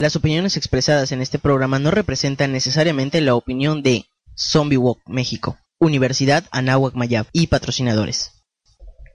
Las 0.00 0.14
opiniones 0.14 0.56
expresadas 0.56 1.10
en 1.10 1.20
este 1.20 1.40
programa 1.40 1.80
no 1.80 1.90
representan 1.90 2.52
necesariamente 2.52 3.20
la 3.20 3.34
opinión 3.34 3.82
de 3.82 4.06
Zombie 4.36 4.76
Walk 4.76 5.00
México, 5.08 5.58
Universidad 5.80 6.44
Anáhuac 6.52 6.94
Mayab 6.94 7.26
y 7.32 7.48
patrocinadores. 7.48 8.30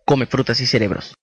Come 0.05 0.25
frutas 0.25 0.59
y 0.59 0.65
cerebros. 0.65 1.13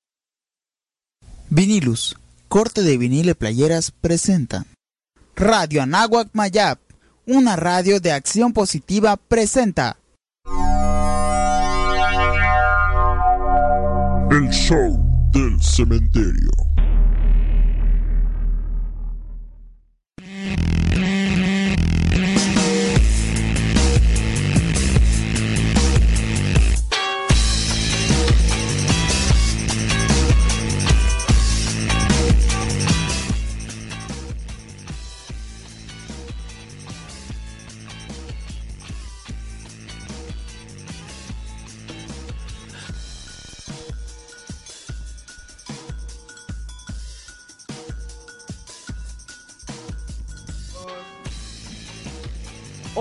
Vinilus, 1.50 2.16
corte 2.48 2.82
de 2.82 2.96
vinilo 2.96 3.32
y 3.32 3.34
playeras 3.34 3.90
presenta. 3.90 4.64
Radio 5.36 5.82
Anáhuac 5.82 6.30
Mayab, 6.32 6.78
una 7.26 7.56
radio 7.56 8.00
de 8.00 8.12
acción 8.12 8.54
positiva 8.54 9.18
presenta. 9.18 9.98
El 14.30 14.48
show 14.48 14.98
del 15.32 15.60
cementerio. 15.60 16.69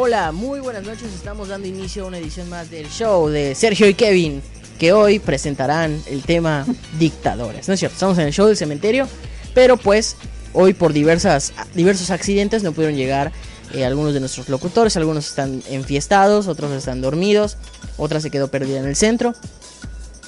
Hola, 0.02 0.32
muy 0.32 0.62
buenas 0.62 0.86
noches. 0.86 1.14
Estamos 1.14 1.50
dando 1.50 1.68
inicio 1.68 2.06
a 2.06 2.08
una 2.08 2.20
edición 2.20 2.48
más 2.48 2.72
del 2.72 2.90
show 2.90 3.28
de 3.28 3.54
Sergio 3.54 3.86
y 3.86 3.96
Kevin, 3.96 4.42
que 4.80 4.94
hoy 4.94 5.20
presentarán 5.20 6.02
el 6.08 6.24
tema 6.24 6.66
dictadores. 6.98 7.68
No 7.68 7.74
es 7.74 7.82
cierto, 7.82 7.96
estamos 7.96 8.18
en 8.18 8.28
el 8.28 8.32
show 8.32 8.48
del 8.48 8.56
cementerio, 8.56 9.10
pero 9.54 9.76
pues 9.76 10.16
hoy 10.54 10.74
por 10.74 10.94
diversas, 10.94 11.52
diversos 11.76 12.12
accidentes 12.12 12.64
no 12.64 12.72
pudieron 12.72 12.96
llegar 12.96 13.34
eh, 13.74 13.84
algunos 13.84 14.14
de 14.14 14.22
nuestros 14.22 14.48
locutores. 14.48 14.96
Algunos 14.96 15.28
están 15.28 15.62
enfiestados, 15.70 16.48
otros 16.48 16.72
están 16.72 17.02
dormidos, 17.02 17.58
otra 17.98 18.22
se 18.22 18.32
quedó 18.32 18.48
perdida 18.48 18.80
en 18.80 18.88
el 18.88 18.96
centro. 18.96 19.34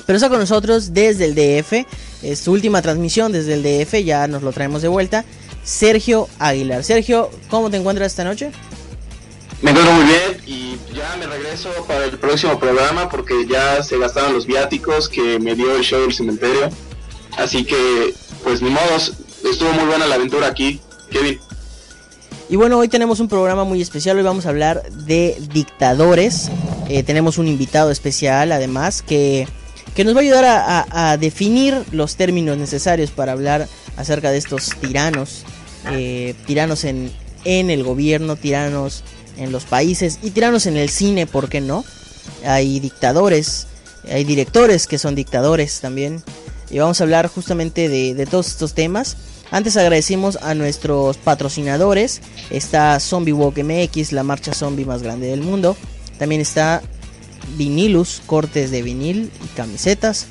Pero 0.06 0.18
está 0.18 0.28
con 0.28 0.40
nosotros 0.40 0.94
desde 0.94 1.24
el 1.24 1.34
DF, 1.34 1.88
es 2.24 2.40
su 2.40 2.52
última 2.52 2.82
transmisión 2.82 3.32
desde 3.32 3.54
el 3.54 3.64
DF, 3.64 4.04
ya 4.04 4.28
nos 4.28 4.44
lo 4.44 4.52
traemos 4.52 4.82
de 4.82 4.90
vuelta. 4.90 5.24
Sergio 5.64 6.28
Aguilar. 6.40 6.84
Sergio, 6.84 7.30
¿cómo 7.50 7.70
te 7.70 7.78
encuentras 7.78 8.12
esta 8.12 8.26
noche? 8.26 8.52
Me 9.62 9.70
encuentro 9.70 9.94
muy 9.94 10.06
bien 10.06 10.42
y 10.48 10.76
ya 10.96 11.16
me 11.18 11.28
regreso 11.28 11.70
para 11.88 12.06
el 12.06 12.18
próximo 12.18 12.60
programa 12.60 13.10
porque 13.10 13.46
ya 13.48 13.84
se 13.84 14.00
gastaron 14.00 14.34
los 14.34 14.48
viáticos 14.48 15.08
que 15.08 15.38
me 15.38 15.54
dio 15.54 15.76
el 15.76 15.84
show 15.84 16.02
del 16.02 16.14
cementerio. 16.14 16.70
Así 17.38 17.64
que, 17.64 18.14
pues 18.44 18.64
ni 18.64 18.72
modos, 18.72 19.14
estuvo 19.44 19.72
muy 19.74 19.86
buena 19.86 20.08
la 20.08 20.16
aventura 20.16 20.48
aquí, 20.48 20.82
Kevin. 21.12 21.40
Y 22.50 22.56
bueno, 22.56 22.80
hoy 22.80 22.88
tenemos 22.88 23.20
un 23.20 23.28
programa 23.28 23.64
muy 23.64 23.84
especial, 23.84 24.18
hoy 24.18 24.24
vamos 24.24 24.48
a 24.48 24.50
hablar 24.50 24.82
de 24.92 25.38
dictadores. 25.54 26.50
Eh, 26.90 27.04
tenemos 27.04 27.38
un 27.38 27.48
invitado 27.48 27.92
especial 27.92 28.52
además 28.52 29.04
que, 29.04 29.48
que 29.96 30.04
nos 30.04 30.16
va 30.16 30.20
a 30.20 30.24
ayudar 30.24 30.86
a, 30.90 31.18
definir 31.18 31.84
los 31.92 32.16
términos 32.16 32.58
necesarios 32.58 33.12
para 33.12 33.34
hablar 33.34 33.68
acerca 33.96 34.32
de 34.32 34.40
estos 34.40 34.72
tiranos, 34.82 35.44
eh, 35.92 36.34
tiranos 36.48 36.84
en, 36.84 37.12
en 37.46 37.70
el 37.70 37.84
gobierno, 37.84 38.36
tiranos 38.36 39.04
en 39.38 39.52
los 39.52 39.66
países 39.66 40.20
y 40.22 40.32
tiranos 40.32 40.66
en 40.66 40.78
el 40.78 40.90
cine, 40.90 41.28
¿por 41.28 41.50
qué 41.50 41.62
no? 41.62 41.84
Hay 42.46 42.80
dictadores, 42.80 43.68
hay 44.10 44.24
directores 44.24 44.88
que 44.88 44.98
son 44.98 45.16
dictadores 45.16 45.80
también. 45.80 46.24
Y 46.70 46.80
vamos 46.80 47.02
a 47.02 47.04
hablar 47.04 47.28
justamente 47.28 47.90
de, 47.90 48.26
todos 48.26 48.48
estos 48.48 48.74
temas. 48.74 49.18
Antes 49.52 49.76
agradecimos 49.76 50.38
a 50.42 50.56
nuestros 50.56 51.18
patrocinadores. 51.18 52.22
Está 52.50 52.98
Zombie 53.00 53.34
Walk 53.34 53.58
MX, 53.58 54.14
la 54.14 54.24
marcha 54.24 54.54
zombie 54.54 54.86
más 54.86 55.04
grande 55.04 55.28
del 55.28 55.42
mundo. 55.42 55.76
También 56.18 56.40
está 56.40 56.82
Vinilus, 57.58 58.22
cortes 58.26 58.72
de 58.72 58.82
vinil 58.82 59.30
y 59.44 59.48
camisetas. 59.58 60.28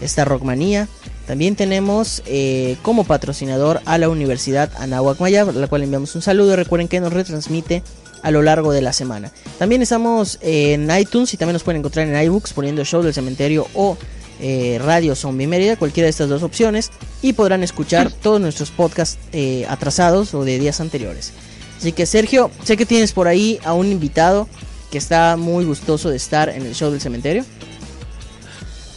Está 0.00 0.24
Rockmanía. 0.24 0.88
También 1.28 1.54
tenemos 1.54 2.22
eh, 2.26 2.76
como 2.82 3.04
patrocinador 3.04 3.80
a 3.86 3.96
la 3.96 4.08
Universidad 4.08 4.70
Anáhuac 4.78 5.20
Maya, 5.20 5.42
a 5.42 5.52
la 5.52 5.68
cual 5.68 5.84
enviamos 5.84 6.14
un 6.16 6.22
saludo. 6.22 6.56
Recuerden 6.56 6.88
que 6.88 7.00
nos 7.00 7.12
retransmite 7.12 7.82
a 8.24 8.30
lo 8.30 8.42
largo 8.42 8.72
de 8.72 8.80
la 8.80 8.92
semana. 8.92 9.30
También 9.58 9.82
estamos 9.82 10.38
en 10.40 10.90
iTunes 10.98 11.34
y 11.34 11.36
también 11.36 11.52
nos 11.52 11.62
pueden 11.62 11.80
encontrar 11.80 12.08
en 12.08 12.20
iBooks 12.24 12.54
poniendo 12.54 12.82
Show 12.82 13.02
del 13.02 13.12
Cementerio 13.12 13.68
o 13.74 13.98
eh, 14.40 14.80
Radio 14.82 15.14
Zombie 15.14 15.46
Mérida, 15.46 15.76
cualquiera 15.76 16.06
de 16.06 16.10
estas 16.10 16.30
dos 16.30 16.42
opciones, 16.42 16.90
y 17.20 17.34
podrán 17.34 17.62
escuchar 17.62 18.10
todos 18.22 18.40
nuestros 18.40 18.70
podcasts 18.70 19.18
eh, 19.32 19.66
atrasados 19.68 20.32
o 20.32 20.42
de 20.42 20.58
días 20.58 20.80
anteriores. 20.80 21.32
Así 21.78 21.92
que 21.92 22.06
Sergio, 22.06 22.50
sé 22.64 22.78
que 22.78 22.86
tienes 22.86 23.12
por 23.12 23.28
ahí 23.28 23.60
a 23.62 23.74
un 23.74 23.92
invitado 23.92 24.48
que 24.90 24.96
está 24.96 25.36
muy 25.36 25.66
gustoso 25.66 26.08
de 26.08 26.16
estar 26.16 26.48
en 26.48 26.64
el 26.64 26.74
show 26.74 26.90
del 26.90 27.02
cementerio. 27.02 27.44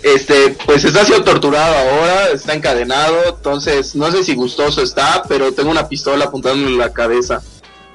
Este, 0.04 0.56
pues 0.66 0.86
está 0.86 1.04
siendo 1.04 1.26
torturado 1.26 1.76
ahora, 1.76 2.30
está 2.30 2.54
encadenado, 2.54 3.36
entonces 3.36 3.94
no 3.94 4.10
sé 4.10 4.24
si 4.24 4.36
gustoso 4.36 4.82
está, 4.82 5.24
pero 5.28 5.54
tengo 5.54 5.70
una 5.70 5.90
pistola 5.90 6.26
apuntándole 6.26 6.72
en 6.72 6.78
la 6.78 6.94
cabeza. 6.94 7.42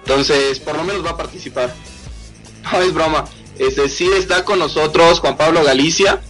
Entonces, 0.05 0.59
por 0.61 0.77
lo 0.77 0.85
menos 0.85 1.05
va 1.05 1.11
a 1.11 1.17
participar. 1.17 1.75
No 2.73 2.81
es 2.81 2.95
broma. 2.95 3.25
Este 3.59 3.89
sí 3.89 4.09
está 4.17 4.45
con 4.45 4.59
nosotros 4.59 5.19
Juan 5.19 5.37
Pablo 5.37 5.65
Galicia. 5.65 6.21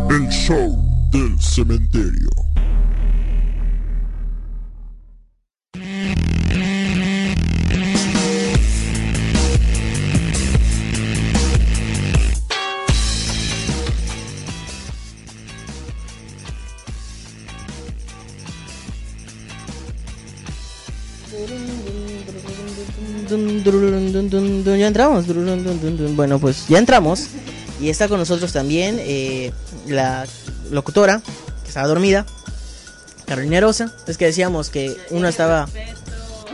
El 0.10 0.28
show 0.28 1.10
del 1.14 1.40
cementerio. 1.40 2.51
Ya 24.78 24.88
entramos. 24.88 25.26
Bueno, 26.16 26.40
pues 26.40 26.68
ya 26.68 26.78
entramos. 26.80 27.28
Y 27.80 27.90
está 27.90 28.08
con 28.08 28.20
nosotros 28.20 28.52
también 28.54 28.98
eh, 29.00 29.52
la 29.88 30.26
locutora, 30.70 31.22
que 31.64 31.68
estaba 31.70 31.88
dormida, 31.88 32.26
Carolina 33.26 33.60
Rosa. 33.60 33.92
Es 34.08 34.18
que 34.18 34.26
decíamos 34.26 34.70
que 34.70 34.96
una 35.10 35.30
estaba, 35.30 35.68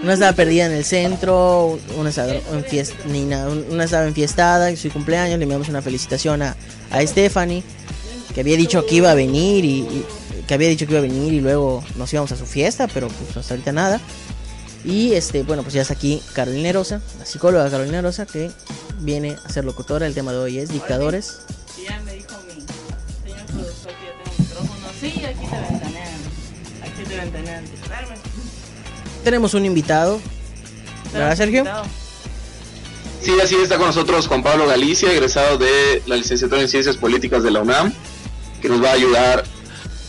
una 0.04 0.14
estaba 0.14 0.32
perdida 0.34 0.68
en 0.68 0.72
el 0.72 0.86
centro, 0.86 1.78
una 1.98 2.10
estaba, 2.12 2.34
enfiest, 2.54 2.94
una, 3.06 3.48
una 3.50 3.84
estaba 3.84 4.06
enfiestada, 4.08 4.70
en 4.70 4.78
su 4.78 4.90
cumpleaños. 4.90 5.38
Le 5.38 5.44
enviamos 5.44 5.68
una 5.68 5.82
felicitación 5.82 6.42
a, 6.44 6.56
a 6.92 7.06
Stephanie, 7.06 7.62
que 8.34 8.40
había 8.42 8.56
dicho 8.56 8.86
que 8.86 8.96
iba 8.96 9.12
a 9.12 9.16
venir 9.16 9.66
y- 9.66 10.06
que 10.48 10.54
había 10.54 10.70
dicho 10.70 10.86
que 10.86 10.94
iba 10.94 11.00
a 11.00 11.02
venir 11.02 11.34
y 11.34 11.42
luego 11.42 11.84
nos 11.98 12.14
íbamos 12.14 12.32
a 12.32 12.38
su 12.38 12.46
fiesta, 12.46 12.88
pero 12.88 13.10
pues 13.10 13.36
hasta 13.36 13.54
ahorita 13.54 13.74
nada. 13.74 14.00
Y 14.84 15.14
este, 15.14 15.44
bueno, 15.44 15.64
pues 15.64 15.74
ya 15.74 15.82
está 15.82 15.94
aquí 15.94 16.22
Carolina 16.34 16.72
Rosa, 16.72 17.02
la 17.20 17.26
psicóloga 17.26 17.70
Carolina 17.70 18.02
Rosa, 18.02 18.26
que 18.26 18.52
viene 19.00 19.38
a 19.44 19.50
ser 19.50 19.66
locutora. 19.66 20.08
El 20.08 20.14
tema 20.14 20.32
de 20.32 20.38
hoy 20.38 20.60
es 20.60 20.70
dictadores. 20.70 21.40
Ya 21.84 22.00
me 22.02 22.14
dijo 22.14 22.36
mi 22.48 22.62
señor 23.30 23.46
productor 23.48 23.92
que 23.94 24.06
ya 24.06 24.24
tengo 24.24 24.38
micrófono. 24.40 24.88
Sí, 25.00 25.26
aquí 25.26 25.46
te 25.46 25.72
ventanean. 25.72 26.20
Aquí 26.84 27.04
te 27.08 27.16
ventanean. 27.18 27.66
Tenemos 29.24 29.54
un 29.54 29.66
invitado, 29.66 30.22
¿verdad, 31.12 31.36
Sergio? 31.36 31.66
Sí, 33.22 33.34
así 33.44 33.56
está 33.56 33.78
con 33.78 33.88
nosotros 33.88 34.28
Juan 34.28 34.42
Pablo 34.42 34.68
Galicia, 34.68 35.12
egresado 35.12 35.58
de 35.58 36.02
la 36.06 36.16
licenciatura 36.16 36.62
en 36.62 36.70
Ciencias 36.70 36.96
Políticas 36.96 37.44
de 37.44 37.52
la 37.52 37.62
UNAM, 37.62 37.92
que 38.62 38.70
nos 38.70 38.82
va 38.82 38.92
a 38.92 38.94
ayudar 38.94 39.44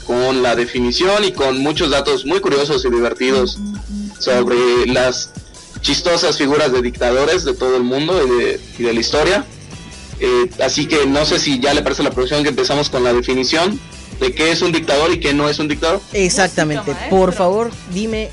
con 0.06 0.42
la 0.42 0.54
definición 0.54 1.24
y 1.24 1.32
con 1.32 1.58
muchos 1.58 1.90
datos 1.90 2.24
muy 2.24 2.40
curiosos 2.40 2.84
y 2.84 2.90
divertidos 2.90 3.58
sobre 4.18 4.86
las 4.86 5.30
chistosas 5.80 6.36
figuras 6.36 6.72
de 6.72 6.82
dictadores 6.82 7.44
de 7.44 7.54
todo 7.54 7.76
el 7.76 7.84
mundo 7.84 8.20
y 8.26 8.42
de, 8.42 8.60
y 8.78 8.82
de 8.82 8.92
la 8.92 9.00
historia. 9.00 9.44
Eh, 10.20 10.50
así 10.64 10.86
que 10.86 11.06
no 11.06 11.24
sé 11.24 11.38
si 11.38 11.60
ya 11.60 11.72
le 11.74 11.82
parece 11.82 12.02
a 12.02 12.04
la 12.06 12.10
producción 12.10 12.42
que 12.42 12.48
empezamos 12.48 12.90
con 12.90 13.04
la 13.04 13.12
definición 13.12 13.78
de 14.20 14.34
qué 14.34 14.50
es 14.50 14.62
un 14.62 14.72
dictador 14.72 15.12
y 15.12 15.20
qué 15.20 15.32
no 15.32 15.48
es 15.48 15.58
un 15.58 15.68
dictador. 15.68 16.00
Exactamente. 16.12 16.90
Música, 16.92 17.08
Por 17.10 17.32
favor, 17.32 17.70
dime, 17.92 18.30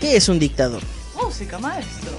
¿qué 0.00 0.16
es 0.16 0.28
un 0.28 0.38
dictador? 0.38 0.82
Música, 1.22 1.58
maestro. 1.58 2.12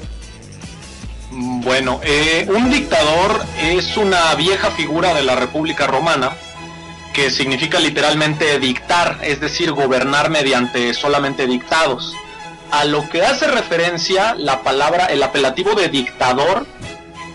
Mm, 1.31 1.61
Bueno, 1.61 1.99
eh, 2.03 2.47
un 2.55 2.69
dictador 2.69 3.43
es 3.61 3.97
una 3.97 4.33
vieja 4.35 4.71
figura 4.71 5.13
de 5.13 5.23
la 5.23 5.35
República 5.35 5.87
Romana 5.87 6.35
que 7.13 7.31
significa 7.31 7.79
literalmente 7.79 8.59
dictar, 8.59 9.19
es 9.23 9.41
decir, 9.41 9.71
gobernar 9.71 10.29
mediante 10.29 10.93
solamente 10.93 11.47
dictados. 11.47 12.13
A 12.71 12.85
lo 12.85 13.09
que 13.09 13.23
hace 13.23 13.47
referencia 13.47 14.35
la 14.35 14.61
palabra, 14.61 15.07
el 15.07 15.23
apelativo 15.23 15.73
de 15.73 15.89
dictador, 15.89 16.67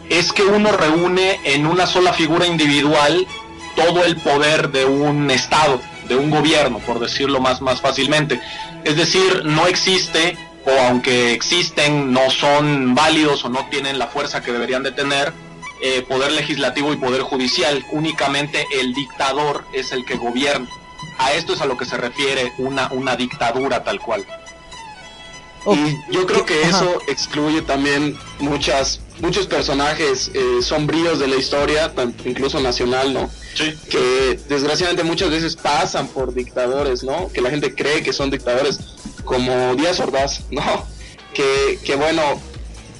es 0.08 0.32
que 0.32 0.42
uno 0.42 0.70
reúne 0.70 1.40
en 1.44 1.66
una 1.66 1.86
sola 1.86 2.12
figura 2.12 2.46
individual 2.46 3.26
todo 3.74 4.04
el 4.04 4.16
poder 4.16 4.70
de 4.70 4.84
un 4.84 5.30
estado, 5.30 5.80
de 6.08 6.16
un 6.16 6.30
gobierno, 6.30 6.78
por 6.78 7.00
decirlo 7.00 7.40
más, 7.40 7.60
más 7.60 7.80
fácilmente. 7.80 8.40
Es 8.84 8.96
decir, 8.96 9.44
no 9.44 9.66
existe, 9.66 10.36
o 10.64 10.70
aunque 10.88 11.32
existen, 11.32 12.12
no 12.12 12.30
son 12.30 12.94
válidos 12.94 13.44
o 13.44 13.48
no 13.48 13.66
tienen 13.70 13.98
la 13.98 14.06
fuerza 14.06 14.40
que 14.40 14.52
deberían 14.52 14.84
de 14.84 14.92
tener, 14.92 15.32
eh, 15.82 16.02
poder 16.08 16.30
legislativo 16.32 16.92
y 16.92 16.96
poder 16.96 17.22
judicial. 17.22 17.84
Únicamente 17.90 18.66
el 18.72 18.94
dictador 18.94 19.66
es 19.72 19.90
el 19.90 20.04
que 20.04 20.14
gobierna. 20.16 20.68
A 21.18 21.32
esto 21.32 21.54
es 21.54 21.60
a 21.60 21.66
lo 21.66 21.76
que 21.76 21.84
se 21.84 21.96
refiere 21.96 22.52
una, 22.58 22.88
una 22.92 23.16
dictadura 23.16 23.82
tal 23.82 24.00
cual. 24.00 24.24
Ok, 25.64 25.76
Y 25.76 26.14
yo 26.14 26.26
creo 26.26 26.44
que 26.44 26.62
eso 26.62 27.00
excluye 27.08 27.62
también 27.62 28.16
muchas 28.38 29.00
muchos 29.20 29.46
personajes 29.46 30.30
eh, 30.34 30.60
sombríos 30.60 31.18
de 31.18 31.28
la 31.28 31.36
historia, 31.36 31.92
incluso 32.24 32.60
nacional, 32.60 33.14
¿no? 33.14 33.30
Sí. 33.54 33.74
Que 33.88 34.38
desgraciadamente 34.48 35.04
muchas 35.04 35.30
veces 35.30 35.56
pasan 35.56 36.08
por 36.08 36.34
dictadores, 36.34 37.04
¿no? 37.04 37.30
Que 37.32 37.40
la 37.40 37.50
gente 37.50 37.74
cree 37.74 38.02
que 38.02 38.12
son 38.12 38.30
dictadores, 38.30 38.80
como 39.24 39.74
Díaz 39.76 40.00
Ordaz, 40.00 40.42
¿no? 40.50 40.86
Que, 41.32 41.78
que 41.84 41.96
bueno, 41.96 42.22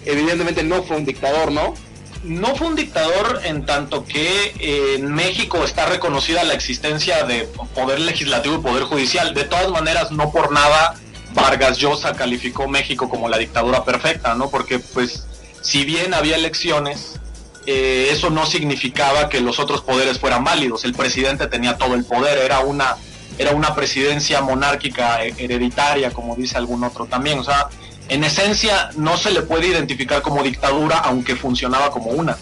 evidentemente 0.04 0.62
no 0.62 0.82
fue 0.82 0.96
un 0.96 1.04
dictador, 1.04 1.52
¿no? 1.52 1.74
No 2.22 2.56
fue 2.56 2.68
un 2.68 2.74
dictador 2.74 3.42
en 3.44 3.66
tanto 3.66 4.06
que 4.06 4.54
eh, 4.58 4.94
en 4.94 5.12
México 5.12 5.62
está 5.62 5.84
reconocida 5.86 6.42
la 6.44 6.54
existencia 6.54 7.24
de 7.24 7.46
poder 7.74 8.00
legislativo 8.00 8.54
y 8.54 8.58
poder 8.58 8.84
judicial. 8.84 9.34
De 9.34 9.44
todas 9.44 9.68
maneras, 9.70 10.10
no 10.10 10.32
por 10.32 10.50
nada 10.50 10.94
Vargas 11.34 11.78
Llosa 11.78 12.14
calificó 12.14 12.68
México 12.68 13.08
como 13.08 13.28
la 13.28 13.38
dictadura 13.38 13.84
perfecta, 13.84 14.34
¿no? 14.34 14.50
Porque 14.50 14.78
pues 14.78 15.26
si 15.60 15.84
bien 15.84 16.14
había 16.14 16.36
elecciones, 16.36 17.20
eh, 17.66 18.08
eso 18.10 18.30
no 18.30 18.46
significaba 18.46 19.28
que 19.28 19.40
los 19.40 19.58
otros 19.58 19.80
poderes 19.82 20.18
fueran 20.18 20.44
válidos. 20.44 20.84
El 20.84 20.94
presidente 20.94 21.46
tenía 21.48 21.76
todo 21.76 21.94
el 21.94 22.04
poder, 22.04 22.38
era 22.38 22.60
una 22.60 22.96
era 23.36 23.50
una 23.50 23.74
presidencia 23.74 24.40
monárquica 24.42 25.24
eh, 25.24 25.34
hereditaria, 25.36 26.12
como 26.12 26.36
dice 26.36 26.56
algún 26.56 26.84
otro 26.84 27.06
también. 27.06 27.38
O 27.40 27.44
sea, 27.44 27.68
en 28.08 28.22
esencia 28.22 28.90
no 28.96 29.16
se 29.16 29.32
le 29.32 29.42
puede 29.42 29.66
identificar 29.66 30.22
como 30.22 30.42
dictadura, 30.42 30.98
aunque 30.98 31.34
funcionaba 31.34 31.90
como 31.90 32.10
una. 32.10 32.36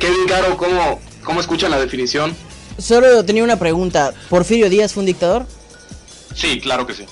Kevin 0.00 0.26
Caro, 0.26 0.56
¿cómo, 0.56 1.00
cómo 1.22 1.40
escuchan 1.40 1.70
la 1.70 1.78
definición? 1.78 2.34
Solo 2.78 3.24
tenía 3.24 3.44
una 3.44 3.58
pregunta. 3.58 4.12
¿Porfirio 4.28 4.68
Díaz 4.68 4.92
fue 4.92 5.02
un 5.02 5.06
dictador? 5.06 5.46
Sí, 6.34 6.60
claro 6.60 6.84
que 6.84 6.94
sí. 6.94 7.06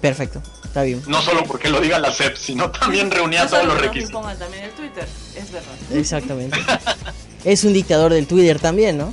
Perfecto, 0.00 0.40
está 0.64 0.82
bien. 0.82 1.02
No 1.06 1.20
solo 1.22 1.44
porque 1.44 1.68
lo 1.68 1.80
diga 1.80 1.98
la 1.98 2.12
CEP, 2.12 2.36
sino 2.36 2.70
también 2.70 3.10
reunía 3.10 3.44
No 3.44 3.50
todos 3.50 3.66
los 3.66 3.80
requisitos. 3.80 4.38
también 4.38 4.64
el 4.64 4.70
Twitter. 4.72 5.06
Es 5.36 5.50
verdad. 5.50 5.74
Exactamente. 5.92 6.58
es 7.44 7.64
un 7.64 7.72
dictador 7.72 8.12
del 8.12 8.26
Twitter 8.26 8.60
también, 8.60 8.98
¿no? 8.98 9.12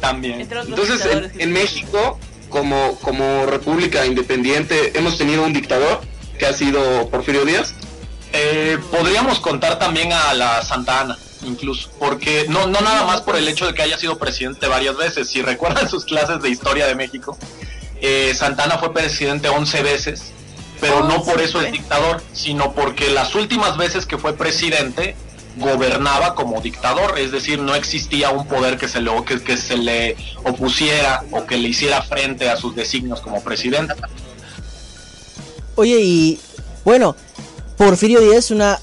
También. 0.00 0.40
Entonces, 0.40 1.04
en, 1.04 1.40
en 1.40 1.52
México, 1.52 2.18
como, 2.48 2.96
como 3.00 3.44
república 3.46 4.06
independiente, 4.06 4.98
hemos 4.98 5.18
tenido 5.18 5.44
un 5.44 5.52
dictador 5.52 6.00
que 6.38 6.46
ha 6.46 6.52
sido 6.54 7.08
Porfirio 7.10 7.44
Díaz. 7.44 7.74
Eh, 8.32 8.78
podríamos 8.90 9.40
contar 9.40 9.78
también 9.78 10.12
a 10.12 10.32
la 10.34 10.62
Santa 10.62 11.00
Ana, 11.00 11.18
incluso, 11.44 11.90
porque 11.98 12.46
no, 12.48 12.66
no 12.66 12.80
nada 12.80 13.04
más 13.04 13.20
por 13.20 13.36
el 13.36 13.46
hecho 13.48 13.66
de 13.66 13.74
que 13.74 13.82
haya 13.82 13.98
sido 13.98 14.18
presidente 14.18 14.66
varias 14.68 14.96
veces. 14.96 15.28
Si 15.28 15.42
recuerdan 15.42 15.88
sus 15.90 16.04
clases 16.06 16.40
de 16.40 16.48
historia 16.48 16.86
de 16.86 16.94
México, 16.94 17.36
eh, 18.00 18.32
Santa 18.34 18.64
Ana 18.64 18.78
fue 18.78 18.92
presidente 18.92 19.48
11 19.48 19.82
veces, 19.82 20.32
pero 20.80 21.04
no 21.04 21.22
por 21.22 21.40
eso 21.40 21.60
es 21.60 21.72
dictador, 21.72 22.22
sino 22.32 22.72
porque 22.72 23.10
las 23.10 23.34
últimas 23.34 23.76
veces 23.76 24.06
que 24.06 24.18
fue 24.18 24.36
presidente 24.36 25.14
gobernaba 25.56 26.34
como 26.34 26.60
dictador, 26.60 27.18
es 27.18 27.32
decir, 27.32 27.58
no 27.58 27.74
existía 27.74 28.30
un 28.30 28.46
poder 28.46 28.78
que 28.78 28.88
se 28.88 29.00
le, 29.00 29.10
que, 29.24 29.40
que 29.42 29.56
se 29.56 29.76
le 29.76 30.16
opusiera 30.44 31.24
o 31.32 31.44
que 31.44 31.56
le 31.56 31.68
hiciera 31.68 32.02
frente 32.02 32.48
a 32.48 32.56
sus 32.56 32.74
designios 32.74 33.20
como 33.20 33.42
presidente. 33.42 33.94
Oye, 35.74 36.00
y 36.00 36.40
bueno, 36.84 37.16
Porfirio 37.76 38.20
Díaz 38.20 38.50
una... 38.50 38.78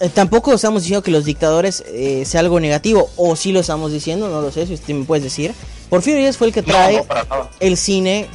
eh, 0.00 0.08
tampoco 0.08 0.52
estamos 0.54 0.82
diciendo 0.82 1.02
que 1.02 1.10
los 1.10 1.24
dictadores 1.24 1.84
eh, 1.86 2.24
sea 2.26 2.40
algo 2.40 2.60
negativo, 2.60 3.10
o 3.16 3.36
sí 3.36 3.52
lo 3.52 3.60
estamos 3.60 3.92
diciendo, 3.92 4.28
no 4.28 4.40
lo 4.40 4.50
sé, 4.50 4.66
si 4.66 4.74
usted 4.74 4.94
me 4.94 5.04
puede 5.04 5.22
decir. 5.22 5.54
Porfirio 5.88 6.18
Díaz 6.18 6.36
fue 6.36 6.48
el 6.48 6.52
que 6.52 6.62
trae 6.62 7.04
no, 7.30 7.50
el 7.60 7.76
cine, 7.76 8.28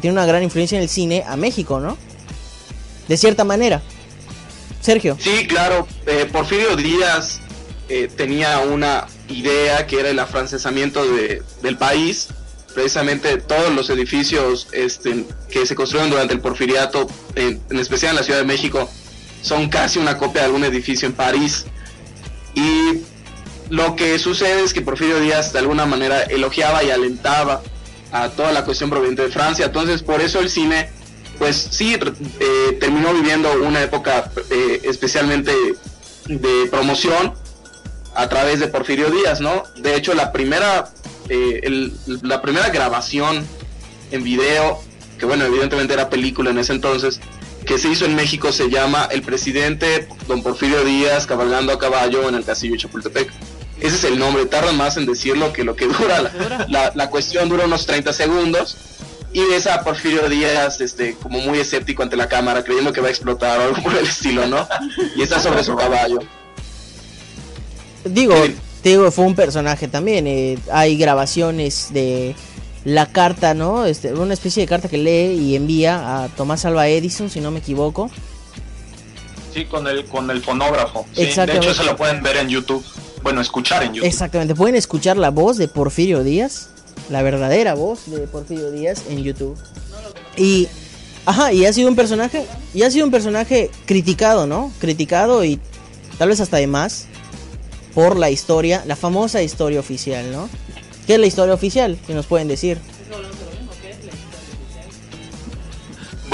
tiene 0.00 0.12
una 0.12 0.26
gran 0.26 0.42
influencia 0.42 0.76
en 0.76 0.82
el 0.82 0.88
cine 0.88 1.24
a 1.26 1.36
México, 1.36 1.80
¿no? 1.80 1.96
De 3.08 3.16
cierta 3.16 3.44
manera. 3.44 3.82
Sergio. 4.80 5.16
Sí, 5.20 5.46
claro, 5.46 5.86
eh, 6.06 6.28
Porfirio 6.30 6.76
Díaz 6.76 7.40
eh, 7.88 8.08
tenía 8.14 8.60
una 8.60 9.06
idea 9.28 9.86
que 9.86 10.00
era 10.00 10.10
el 10.10 10.18
afrancesamiento 10.18 11.04
de, 11.04 11.42
del 11.62 11.76
país. 11.76 12.28
Precisamente 12.74 13.38
todos 13.38 13.72
los 13.74 13.88
edificios 13.90 14.68
este, 14.72 15.24
que 15.48 15.64
se 15.66 15.74
construyeron 15.74 16.10
durante 16.10 16.34
el 16.34 16.40
porfiriato, 16.40 17.06
en, 17.34 17.60
en 17.70 17.78
especial 17.78 18.10
en 18.10 18.16
la 18.16 18.22
Ciudad 18.22 18.38
de 18.40 18.44
México, 18.44 18.88
son 19.42 19.68
casi 19.68 19.98
una 19.98 20.18
copia 20.18 20.42
de 20.42 20.46
algún 20.46 20.64
edificio 20.64 21.08
en 21.08 21.14
París. 21.14 21.64
Y 22.54 23.00
lo 23.70 23.96
que 23.96 24.18
sucede 24.18 24.62
es 24.62 24.72
que 24.72 24.82
Porfirio 24.82 25.20
Díaz 25.20 25.52
de 25.52 25.58
alguna 25.58 25.86
manera 25.86 26.22
elogiaba 26.22 26.84
y 26.84 26.90
alentaba 26.90 27.62
a 28.12 28.28
toda 28.30 28.52
la 28.52 28.64
cuestión 28.64 28.90
proveniente 28.90 29.22
de 29.22 29.30
Francia. 29.30 29.66
Entonces, 29.66 30.02
por 30.02 30.20
eso 30.20 30.40
el 30.40 30.48
cine, 30.48 30.90
pues 31.38 31.56
sí, 31.70 31.94
eh, 32.40 32.76
terminó 32.80 33.12
viviendo 33.12 33.52
una 33.62 33.82
época 33.82 34.30
eh, 34.50 34.80
especialmente 34.84 35.52
de 36.26 36.66
promoción 36.70 37.34
a 38.14 38.28
través 38.28 38.60
de 38.60 38.68
Porfirio 38.68 39.10
Díaz, 39.10 39.40
¿no? 39.40 39.64
De 39.76 39.94
hecho, 39.94 40.14
la 40.14 40.32
primera, 40.32 40.88
eh, 41.28 41.60
el- 41.64 41.92
la 42.22 42.40
primera 42.40 42.70
grabación 42.70 43.46
en 44.10 44.24
video, 44.24 44.80
que 45.18 45.26
bueno, 45.26 45.44
evidentemente 45.44 45.92
era 45.94 46.08
película 46.08 46.50
en 46.50 46.58
ese 46.58 46.72
entonces, 46.72 47.20
que 47.66 47.78
se 47.78 47.88
hizo 47.88 48.04
en 48.04 48.14
México 48.14 48.52
se 48.52 48.70
llama 48.70 49.08
El 49.10 49.22
presidente 49.22 50.08
Don 50.28 50.42
Porfirio 50.42 50.84
Díaz 50.84 51.26
cabalgando 51.26 51.72
a 51.72 51.78
caballo 51.78 52.28
en 52.28 52.36
el 52.36 52.44
castillo 52.44 52.74
de 52.74 52.78
Chapultepec. 52.78 53.30
Ese 53.80 53.96
es 53.96 54.04
el 54.04 54.18
nombre, 54.18 54.46
tardan 54.46 54.76
más 54.76 54.96
en 54.96 55.06
decirlo 55.06 55.52
que 55.52 55.64
lo 55.64 55.76
que 55.76 55.86
dura 55.98 56.22
la, 56.22 56.66
la, 56.68 56.92
la 56.94 57.10
cuestión 57.10 57.48
dura 57.48 57.66
unos 57.66 57.86
30 57.86 58.12
segundos, 58.12 58.76
y 59.32 59.40
ves 59.50 59.66
a 59.66 59.82
Porfirio 59.84 60.28
Díaz 60.30 60.80
este, 60.80 61.14
como 61.20 61.40
muy 61.40 61.58
escéptico 61.58 62.02
ante 62.02 62.16
la 62.16 62.26
cámara, 62.28 62.64
creyendo 62.64 62.92
que 62.92 63.00
va 63.02 63.08
a 63.08 63.10
explotar 63.10 63.58
o 63.60 63.64
algo 63.64 63.82
por 63.82 63.94
el 63.94 64.06
estilo, 64.06 64.46
¿no? 64.46 64.66
Y 65.14 65.22
está 65.22 65.38
sobre 65.40 65.62
su 65.62 65.76
caballo. 65.76 66.20
Digo, 68.04 68.34
Sí. 68.46 68.54
digo, 68.84 69.10
fue 69.10 69.24
un 69.24 69.34
personaje 69.34 69.88
también. 69.88 70.26
eh, 70.26 70.58
hay 70.72 70.96
grabaciones 70.96 71.88
de 71.92 72.34
la 72.84 73.06
carta, 73.06 73.52
¿no? 73.52 73.84
Este, 73.84 74.14
una 74.14 74.32
especie 74.32 74.62
de 74.62 74.68
carta 74.68 74.88
que 74.88 74.96
lee 74.98 75.34
y 75.38 75.56
envía 75.56 76.22
a 76.24 76.28
Tomás 76.28 76.64
Alva 76.64 76.88
Edison, 76.88 77.28
si 77.28 77.40
no 77.40 77.50
me 77.50 77.58
equivoco. 77.58 78.10
Sí, 79.52 79.64
con 79.64 79.86
el, 79.86 80.04
con 80.04 80.30
el 80.30 80.40
fonógrafo. 80.42 81.04
Sí, 81.14 81.24
de 81.26 81.56
hecho, 81.56 81.74
se 81.74 81.84
lo 81.84 81.96
pueden 81.96 82.22
ver 82.22 82.36
en 82.36 82.48
YouTube. 82.48 82.84
Bueno, 83.22 83.40
escuchar 83.40 83.82
en 83.82 83.94
YouTube. 83.94 84.08
Exactamente, 84.08 84.54
pueden 84.54 84.76
escuchar 84.76 85.16
la 85.16 85.30
voz 85.30 85.56
de 85.56 85.68
Porfirio 85.68 86.22
Díaz, 86.22 86.70
la 87.10 87.22
verdadera 87.22 87.74
voz 87.74 88.10
de 88.10 88.26
Porfirio 88.26 88.70
Díaz 88.70 89.04
en 89.08 89.22
YouTube. 89.22 89.56
Y 90.36 90.68
ajá, 91.24 91.52
y 91.52 91.66
ha 91.66 91.72
sido 91.72 91.88
un 91.88 91.96
personaje, 91.96 92.46
y 92.74 92.82
ha 92.82 92.90
sido 92.90 93.04
un 93.04 93.10
personaje 93.10 93.70
criticado, 93.86 94.46
¿no? 94.46 94.72
Criticado 94.78 95.44
y 95.44 95.60
tal 96.18 96.28
vez 96.28 96.40
hasta 96.40 96.58
de 96.58 96.66
más 96.66 97.06
por 97.94 98.16
la 98.16 98.30
historia, 98.30 98.82
la 98.86 98.96
famosa 98.96 99.42
historia 99.42 99.80
oficial, 99.80 100.30
¿no? 100.30 100.48
¿Qué 101.06 101.14
es 101.14 101.20
la 101.20 101.26
historia 101.26 101.54
oficial? 101.54 101.98
¿Qué 102.06 102.14
nos 102.14 102.26
pueden 102.26 102.48
decir? 102.48 102.78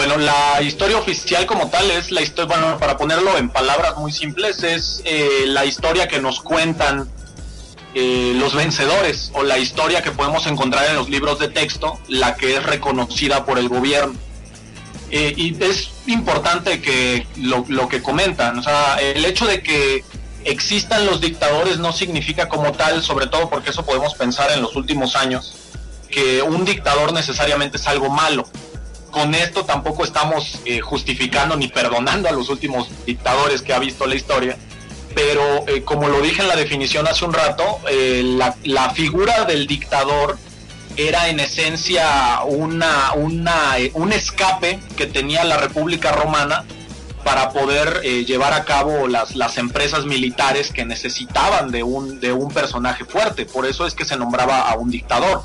Bueno, 0.04 0.18
la 0.18 0.60
historia 0.62 0.98
oficial 0.98 1.46
como 1.46 1.70
tal 1.70 1.88
es 1.92 2.10
la 2.10 2.22
historia, 2.22 2.76
para 2.76 2.96
ponerlo 2.96 3.38
en 3.38 3.48
palabras 3.48 3.96
muy 3.98 4.10
simples, 4.10 4.64
es 4.64 5.00
eh, 5.04 5.44
la 5.46 5.64
historia 5.64 6.08
que 6.08 6.20
nos 6.20 6.40
cuentan 6.40 7.08
eh, 7.94 8.32
los 8.34 8.52
vencedores 8.52 9.30
o 9.32 9.44
la 9.44 9.58
historia 9.58 10.02
que 10.02 10.10
podemos 10.10 10.48
encontrar 10.48 10.90
en 10.90 10.96
los 10.96 11.08
libros 11.08 11.38
de 11.38 11.46
texto, 11.46 12.00
la 12.08 12.34
que 12.34 12.56
es 12.56 12.64
reconocida 12.64 13.44
por 13.44 13.60
el 13.60 13.68
gobierno. 13.68 14.18
Eh, 15.12 15.34
y 15.36 15.62
es 15.62 15.92
importante 16.08 16.80
que 16.80 17.24
lo 17.36 17.88
que 17.88 18.02
comentan, 18.02 18.58
o 18.58 18.62
sea, 18.64 18.96
el 18.96 19.24
hecho 19.24 19.46
de 19.46 19.62
que 19.62 20.02
existan 20.42 21.06
los 21.06 21.20
dictadores 21.20 21.78
no 21.78 21.92
significa 21.92 22.48
como 22.48 22.72
tal, 22.72 23.04
sobre 23.04 23.28
todo 23.28 23.48
porque 23.48 23.70
eso 23.70 23.86
podemos 23.86 24.16
pensar 24.16 24.50
en 24.50 24.62
los 24.62 24.74
últimos 24.74 25.14
años, 25.14 25.54
que 26.10 26.42
un 26.42 26.64
dictador 26.64 27.12
necesariamente 27.12 27.76
es 27.76 27.86
algo 27.86 28.10
malo 28.10 28.48
con 29.12 29.34
esto 29.36 29.64
tampoco 29.64 30.02
estamos 30.02 30.58
eh, 30.64 30.80
justificando 30.80 31.54
ni 31.54 31.68
perdonando 31.68 32.28
a 32.28 32.32
los 32.32 32.48
últimos 32.48 32.88
dictadores 33.06 33.62
que 33.62 33.72
ha 33.72 33.78
visto 33.78 34.06
la 34.06 34.16
historia, 34.16 34.56
pero 35.14 35.64
eh, 35.68 35.82
como 35.84 36.08
lo 36.08 36.20
dije 36.20 36.42
en 36.42 36.48
la 36.48 36.56
definición 36.56 37.06
hace 37.06 37.24
un 37.24 37.32
rato, 37.32 37.78
eh, 37.88 38.22
la, 38.24 38.56
la 38.64 38.90
figura 38.90 39.44
del 39.44 39.66
dictador 39.66 40.38
era 40.96 41.28
en 41.28 41.40
esencia 41.40 42.40
una, 42.46 43.12
una, 43.14 43.78
eh, 43.78 43.92
un 43.94 44.12
escape 44.12 44.80
que 44.96 45.06
tenía 45.06 45.44
la 45.44 45.58
República 45.58 46.12
Romana 46.12 46.64
para 47.22 47.50
poder 47.50 48.00
llevar 48.02 48.52
a 48.52 48.64
cabo 48.64 49.06
las, 49.06 49.36
las 49.36 49.56
empresas 49.56 50.06
militares 50.06 50.72
que 50.72 50.84
necesitaban 50.84 51.70
de 51.70 51.84
un, 51.84 52.18
de 52.18 52.32
un 52.32 52.50
personaje 52.50 53.04
fuerte. 53.04 53.46
Por 53.46 53.64
eso 53.64 53.86
es 53.86 53.94
que 53.94 54.04
se 54.04 54.16
nombraba 54.16 54.68
a 54.68 54.74
un 54.74 54.90
dictador. 54.90 55.44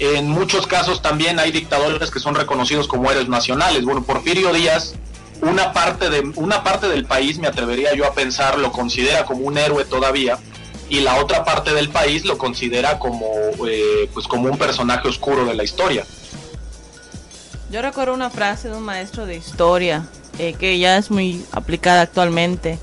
En 0.00 0.30
muchos 0.30 0.66
casos 0.66 1.02
también 1.02 1.38
hay 1.38 1.52
dictadores 1.52 2.10
que 2.10 2.20
son 2.20 2.34
reconocidos 2.34 2.88
como 2.88 3.10
héroes 3.10 3.28
nacionales. 3.28 3.84
Bueno, 3.84 4.02
Porfirio 4.02 4.50
Díaz, 4.50 4.94
una 5.42 5.74
parte, 5.74 6.08
de, 6.08 6.20
una 6.36 6.64
parte 6.64 6.88
del 6.88 7.04
país, 7.04 7.38
me 7.38 7.46
atrevería 7.46 7.94
yo 7.94 8.06
a 8.06 8.14
pensar, 8.14 8.58
lo 8.58 8.72
considera 8.72 9.26
como 9.26 9.42
un 9.42 9.58
héroe 9.58 9.84
todavía, 9.84 10.38
y 10.88 11.00
la 11.00 11.16
otra 11.16 11.44
parte 11.44 11.74
del 11.74 11.90
país 11.90 12.24
lo 12.24 12.38
considera 12.38 12.98
como, 12.98 13.26
eh, 13.68 14.08
pues 14.14 14.26
como 14.26 14.48
un 14.48 14.56
personaje 14.56 15.06
oscuro 15.06 15.44
de 15.44 15.52
la 15.52 15.64
historia. 15.64 16.06
Yo 17.70 17.82
recuerdo 17.82 18.14
una 18.14 18.30
frase 18.30 18.70
de 18.70 18.76
un 18.76 18.82
maestro 18.82 19.26
de 19.26 19.36
historia 19.36 20.08
eh, 20.38 20.54
que 20.54 20.78
ya 20.78 20.96
es 20.96 21.10
muy 21.10 21.44
aplicada 21.52 22.00
actualmente, 22.00 22.78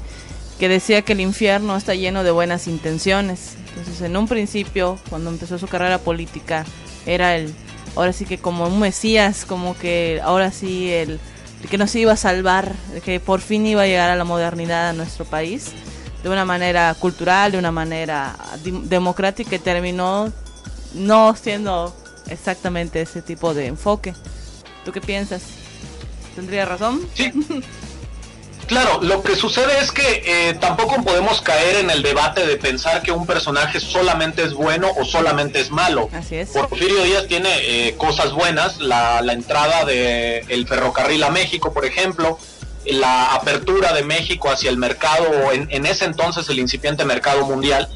que 0.60 0.70
decía 0.70 1.02
que 1.02 1.14
el 1.14 1.22
infierno 1.22 1.76
está 1.76 1.96
lleno 1.96 2.24
de 2.24 2.30
buenas 2.30 2.68
intenciones. 2.68 3.56
Entonces, 3.70 4.02
en 4.02 4.16
un 4.16 4.28
principio, 4.28 5.00
cuando 5.10 5.32
empezó 5.32 5.58
su 5.58 5.68
carrera 5.68 5.98
política, 5.98 6.64
era 7.08 7.36
el, 7.36 7.56
ahora 7.96 8.14
sí 8.14 8.26
que 8.26 8.38
como 8.38 8.68
un 8.68 8.80
mesías, 8.80 9.46
como 9.46 9.76
que 9.76 10.22
ahora 10.24 10.52
sí 10.52 10.92
el, 10.92 11.20
el 11.64 11.70
que 11.70 11.78
nos 11.78 11.96
iba 11.96 12.12
a 12.12 12.18
salvar, 12.18 12.76
el 12.94 13.02
que 13.02 13.20
por 13.20 13.42
fin 13.42 13.66
iba 13.66 13.82
a 13.82 13.88
llegar 13.88 14.12
a 14.12 14.16
la 14.16 14.24
modernidad 14.24 14.90
a 14.90 14.94
nuestro 14.94 15.26
país, 15.26 15.72
de 16.22 16.30
una 16.30 16.46
manera 16.46 16.94
cultural, 16.94 17.52
de 17.52 17.58
una 17.58 17.72
manera 17.72 18.36
democrática, 18.64 19.56
y 19.56 19.60
terminó 19.60 20.32
no 20.94 21.36
siendo 21.36 21.96
exactamente 22.28 23.02
ese 23.02 23.22
tipo 23.22 23.54
de 23.54 23.68
enfoque. 23.68 24.14
¿Tú 24.86 24.92
qué 24.92 25.02
piensas? 25.02 25.44
¿Tendría 26.36 26.66
razón? 26.66 27.02
Sí. 27.16 27.32
Claro, 28.68 29.00
lo 29.02 29.24
que 29.24 29.36
sucede 29.36 29.80
es 29.80 29.92
que 29.92 30.24
eh, 30.26 30.54
tampoco 30.56 31.02
podemos 31.02 31.42
caer 31.42 31.78
en 31.78 31.90
el 31.90 32.04
debate 32.04 32.46
de 32.46 32.58
pensar 32.58 33.02
que 33.02 33.12
un 33.12 33.26
personaje 33.26 33.80
solamente 33.80 34.44
es 34.44 34.54
bueno 34.54 34.92
o 35.00 35.06
solamente 35.06 35.62
es 35.62 35.72
malo. 35.72 36.10
Así 36.14 36.36
es. 36.36 36.50
Porfirio 36.50 37.02
Díaz 37.04 37.28
tiene 37.28 37.50
eh, 37.62 37.96
cosas 37.98 38.34
buenas, 38.34 38.80
la, 38.80 39.22
la 39.22 39.34
entrada 39.34 39.86
del 39.86 40.44
el 40.50 40.68
ferrocarril 40.68 41.24
a 41.24 41.30
México, 41.30 41.74
por 41.74 41.86
ejemplo, 41.86 42.38
la 42.86 43.34
apertura 43.34 43.94
de 43.94 44.04
México 44.04 44.50
hacia 44.50 44.70
el 44.70 44.78
mercado, 44.78 45.52
en, 45.52 45.68
en 45.72 45.86
ese 45.86 46.06
entonces 46.06 46.50
el 46.50 46.60
incipiente 46.60 47.06
mercado 47.06 47.46
mundial, 47.46 47.88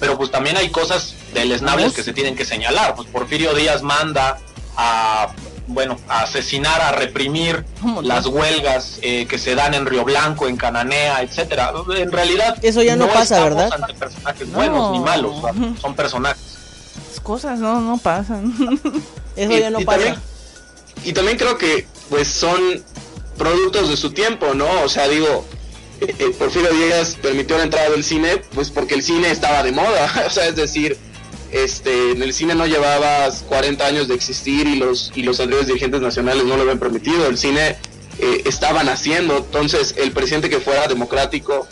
pero 0.00 0.16
pues 0.18 0.30
también 0.30 0.56
hay 0.56 0.70
cosas 0.70 1.14
deleznables 1.34 1.92
que 1.92 2.02
se 2.02 2.12
tienen 2.12 2.36
que 2.36 2.44
señalar. 2.44 2.94
Pues 2.94 3.08
Porfirio 3.08 3.54
Díaz 3.54 3.82
manda 3.82 4.38
a, 4.76 5.28
bueno, 5.68 5.96
a 6.08 6.22
asesinar, 6.22 6.80
a 6.80 6.92
reprimir 6.92 7.64
las 8.02 8.26
huelgas 8.26 8.98
eh, 9.02 9.26
que 9.26 9.38
se 9.38 9.54
dan 9.54 9.74
en 9.74 9.86
Río 9.86 10.04
Blanco, 10.04 10.46
en 10.48 10.56
Cananea, 10.56 11.22
etcétera. 11.22 11.72
En 11.96 12.12
realidad 12.12 12.56
Eso 12.62 12.82
ya 12.82 12.96
no 12.96 13.08
pasa, 13.08 13.42
¿verdad? 13.42 13.70
ante 13.72 13.94
personajes 13.94 14.48
No. 14.48 14.56
buenos 14.58 14.92
ni 14.92 15.00
malos, 15.00 15.36
son 15.80 15.94
personajes. 15.94 16.40
Las 17.10 17.20
cosas 17.20 17.58
no, 17.58 17.80
no 17.80 17.98
pasan. 17.98 18.52
Eso 19.36 19.52
Y- 19.52 19.60
ya 19.60 19.70
no 19.70 19.80
y 19.80 19.84
pasa. 19.84 19.98
También, 19.98 20.20
y 21.04 21.12
también 21.12 21.36
creo 21.38 21.58
que 21.58 21.86
pues 22.08 22.28
son 22.28 22.82
productos 23.36 23.88
de 23.90 23.96
su 23.96 24.12
tiempo, 24.12 24.54
¿no? 24.54 24.66
O 24.82 24.88
sea, 24.88 25.08
digo, 25.08 25.44
eh, 26.00 26.14
eh, 26.18 26.34
Porfirio 26.38 26.70
Díaz 26.72 27.16
permitió 27.20 27.56
la 27.58 27.64
entrada 27.64 27.90
del 27.90 28.04
cine 28.04 28.38
pues 28.54 28.70
porque 28.70 28.94
el 28.94 29.02
cine 29.02 29.30
estaba 29.30 29.62
de 29.62 29.72
moda, 29.72 30.10
o 30.26 30.30
sea, 30.30 30.46
es 30.46 30.56
decir, 30.56 30.96
este, 31.64 32.12
en 32.12 32.22
el 32.22 32.32
cine 32.32 32.54
no 32.54 32.66
llevabas 32.66 33.44
40 33.48 33.86
años 33.86 34.08
de 34.08 34.14
existir 34.14 34.66
y 34.66 34.76
los 34.76 35.12
y 35.14 35.22
los 35.22 35.40
anteriores 35.40 35.68
dirigentes 35.68 36.00
nacionales 36.00 36.44
no 36.44 36.56
lo 36.56 36.62
habían 36.62 36.78
permitido, 36.78 37.26
el 37.26 37.38
cine 37.38 37.76
eh, 38.18 38.42
estaba 38.44 38.82
naciendo, 38.84 39.38
entonces 39.38 39.94
el 39.98 40.12
presidente 40.12 40.50
que 40.50 40.60
fuera 40.60 40.86
democrático 40.86 41.66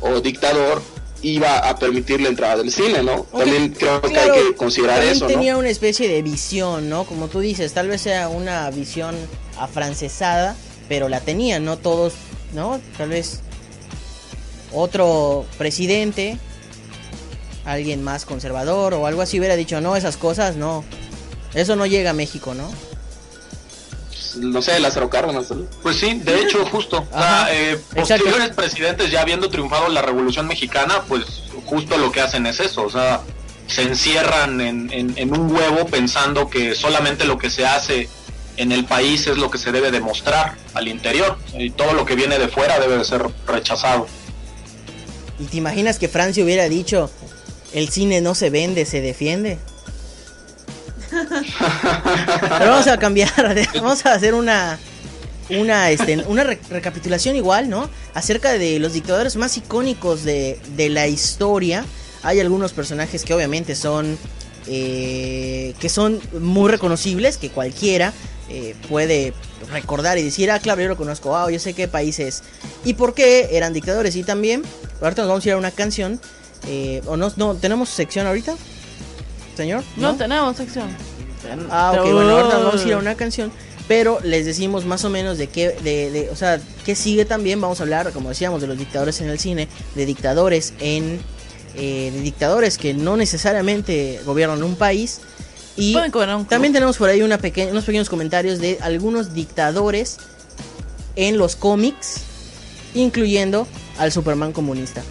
o 0.00 0.20
dictador 0.20 0.82
iba 1.22 1.58
a 1.58 1.78
permitir 1.78 2.20
la 2.20 2.28
entrada 2.28 2.56
del 2.56 2.70
cine, 2.70 3.02
¿no? 3.02 3.24
También 3.24 3.70
creo 3.70 4.00
que 4.00 4.08
claro, 4.08 4.34
hay 4.34 4.40
que 4.40 4.54
considerar 4.54 4.96
también 4.96 5.16
eso, 5.16 5.24
¿no? 5.26 5.30
tenía 5.30 5.56
una 5.56 5.68
especie 5.68 6.08
de 6.08 6.22
visión, 6.22 6.88
¿no? 6.88 7.04
Como 7.04 7.28
tú 7.28 7.40
dices, 7.40 7.72
tal 7.72 7.88
vez 7.88 8.00
sea 8.00 8.28
una 8.28 8.70
visión 8.70 9.14
afrancesada, 9.58 10.56
pero 10.88 11.08
la 11.08 11.20
tenía, 11.20 11.60
no 11.60 11.76
todos, 11.76 12.14
¿no? 12.54 12.80
Tal 12.96 13.10
vez 13.10 13.40
otro 14.72 15.44
presidente, 15.58 16.38
alguien 17.72 18.02
más 18.02 18.24
conservador 18.24 18.94
o 18.94 19.06
algo 19.06 19.22
así 19.22 19.38
hubiera 19.38 19.56
dicho, 19.56 19.80
no, 19.80 19.96
esas 19.96 20.16
cosas 20.16 20.56
no. 20.56 20.84
Eso 21.54 21.76
no 21.76 21.86
llega 21.86 22.10
a 22.10 22.14
México, 22.14 22.54
¿no? 22.54 22.70
no 24.36 24.62
sé, 24.62 24.78
Lázaro 24.78 25.10
Cárdenas, 25.10 25.50
¿no? 25.50 25.66
Pues 25.82 25.96
sí, 25.96 26.14
de 26.22 26.40
hecho, 26.40 26.64
justo. 26.66 26.98
O 27.10 27.18
sea, 27.18 27.42
Ajá, 27.42 27.52
eh, 27.52 27.72
exacto. 27.72 27.96
posteriores 27.96 28.50
presidentes 28.50 29.10
ya 29.10 29.22
habiendo 29.22 29.48
triunfado 29.50 29.88
la 29.88 30.02
Revolución 30.02 30.46
Mexicana, 30.46 31.02
pues 31.08 31.24
justo 31.66 31.98
lo 31.98 32.12
que 32.12 32.20
hacen 32.20 32.46
es 32.46 32.60
eso. 32.60 32.82
O 32.82 32.90
sea, 32.90 33.22
se 33.66 33.82
encierran 33.82 34.60
en, 34.60 34.92
en- 34.92 35.14
en 35.16 35.32
un 35.36 35.50
huevo 35.52 35.86
pensando 35.86 36.48
que 36.48 36.76
solamente 36.76 37.24
lo 37.24 37.38
que 37.38 37.50
se 37.50 37.66
hace 37.66 38.08
en 38.56 38.70
el 38.70 38.84
país 38.84 39.26
es 39.26 39.36
lo 39.36 39.50
que 39.50 39.58
se 39.58 39.72
debe 39.72 39.90
demostrar 39.90 40.54
al 40.74 40.86
interior. 40.86 41.36
Y 41.58 41.70
todo 41.70 41.92
lo 41.94 42.04
que 42.04 42.14
viene 42.14 42.38
de 42.38 42.46
fuera 42.46 42.78
debe 42.78 42.98
de 42.98 43.04
ser 43.04 43.24
rechazado. 43.48 44.06
¿Y 45.40 45.44
te 45.46 45.56
imaginas 45.56 45.98
que 45.98 46.08
Francia 46.08 46.44
hubiera 46.44 46.68
dicho, 46.68 47.10
el 47.72 47.88
cine 47.88 48.20
no 48.20 48.34
se 48.34 48.50
vende, 48.50 48.84
se 48.86 49.00
defiende? 49.00 49.58
Pero 51.10 52.70
vamos 52.70 52.86
a 52.86 52.98
cambiar, 52.98 53.30
vamos 53.74 54.04
a 54.06 54.14
hacer 54.14 54.34
una 54.34 54.78
una 55.50 55.90
este, 55.90 56.16
una 56.28 56.44
re- 56.44 56.60
recapitulación 56.70 57.34
igual, 57.34 57.68
¿no? 57.68 57.90
Acerca 58.14 58.52
de 58.52 58.78
los 58.78 58.92
dictadores 58.92 59.34
más 59.36 59.56
icónicos 59.56 60.22
de, 60.22 60.60
de 60.76 60.88
la 60.88 61.08
historia. 61.08 61.84
Hay 62.22 62.38
algunos 62.38 62.72
personajes 62.72 63.24
que 63.24 63.34
obviamente 63.34 63.74
son 63.74 64.16
eh, 64.68 65.74
que 65.80 65.88
son 65.88 66.20
muy 66.38 66.70
reconocibles, 66.70 67.36
que 67.38 67.50
cualquiera 67.50 68.12
eh, 68.48 68.76
puede 68.88 69.32
recordar 69.72 70.18
y 70.18 70.22
decir, 70.22 70.50
ah, 70.50 70.60
claro, 70.60 70.82
yo 70.82 70.88
lo 70.88 70.96
conozco, 70.96 71.36
ah, 71.36 71.50
yo 71.50 71.58
sé 71.58 71.72
qué 71.74 71.88
país 71.88 72.18
es 72.20 72.42
y 72.84 72.94
por 72.94 73.14
qué 73.14 73.48
eran 73.52 73.72
dictadores. 73.72 74.14
Y 74.14 74.22
también, 74.22 74.62
ahorita 75.00 75.22
nos 75.22 75.28
vamos 75.30 75.44
a 75.44 75.48
ir 75.48 75.54
a 75.54 75.58
una 75.58 75.70
canción. 75.72 76.20
Eh, 76.66 77.02
¿O 77.06 77.16
no, 77.16 77.32
no 77.36 77.54
tenemos 77.54 77.88
sección 77.88 78.26
ahorita? 78.26 78.54
Señor? 79.56 79.82
No 79.96 80.14
tenemos 80.16 80.56
sección. 80.56 80.88
Ah, 81.70 81.92
ok, 81.92 82.12
bueno, 82.12 82.30
ahora 82.30 82.42
nos 82.54 82.64
vamos 82.64 82.84
a 82.84 82.88
ir 82.88 82.94
a 82.94 82.98
una 82.98 83.14
canción. 83.14 83.50
Pero 83.88 84.20
les 84.22 84.46
decimos 84.46 84.84
más 84.84 85.04
o 85.04 85.10
menos 85.10 85.36
de 85.36 85.48
qué, 85.48 85.70
de, 85.82 86.10
de, 86.12 86.30
o 86.30 86.36
sea, 86.36 86.60
qué 86.84 86.94
sigue 86.94 87.24
también. 87.24 87.60
Vamos 87.60 87.80
a 87.80 87.82
hablar, 87.82 88.12
como 88.12 88.28
decíamos, 88.28 88.60
de 88.60 88.68
los 88.68 88.78
dictadores 88.78 89.20
en 89.20 89.28
el 89.28 89.38
cine, 89.38 89.66
de 89.96 90.06
dictadores 90.06 90.74
en, 90.78 91.20
eh, 91.74 92.10
de 92.14 92.20
dictadores 92.20 92.78
que 92.78 92.94
no 92.94 93.16
necesariamente 93.16 94.20
gobiernan 94.24 94.62
un 94.62 94.76
país. 94.76 95.20
Y 95.76 95.94
también 96.50 96.72
tenemos 96.72 96.98
por 96.98 97.08
ahí 97.08 97.22
una 97.22 97.38
peque- 97.38 97.68
unos 97.70 97.84
pequeños 97.84 98.08
comentarios 98.08 98.60
de 98.60 98.78
algunos 98.80 99.34
dictadores 99.34 100.18
en 101.16 101.36
los 101.38 101.56
cómics, 101.56 102.20
incluyendo 102.94 103.66
al 103.98 104.12
Superman 104.12 104.52
comunista. 104.52 105.02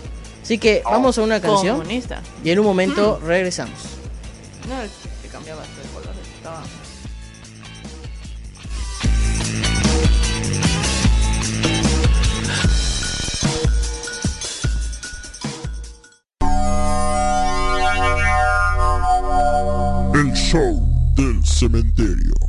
Así 0.49 0.57
que 0.57 0.81
vamos 0.83 1.15
a 1.15 1.21
una 1.21 1.39
canción 1.39 1.77
Comunista. 1.77 2.23
y 2.43 2.49
en 2.49 2.57
un 2.57 2.65
momento 2.65 3.19
regresamos. 3.23 3.77
No, 4.67 4.77
que 5.21 5.27
cambiaba 5.27 5.61
de 5.61 5.67
color. 5.93 6.15
Estaba... 6.37 6.63
El 20.15 20.33
show 20.33 20.81
del 21.15 21.45
cementerio. 21.45 22.48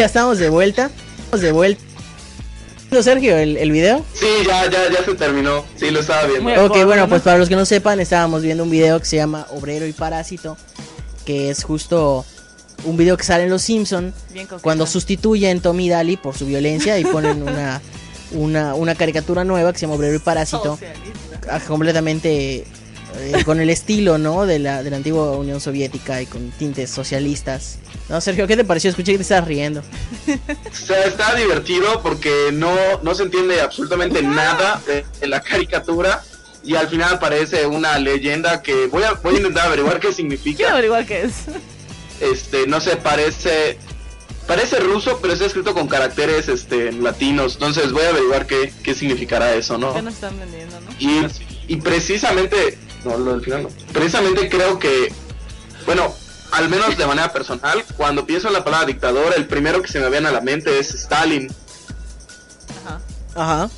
Ya 0.00 0.06
estamos 0.06 0.38
de 0.38 0.48
vuelta. 0.48 0.90
Estamos 1.18 1.40
de 1.42 1.52
vuelta. 1.52 1.82
Sergio, 3.02 3.36
el, 3.36 3.56
el 3.56 3.70
video. 3.70 4.04
Sí, 4.14 4.26
ya, 4.46 4.68
ya, 4.68 4.90
ya 4.90 5.04
se 5.04 5.14
terminó. 5.14 5.64
Sí, 5.76 5.90
lo 5.90 6.00
estaba 6.00 6.26
viendo. 6.26 6.42
Muy 6.42 6.56
Ok, 6.56 6.84
bueno, 6.84 7.08
pues 7.08 7.22
para 7.22 7.38
los 7.38 7.48
que 7.48 7.54
no 7.54 7.64
sepan, 7.64 8.00
estábamos 8.00 8.42
viendo 8.42 8.64
un 8.64 8.70
video 8.70 8.98
que 8.98 9.04
se 9.06 9.16
llama 9.16 9.46
Obrero 9.50 9.86
y 9.86 9.92
Parásito, 9.92 10.56
que 11.24 11.50
es 11.50 11.62
justo 11.62 12.24
un 12.84 12.96
video 12.96 13.16
que 13.16 13.22
sale 13.24 13.44
en 13.44 13.50
Los 13.50 13.62
Simpson 13.62 14.12
cuando 14.62 14.86
sustituyen 14.86 15.60
Tommy 15.60 15.88
Daly 15.88 16.16
por 16.16 16.36
su 16.36 16.46
violencia 16.46 16.98
y 16.98 17.04
ponen 17.04 17.42
una, 17.48 17.80
una, 18.32 18.74
una 18.74 18.94
caricatura 18.96 19.44
nueva 19.44 19.72
que 19.72 19.78
se 19.78 19.82
llama 19.86 19.94
Obrero 19.96 20.16
y 20.16 20.18
Parásito, 20.18 20.72
Socialista. 20.72 21.48
ah, 21.50 21.60
completamente 21.68 22.66
eh, 23.18 23.44
con 23.44 23.60
el 23.60 23.70
estilo, 23.70 24.18
¿no? 24.18 24.46
De 24.46 24.58
la, 24.58 24.82
de 24.82 24.90
la 24.90 24.96
antigua 24.96 25.32
Unión 25.32 25.60
Soviética 25.60 26.20
y 26.22 26.26
con 26.26 26.50
tintes 26.52 26.90
socialistas. 26.90 27.78
No, 28.08 28.20
Sergio, 28.20 28.46
¿qué 28.46 28.56
te 28.56 28.64
pareció? 28.64 28.90
Escuché 28.90 29.12
que 29.12 29.18
te 29.18 29.22
estabas 29.22 29.46
riendo. 29.46 29.80
O 29.80 30.74
sea, 30.74 31.04
está 31.04 31.34
divertido 31.34 32.02
porque 32.02 32.50
no, 32.52 32.74
no 33.02 33.14
se 33.14 33.24
entiende 33.24 33.60
absolutamente 33.60 34.22
nada 34.22 34.80
de, 34.86 35.04
de 35.20 35.26
la 35.26 35.40
caricatura 35.40 36.22
y 36.62 36.74
al 36.74 36.88
final 36.88 37.14
aparece 37.14 37.66
una 37.66 37.98
leyenda 37.98 38.62
que 38.62 38.86
voy 38.86 39.02
a, 39.02 39.12
voy 39.14 39.34
a 39.34 39.38
intentar 39.38 39.66
averiguar 39.66 39.94
qué 39.94 40.00
Quiero 40.08 40.14
significa. 40.16 40.72
averiguar 40.72 41.06
qué 41.06 41.22
es. 41.22 41.32
Este, 42.20 42.66
no 42.66 42.80
sé, 42.80 42.96
parece 42.96 43.78
parece 44.46 44.80
ruso, 44.80 45.20
pero 45.22 45.32
está 45.32 45.46
escrito 45.46 45.72
con 45.74 45.86
caracteres 45.86 46.48
este 46.48 46.92
latinos. 46.92 47.54
Entonces 47.54 47.92
voy 47.92 48.02
a 48.02 48.08
averiguar 48.08 48.46
qué, 48.46 48.72
qué 48.82 48.94
significará 48.94 49.54
eso, 49.54 49.78
¿no? 49.78 49.94
¿Qué 49.94 50.02
nos 50.02 50.14
están 50.14 50.38
vendiendo, 50.38 50.80
no? 50.80 50.90
Y, 50.98 51.24
y 51.68 51.76
precisamente, 51.76 52.76
no, 53.04 53.18
lo 53.18 53.32
del 53.32 53.42
final 53.42 53.64
no. 53.64 53.68
Precisamente 53.92 54.48
creo 54.48 54.78
que, 54.78 55.12
bueno, 55.86 56.14
al 56.52 56.68
menos 56.68 56.96
de 56.96 57.06
manera 57.06 57.32
personal, 57.32 57.84
cuando 57.96 58.26
pienso 58.26 58.48
en 58.48 58.54
la 58.54 58.64
palabra 58.64 58.86
dictador, 58.86 59.34
el 59.36 59.46
primero 59.46 59.82
que 59.82 59.88
se 59.88 60.00
me 60.00 60.10
viene 60.10 60.28
a 60.28 60.32
la 60.32 60.40
mente 60.40 60.78
es 60.78 60.94
Stalin. 60.94 61.52
Ajá. 62.84 63.00
Ajá. 63.34 63.70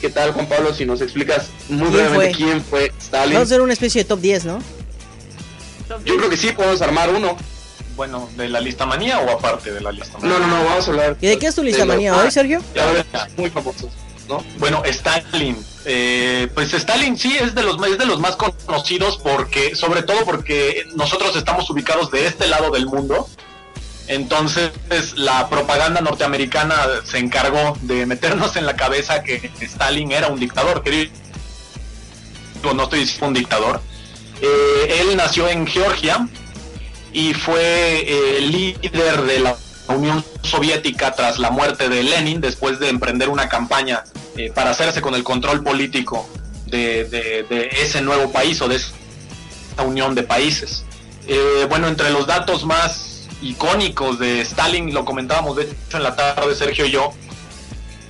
¿Qué 0.00 0.10
tal, 0.10 0.32
Juan 0.32 0.46
Pablo? 0.46 0.74
Si 0.74 0.84
nos 0.84 1.00
explicas 1.00 1.48
muy 1.68 1.88
¿Quién 1.88 1.92
brevemente 1.92 2.34
fue? 2.34 2.44
quién 2.44 2.62
fue 2.62 2.92
Stalin. 2.98 3.34
Vamos 3.34 3.48
a 3.48 3.54
hacer 3.54 3.60
una 3.62 3.72
especie 3.72 4.02
de 4.02 4.08
top 4.08 4.20
10, 4.20 4.44
¿no? 4.44 4.58
Yo 6.04 6.16
creo 6.16 6.28
que 6.28 6.36
sí, 6.36 6.52
podemos 6.52 6.82
armar 6.82 7.10
uno. 7.10 7.36
Bueno, 7.96 8.28
¿de 8.36 8.48
la 8.48 8.60
lista 8.60 8.86
manía 8.86 9.20
o 9.20 9.30
aparte 9.30 9.72
de 9.72 9.80
la 9.80 9.92
lista 9.92 10.18
manía? 10.18 10.38
No, 10.38 10.46
no, 10.46 10.58
no, 10.58 10.64
vamos 10.64 10.86
a 10.86 10.90
hablar. 10.90 11.16
¿Y 11.20 11.28
de 11.28 11.38
qué 11.38 11.46
es 11.46 11.54
tu 11.54 11.62
lista 11.62 11.84
manía 11.84 12.16
hoy, 12.16 12.30
Sergio? 12.30 12.60
Ya 12.74 13.28
muy 13.36 13.50
famosos, 13.50 13.90
¿no? 14.28 14.44
Bueno, 14.58 14.82
Stalin. 14.84 15.56
Eh, 15.86 16.48
pues 16.54 16.72
Stalin 16.72 17.18
sí 17.18 17.36
es 17.38 17.54
de 17.54 17.62
los 17.62 17.76
es 17.86 17.98
de 17.98 18.06
los 18.06 18.18
más 18.18 18.36
conocidos 18.36 19.18
porque, 19.18 19.74
sobre 19.74 20.02
todo 20.02 20.24
porque 20.24 20.86
nosotros 20.94 21.36
estamos 21.36 21.68
ubicados 21.68 22.10
de 22.10 22.26
este 22.26 22.48
lado 22.48 22.70
del 22.70 22.86
mundo. 22.86 23.28
Entonces 24.06 24.72
la 25.16 25.48
propaganda 25.48 26.00
norteamericana 26.00 26.76
se 27.04 27.18
encargó 27.18 27.76
de 27.82 28.06
meternos 28.06 28.56
en 28.56 28.66
la 28.66 28.76
cabeza 28.76 29.22
que 29.22 29.50
Stalin 29.60 30.12
era 30.12 30.28
un 30.28 30.38
dictador. 30.38 30.82
Que 30.82 31.10
no 32.72 32.84
estoy 32.84 33.00
diciendo 33.00 33.26
un 33.26 33.34
dictador. 33.34 33.80
Eh, 34.40 35.00
él 35.00 35.16
nació 35.16 35.48
en 35.48 35.66
Georgia 35.66 36.26
y 37.12 37.34
fue 37.34 38.04
eh, 38.06 38.40
líder 38.40 39.22
de 39.22 39.40
la 39.40 39.56
Unión 39.88 40.24
Soviética 40.42 41.14
tras 41.14 41.38
la 41.38 41.50
muerte 41.50 41.88
de 41.88 42.02
Lenin, 42.02 42.40
después 42.40 42.78
de 42.78 42.88
emprender 42.88 43.28
una 43.28 43.48
campaña 43.48 44.04
eh, 44.36 44.50
para 44.54 44.70
hacerse 44.70 45.00
con 45.00 45.14
el 45.14 45.24
control 45.24 45.62
político 45.62 46.28
de, 46.66 47.68
ese 47.80 48.00
nuevo 48.00 48.32
país 48.32 48.60
o 48.62 48.68
de 48.68 48.76
esa 48.76 48.92
unión 49.84 50.14
de 50.14 50.22
países. 50.22 50.84
Eh, 51.26 51.66
bueno, 51.68 51.88
entre 51.88 52.10
los 52.10 52.26
datos 52.26 52.64
más 52.64 53.28
icónicos 53.42 54.18
de 54.18 54.40
Stalin, 54.40 54.92
lo 54.92 55.04
comentábamos 55.04 55.56
de 55.56 55.64
hecho 55.64 55.96
en 55.98 56.02
la 56.02 56.16
tarde 56.16 56.54
Sergio 56.54 56.86
y 56.86 56.90
yo, 56.90 57.12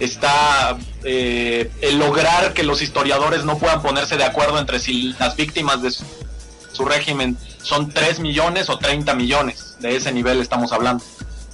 está 0.00 0.76
eh, 1.04 1.70
el 1.80 1.98
lograr 1.98 2.52
que 2.52 2.62
los 2.62 2.82
historiadores 2.82 3.44
no 3.44 3.58
puedan 3.58 3.82
ponerse 3.82 4.16
de 4.16 4.24
acuerdo 4.24 4.58
entre 4.58 4.78
si 4.78 5.14
las 5.18 5.37
víctimas 5.37 5.82
de 5.82 5.90
su, 5.90 6.04
su 6.72 6.84
régimen 6.84 7.37
son 7.62 7.90
3 7.90 8.20
millones 8.20 8.68
o 8.68 8.78
30 8.78 9.14
millones. 9.14 9.76
De 9.80 9.96
ese 9.96 10.12
nivel 10.12 10.40
estamos 10.40 10.72
hablando. 10.72 11.04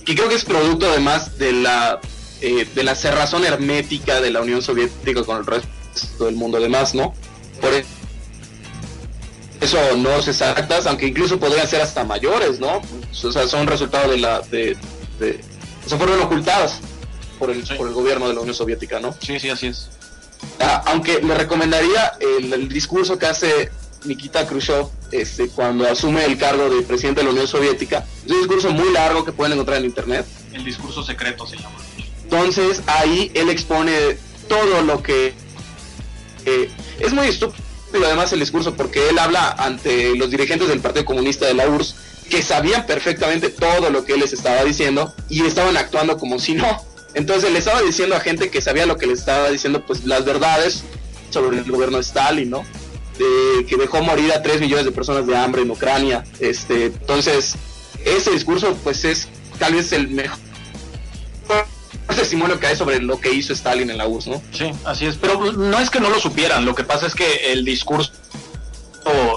Que 0.05 0.15
creo 0.15 0.29
que 0.29 0.35
es 0.35 0.45
producto 0.45 0.89
además 0.91 1.39
de 1.39 1.53
la 1.53 2.01
eh, 2.41 2.67
de 2.75 2.83
la 2.85 2.95
cerrazón 2.95 3.45
hermética 3.45 4.21
de 4.21 4.31
la 4.31 4.41
Unión 4.41 4.63
Soviética 4.63 5.25
con 5.25 5.39
el 5.39 5.47
resto 5.47 6.25
del 6.25 6.37
mundo 6.37 6.59
además, 6.59 6.95
¿no? 6.95 7.15
Por 7.61 7.73
eso 9.61 9.79
no 9.99 10.23
se 10.23 10.31
exactas, 10.31 10.87
aunque 10.87 11.07
incluso 11.07 11.39
podrían 11.39 11.69
ser 11.69 11.83
hasta 11.83 12.05
mayores, 12.05 12.59
¿no? 12.61 12.81
O 13.23 13.33
sea, 13.33 13.47
son 13.47 13.67
resultado 13.67 14.11
de 14.11 14.19
la 14.19 14.41
de, 14.41 14.77
de 15.19 15.41
o 15.85 15.89
sea, 15.89 15.99
fueron 15.99 16.21
ocultadas 16.21 16.81
por 17.39 17.51
el 17.51 17.67
Sí. 17.67 17.75
por 17.75 17.89
el 17.89 17.95
gobierno 17.95 18.29
de 18.29 18.35
la 18.35 18.41
Unión 18.41 18.55
Soviética, 18.55 19.01
¿no? 19.01 19.15
Sí, 19.21 19.39
sí, 19.39 19.51
así 19.51 19.67
es. 19.67 19.89
Ah, 20.59 20.83
aunque 20.87 21.21
le 21.21 21.35
recomendaría 21.35 22.13
el, 22.21 22.53
el 22.53 22.69
discurso 22.71 23.19
que 23.19 23.27
hace 23.27 23.71
Nikita 24.05 24.47
Khrushchev 24.47 24.87
este, 25.13 25.49
cuando 25.49 25.89
asume 25.89 26.25
el 26.25 26.39
cargo 26.39 26.71
de 26.71 26.83
presidente 26.83 27.21
de 27.21 27.25
la 27.27 27.31
Unión 27.31 27.47
Soviética. 27.47 28.07
Es 28.25 28.31
un 28.31 28.39
discurso 28.39 28.71
muy 28.71 28.93
largo 28.93 29.25
que 29.25 29.33
pueden 29.33 29.53
encontrar 29.53 29.79
en 29.79 29.87
internet. 29.87 30.27
El 30.53 30.65
discurso 30.65 31.03
secreto 31.03 31.47
se 31.47 31.57
llama. 31.57 31.77
Entonces 32.23 32.83
ahí 32.87 33.31
él 33.35 33.49
expone 33.49 34.17
todo 34.49 34.83
lo 34.83 35.03
que... 35.03 35.35
eh, 36.45 36.71
es 37.01 37.13
muy 37.13 37.29
estúpido 37.29 37.71
además 37.99 38.33
el 38.33 38.41
discurso 38.41 38.75
porque 38.75 39.09
él 39.09 39.19
habla 39.19 39.51
ante 39.59 40.15
los 40.17 40.31
dirigentes 40.31 40.69
del 40.69 40.81
Partido 40.81 41.05
Comunista 41.05 41.47
de 41.47 41.55
la 41.55 41.69
URSS 41.69 41.97
que 42.29 42.43
sabían 42.43 42.87
perfectamente 42.87 43.49
todo 43.49 43.91
lo 43.91 44.05
que 44.05 44.13
él 44.15 44.21
les 44.21 44.33
estaba 44.33 44.63
diciendo 44.65 45.13
y 45.29 45.45
estaban 45.45 45.77
actuando 45.77 46.17
como 46.17 46.39
si 46.39 46.55
no. 46.55 46.85
Entonces 47.15 47.53
le 47.53 47.59
estaba 47.59 47.83
diciendo 47.83 48.15
a 48.15 48.21
gente 48.21 48.51
que 48.51 48.61
sabía 48.61 48.87
lo 48.87 48.97
que 48.97 49.09
le 49.09 49.15
estaba 49.15 49.51
diciendo 49.51 49.85
pues 49.85 50.05
las 50.05 50.25
verdades 50.25 50.85
sobre 51.31 51.59
el 51.59 51.65
gobierno 51.65 51.97
de 51.97 52.03
Stalin, 52.03 52.51
¿no? 52.51 52.65
De 53.20 53.66
que 53.66 53.76
dejó 53.76 54.02
morir 54.02 54.33
a 54.33 54.42
3 54.42 54.61
millones 54.61 54.87
de 54.87 54.92
personas 54.92 55.26
de 55.26 55.37
hambre 55.37 55.61
en 55.61 55.70
Ucrania. 55.70 56.24
Este, 56.38 56.87
entonces, 56.87 57.54
ese 58.04 58.30
discurso 58.30 58.74
pues 58.83 59.04
es 59.04 59.28
tal 59.59 59.74
vez 59.74 59.92
el 59.92 60.09
mejor 60.09 60.38
testimonio 62.16 62.59
que 62.59 62.66
hay 62.66 62.76
sobre 62.76 63.00
lo 63.00 63.20
que 63.20 63.33
hizo 63.33 63.52
Stalin 63.52 63.90
en 63.90 63.98
la 63.98 64.09
URSS, 64.09 64.26
¿no? 64.28 64.42
Sí, 64.52 64.72
así 64.85 65.06
es. 65.06 65.16
Pero 65.16 65.52
no 65.52 65.78
es 65.78 65.90
que 65.90 66.00
no 66.00 66.09
lo 66.09 66.18
supieran, 66.18 66.64
lo 66.64 66.74
que 66.74 66.85
pasa 66.85 67.06
es 67.06 67.14
que 67.14 67.52
el 67.52 67.64
discurso, 67.64 68.12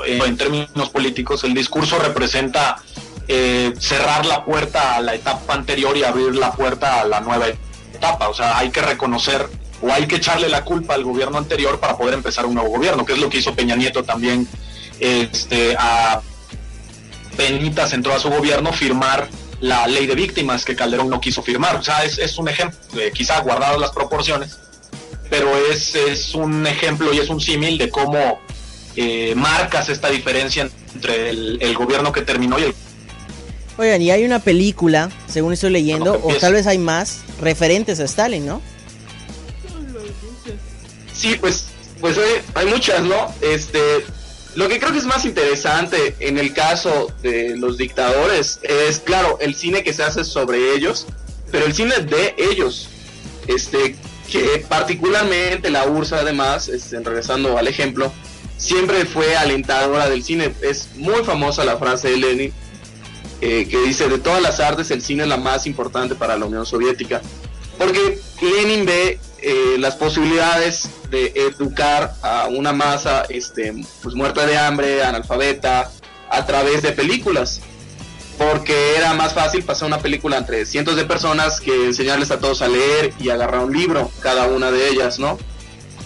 eh, 0.06 0.20
en 0.26 0.38
términos 0.38 0.90
políticos, 0.90 1.44
el 1.44 1.54
discurso 1.54 2.00
representa 2.00 2.82
eh, 3.28 3.74
cerrar 3.80 4.26
la 4.26 4.46
puerta 4.46 4.96
a 4.96 5.02
la 5.02 5.14
etapa 5.14 5.54
anterior 5.54 5.96
y 5.98 6.04
abrir 6.04 6.36
la 6.36 6.52
puerta 6.54 7.02
a 7.02 7.06
la 7.06 7.20
nueva 7.22 7.48
etapa. 7.94 8.30
O 8.30 8.34
sea, 8.34 8.58
hay 8.58 8.70
que 8.70 8.82
reconocer 8.82 9.48
o 9.84 9.92
hay 9.92 10.08
que 10.08 10.16
echarle 10.16 10.48
la 10.48 10.64
culpa 10.64 10.94
al 10.94 11.04
gobierno 11.04 11.38
anterior 11.38 11.78
para 11.80 11.98
poder 11.98 12.14
empezar 12.14 12.46
un 12.46 12.54
nuevo 12.54 12.70
gobierno, 12.70 13.06
que 13.06 13.14
es 13.14 13.20
lo 13.20 13.30
que 13.30 13.40
hizo 13.40 13.54
Peña 13.54 13.76
Nieto 13.76 14.04
también 14.04 14.48
este, 15.00 15.76
a 15.78 16.22
Penitas 17.36 17.92
entró 17.92 18.14
a 18.14 18.20
su 18.20 18.30
gobierno 18.30 18.72
firmar 18.72 19.28
la 19.60 19.86
ley 19.88 20.08
de 20.08 20.16
víctimas 20.16 20.64
que 20.64 20.76
Calderón 20.76 21.10
no 21.10 21.20
quiso 21.20 21.44
firmar. 21.44 21.76
O 21.76 21.84
sea, 21.84 22.06
es, 22.06 22.18
es 22.18 22.38
un 22.38 22.48
ejemplo, 22.48 22.80
eh, 22.98 23.12
quizá 23.14 23.42
guardado 23.42 23.78
las 23.78 23.92
proporciones, 23.92 24.58
pero 25.30 25.52
es, 25.70 25.96
es 25.96 26.34
un 26.34 26.66
ejemplo 26.66 27.14
y 27.14 27.20
es 27.20 27.30
un 27.30 27.42
símil 27.42 27.78
de 27.78 27.90
cómo 27.90 28.40
eh, 28.96 29.34
marcas 29.36 29.90
esta 29.90 30.10
diferencia 30.10 30.70
entre 30.96 31.30
el, 31.32 31.76
gobierno 31.76 32.14
que 32.14 32.22
terminó 32.22 32.58
y 32.58 32.64
el... 32.64 32.76
Oigan, 33.78 34.02
y 34.02 34.12
hay 34.12 34.24
una 34.24 34.40
película, 34.40 35.10
según 35.28 35.52
estoy 35.52 35.72
leyendo, 35.72 36.22
o 36.24 36.34
tal 36.36 36.54
vez 36.54 36.68
hay 36.68 36.78
más 36.78 37.24
referentes 37.42 38.00
a 38.00 38.04
Stalin, 38.04 38.46
¿no? 38.46 38.62
Sí, 41.24 41.38
pues, 41.40 41.68
pues 42.02 42.20
hay 42.54 42.66
muchas, 42.66 43.02
¿no? 43.02 43.34
Este, 43.40 43.80
lo 44.56 44.68
que 44.68 44.78
creo 44.78 44.92
que 44.92 44.98
es 44.98 45.06
más 45.06 45.24
interesante 45.24 46.18
en 46.20 46.38
el 46.38 46.52
caso 46.52 47.14
de 47.22 47.56
los 47.56 47.78
dictadores 47.78 48.60
es, 48.62 49.00
claro, 49.00 49.38
el 49.40 49.56
cine 49.56 49.84
que 49.84 49.94
se 49.94 50.04
hace 50.04 50.26
sobre 50.26 50.76
ellos, 50.76 51.06
pero 51.50 51.66
el 51.66 51.74
cine 51.74 51.96
de 52.00 52.36
ellos, 52.38 52.90
este, 53.48 53.96
que 54.30 54.66
particularmente 54.68 55.70
la 55.70 55.88
URSS 55.88 56.12
además, 56.12 56.68
este, 56.68 57.00
regresando 57.00 57.58
al 57.58 57.70
ejemplo, 57.70 58.12
siempre 58.58 59.06
fue 59.06 59.38
alentadora 59.38 60.10
del 60.10 60.26
cine. 60.26 60.54
Es 60.60 60.90
muy 60.96 61.24
famosa 61.24 61.64
la 61.64 61.78
frase 61.78 62.10
de 62.10 62.18
Lenin, 62.18 62.54
eh, 63.40 63.66
que 63.70 63.80
dice, 63.80 64.10
de 64.10 64.20
todas 64.20 64.42
las 64.42 64.60
artes 64.60 64.92
el 64.92 65.02
cine 65.02 65.24
es 65.24 65.30
la 65.30 65.38
más 65.38 65.68
importante 65.68 66.16
para 66.16 66.36
la 66.36 66.46
Unión 66.48 66.66
Soviética, 66.66 67.22
porque 67.78 68.20
Lenin 68.42 68.86
ve 68.86 69.20
eh, 69.44 69.78
las 69.78 69.96
posibilidades 69.96 70.90
de 71.10 71.34
educar 71.36 72.16
a 72.22 72.48
una 72.48 72.72
masa 72.72 73.24
este, 73.28 73.74
pues 74.02 74.16
muerta 74.16 74.46
de 74.46 74.58
hambre, 74.58 75.04
analfabeta, 75.04 75.92
a 76.30 76.46
través 76.46 76.82
de 76.82 76.94
películas. 76.94 77.60
Porque 78.38 78.96
era 78.96 79.14
más 79.14 79.34
fácil 79.34 79.64
pasar 79.64 79.88
una 79.88 80.00
película 80.00 80.38
entre 80.38 80.66
cientos 80.66 80.96
de 80.96 81.04
personas 81.04 81.60
que 81.60 81.86
enseñarles 81.86 82.32
a 82.32 82.40
todos 82.40 82.62
a 82.62 82.68
leer 82.68 83.14
y 83.20 83.30
agarrar 83.30 83.66
un 83.66 83.74
libro, 83.74 84.10
cada 84.22 84.48
una 84.48 84.72
de 84.72 84.90
ellas, 84.90 85.20
¿no? 85.20 85.38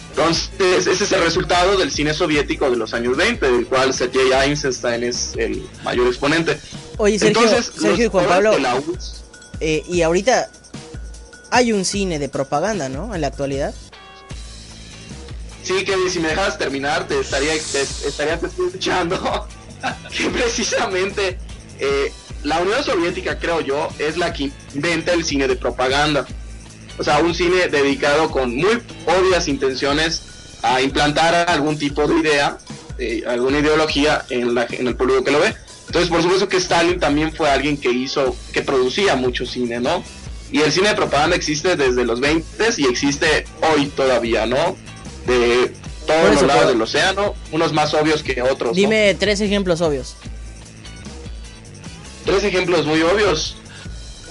Entonces, 0.10 0.88
ese 0.88 1.04
es 1.04 1.12
el 1.12 1.22
resultado 1.22 1.78
del 1.78 1.92
cine 1.92 2.14
soviético 2.16 2.72
de 2.72 2.76
los 2.76 2.96
años 2.96 3.16
20, 3.16 3.52
del 3.52 3.68
cual 3.68 3.94
Sergei 3.94 4.32
Eisenstein 4.32 5.04
es 5.04 5.34
el 5.38 5.64
mayor 5.84 6.08
exponente. 6.08 6.58
Oye, 6.98 7.20
Sergio, 7.20 7.48
Sergio 7.62 8.06
y 8.06 8.10
Juan 8.10 8.26
Pablo, 8.26 8.58
eh, 9.60 9.84
y 9.88 10.02
ahorita 10.02 10.50
hay 11.52 11.72
un 11.74 11.86
cine 11.86 12.20
de 12.20 12.30
propaganda, 12.30 12.90
¿no? 12.90 13.14
En 13.14 13.22
la 13.22 13.28
actualidad. 13.28 13.74
Sí, 15.64 15.84
Kevin, 15.84 16.10
si 16.10 16.20
me 16.20 16.30
dejas 16.30 16.58
terminar, 16.58 17.08
te 17.08 17.20
estaría, 17.20 17.54
estaría 17.54 18.36
escuchando 18.36 19.48
que 20.18 20.30
precisamente 20.30 21.38
eh, 21.80 22.12
la 22.44 22.60
Unión 22.60 22.84
Soviética, 22.84 23.38
creo 23.38 23.62
yo, 23.62 23.90
es 24.00 24.18
la 24.18 24.32
que 24.32 24.52
inventa 24.74 25.14
el 25.14 25.26
cine 25.26 25.48
de 25.48 25.56
propaganda. 25.56 26.26
O 26.98 27.04
sea, 27.04 27.20
un 27.20 27.36
cine 27.36 27.68
dedicado 27.68 28.32
con 28.32 28.56
muy 28.56 28.82
obvias 29.06 29.48
intenciones 29.48 30.24
a 30.64 30.82
implantar 30.82 31.50
algún 31.50 31.78
tipo 31.78 32.08
de 32.08 32.20
idea, 32.20 32.58
eh, 32.98 33.24
alguna 33.28 33.60
ideología 33.60 34.26
en, 34.30 34.56
la, 34.56 34.66
en 34.70 34.88
el 34.88 34.96
público 34.96 35.24
que 35.24 35.32
lo 35.32 35.40
ve. 35.40 35.54
Entonces, 35.88 36.10
por 36.10 36.22
supuesto 36.22 36.50
que 36.50 36.58
Stalin 36.58 37.00
también 37.00 37.34
fue 37.34 37.50
alguien 37.50 37.78
que 37.78 37.92
hizo, 37.92 38.36
que 38.52 38.62
producía 38.62 39.16
mucho 39.16 39.46
cine, 39.46 39.80
¿no? 39.80 40.04
Y 40.52 40.62
el 40.62 40.72
cine 40.72 40.90
de 40.90 40.96
propaganda 40.96 41.36
existe 41.36 41.76
desde 41.76 42.06
los 42.06 42.20
20 42.20 42.48
y 42.78 42.86
existe 42.86 43.46
hoy 43.74 43.88
todavía, 43.88 44.46
¿no? 44.46 44.78
De 45.26 45.74
todos 46.06 46.36
los 46.36 46.44
lados 46.44 46.68
del 46.70 46.82
océano, 46.82 47.36
unos 47.52 47.74
más 47.74 47.94
obvios 47.94 48.24
que 48.24 48.42
otros. 48.42 48.76
Dime 48.76 49.16
tres 49.20 49.42
ejemplos 49.42 49.82
obvios. 49.82 50.16
Tres 52.26 52.44
ejemplos 52.44 52.86
muy 52.86 53.02
obvios. 53.02 53.58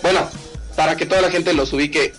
Bueno, 0.02 0.28
para 0.74 0.96
que 0.96 1.04
toda 1.06 1.20
la 1.20 1.30
gente 1.30 1.52
los 1.52 1.72
ubique, 1.72 2.14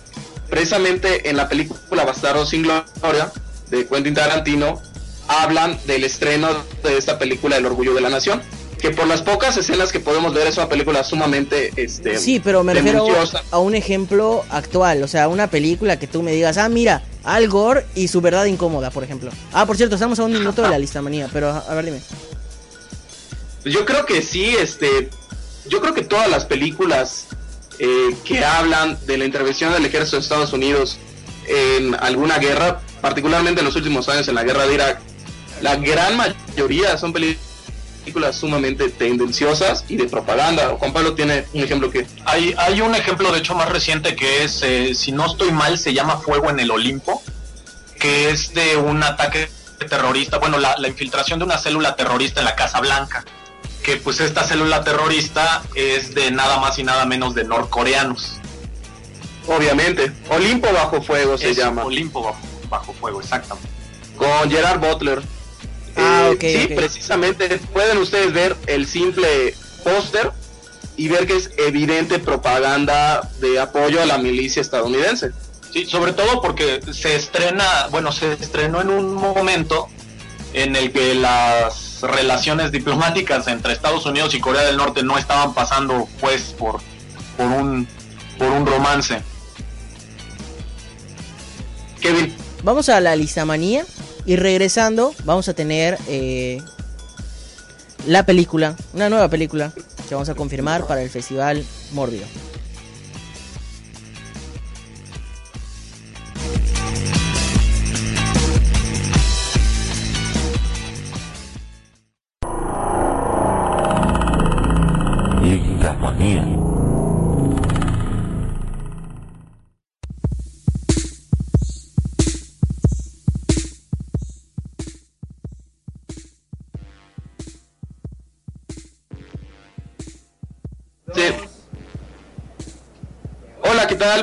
precisamente 0.48 1.28
en 1.28 1.36
la 1.36 1.48
película 1.48 2.04
Bastardo 2.04 2.46
sin 2.46 2.62
Gloria 2.62 3.32
de 3.70 3.86
Quentin 3.86 4.14
Tarantino, 4.14 4.80
hablan 5.26 5.78
del 5.86 6.04
estreno 6.04 6.48
de 6.82 6.96
esta 6.96 7.18
película 7.18 7.56
El 7.56 7.66
Orgullo 7.66 7.94
de 7.94 8.00
la 8.00 8.10
Nación 8.10 8.40
que 8.78 8.90
por 8.90 9.06
las 9.06 9.22
pocas 9.22 9.56
escenas 9.56 9.92
que 9.92 10.00
podemos 10.00 10.32
ver 10.32 10.46
es 10.46 10.56
una 10.56 10.68
película 10.68 11.02
sumamente 11.02 11.72
este 11.76 12.18
sí 12.18 12.40
pero 12.40 12.62
me 12.62 12.74
refiero 12.74 13.06
a 13.50 13.58
un 13.58 13.74
ejemplo 13.74 14.44
actual 14.50 15.02
o 15.02 15.08
sea 15.08 15.28
una 15.28 15.48
película 15.50 15.98
que 15.98 16.06
tú 16.06 16.22
me 16.22 16.32
digas 16.32 16.56
ah 16.58 16.68
mira 16.68 17.02
Al 17.24 17.48
Gore 17.48 17.86
y 17.94 18.08
su 18.08 18.20
verdad 18.20 18.44
incómoda 18.46 18.90
por 18.90 19.04
ejemplo. 19.04 19.30
Ah 19.52 19.66
por 19.66 19.76
cierto 19.76 19.96
estamos 19.96 20.18
a 20.18 20.24
un 20.24 20.32
minuto 20.32 20.62
de 20.62 20.70
la 20.70 20.78
lista 20.78 21.02
manía 21.02 21.28
pero 21.32 21.50
a 21.50 21.74
ver 21.74 21.84
dime. 21.84 22.00
Yo 23.64 23.84
creo 23.84 24.06
que 24.06 24.22
sí 24.22 24.54
este 24.58 25.10
yo 25.68 25.80
creo 25.80 25.92
que 25.92 26.02
todas 26.02 26.30
las 26.30 26.44
películas 26.44 27.26
eh, 27.78 28.14
que 28.24 28.44
hablan 28.44 28.98
de 29.06 29.18
la 29.18 29.24
intervención 29.24 29.72
del 29.72 29.84
ejército 29.84 30.16
de 30.16 30.22
Estados 30.22 30.52
Unidos 30.52 30.98
en 31.46 31.94
alguna 31.96 32.38
guerra 32.38 32.80
particularmente 33.00 33.60
en 33.60 33.66
los 33.66 33.76
últimos 33.76 34.08
años 34.08 34.28
en 34.28 34.36
la 34.36 34.44
guerra 34.44 34.66
de 34.66 34.74
Irak 34.74 35.00
la 35.60 35.76
gran 35.76 36.16
mayoría 36.16 36.96
son 36.96 37.12
películas 37.12 37.47
películas 38.08 38.36
sumamente 38.36 38.88
tendenciosas 38.88 39.84
y 39.86 39.96
de 39.96 40.08
propaganda. 40.08 40.74
Juan 40.78 40.94
Pablo 40.94 41.12
tiene 41.14 41.44
un 41.52 41.62
ejemplo 41.62 41.90
que... 41.90 42.06
Hay, 42.24 42.54
hay 42.56 42.80
un 42.80 42.94
ejemplo, 42.94 43.30
de 43.30 43.40
hecho, 43.40 43.54
más 43.54 43.68
reciente 43.68 44.16
que 44.16 44.44
es, 44.44 44.62
eh, 44.62 44.94
si 44.94 45.12
no 45.12 45.26
estoy 45.26 45.52
mal, 45.52 45.78
se 45.78 45.92
llama 45.92 46.16
Fuego 46.16 46.48
en 46.48 46.58
el 46.58 46.70
Olimpo, 46.70 47.22
que 48.00 48.30
es 48.30 48.54
de 48.54 48.78
un 48.78 49.02
ataque 49.02 49.50
terrorista, 49.90 50.38
bueno, 50.38 50.58
la, 50.58 50.74
infiltración 50.88 51.38
de 51.38 51.44
una 51.44 51.58
célula 51.58 51.96
terrorista 51.96 52.40
en 52.40 52.46
la 52.46 52.56
Casa 52.56 52.80
Blanca, 52.80 53.24
que 53.82 53.98
pues 53.98 54.20
esta 54.20 54.42
célula 54.42 54.82
terrorista 54.82 55.62
es 55.74 56.14
de 56.14 56.30
nada 56.30 56.58
más 56.58 56.78
y 56.78 56.84
nada 56.84 57.04
menos 57.04 57.34
de 57.34 57.44
norcoreanos. 57.44 58.40
Obviamente, 59.46 60.12
Olimpo 60.30 60.72
bajo 60.72 61.02
fuego 61.02 61.36
se 61.36 61.54
llama. 61.54 61.84
Olimpo 61.84 62.22
bajo, 62.22 62.40
bajo 62.70 62.92
fuego, 62.94 63.20
exactamente. 63.20 63.68
Con 64.16 64.50
Gerard 64.50 64.80
Butler. 64.80 65.22
Ah, 65.98 66.30
eh, 66.40 66.66
sí, 66.68 66.74
precisamente 66.74 67.58
pueden 67.72 67.98
ustedes 67.98 68.32
ver 68.32 68.56
el 68.66 68.86
simple 68.86 69.54
póster 69.82 70.30
y 70.96 71.08
ver 71.08 71.26
que 71.26 71.36
es 71.36 71.50
evidente 71.58 72.18
propaganda 72.18 73.28
de 73.40 73.58
apoyo 73.60 74.02
a 74.02 74.06
la 74.06 74.18
milicia 74.18 74.62
estadounidense. 74.62 75.30
Sí, 75.72 75.86
sobre 75.86 76.12
todo 76.12 76.40
porque 76.40 76.80
se 76.92 77.16
estrena, 77.16 77.88
bueno, 77.90 78.10
se 78.12 78.32
estrenó 78.32 78.80
en 78.80 78.90
un 78.90 79.14
momento 79.14 79.88
en 80.54 80.76
el 80.76 80.92
que 80.92 81.14
las 81.14 82.00
relaciones 82.00 82.72
diplomáticas 82.72 83.46
entre 83.48 83.72
Estados 83.72 84.06
Unidos 84.06 84.34
y 84.34 84.40
Corea 84.40 84.62
del 84.62 84.76
Norte 84.76 85.02
no 85.02 85.18
estaban 85.18 85.52
pasando 85.52 86.08
pues 86.20 86.54
por, 86.58 86.80
por 87.36 87.46
un 87.46 87.86
por 88.38 88.50
un 88.50 88.64
romance. 88.64 89.20
Kevin. 92.00 92.34
Vamos 92.62 92.88
a 92.88 93.00
la 93.00 93.16
listamanía. 93.16 93.84
Y 94.28 94.36
regresando, 94.36 95.14
vamos 95.24 95.48
a 95.48 95.54
tener 95.54 95.96
eh, 96.06 96.60
la 98.06 98.26
película, 98.26 98.76
una 98.92 99.08
nueva 99.08 99.30
película 99.30 99.72
que 100.06 100.14
vamos 100.14 100.28
a 100.28 100.34
confirmar 100.34 100.86
para 100.86 101.00
el 101.00 101.08
Festival 101.08 101.64
Mórbido. 101.92 102.26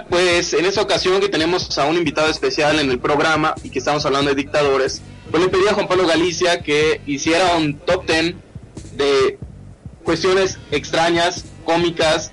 Pues 0.09 0.53
en 0.53 0.65
esta 0.65 0.81
ocasión 0.81 1.19
que 1.19 1.27
tenemos 1.27 1.77
a 1.77 1.85
un 1.85 1.97
invitado 1.97 2.29
especial 2.29 2.79
en 2.79 2.89
el 2.89 2.99
programa 2.99 3.55
y 3.61 3.69
que 3.69 3.79
estamos 3.79 4.05
hablando 4.05 4.29
de 4.29 4.35
dictadores, 4.35 5.01
pues 5.29 5.43
le 5.43 5.49
pedí 5.49 5.67
a 5.67 5.73
Juan 5.73 5.87
Pablo 5.87 6.07
Galicia 6.07 6.61
que 6.61 7.01
hiciera 7.05 7.57
un 7.57 7.77
top 7.79 8.05
10 8.07 8.35
de 8.93 9.37
cuestiones 10.03 10.59
extrañas, 10.71 11.43
cómicas 11.65 12.31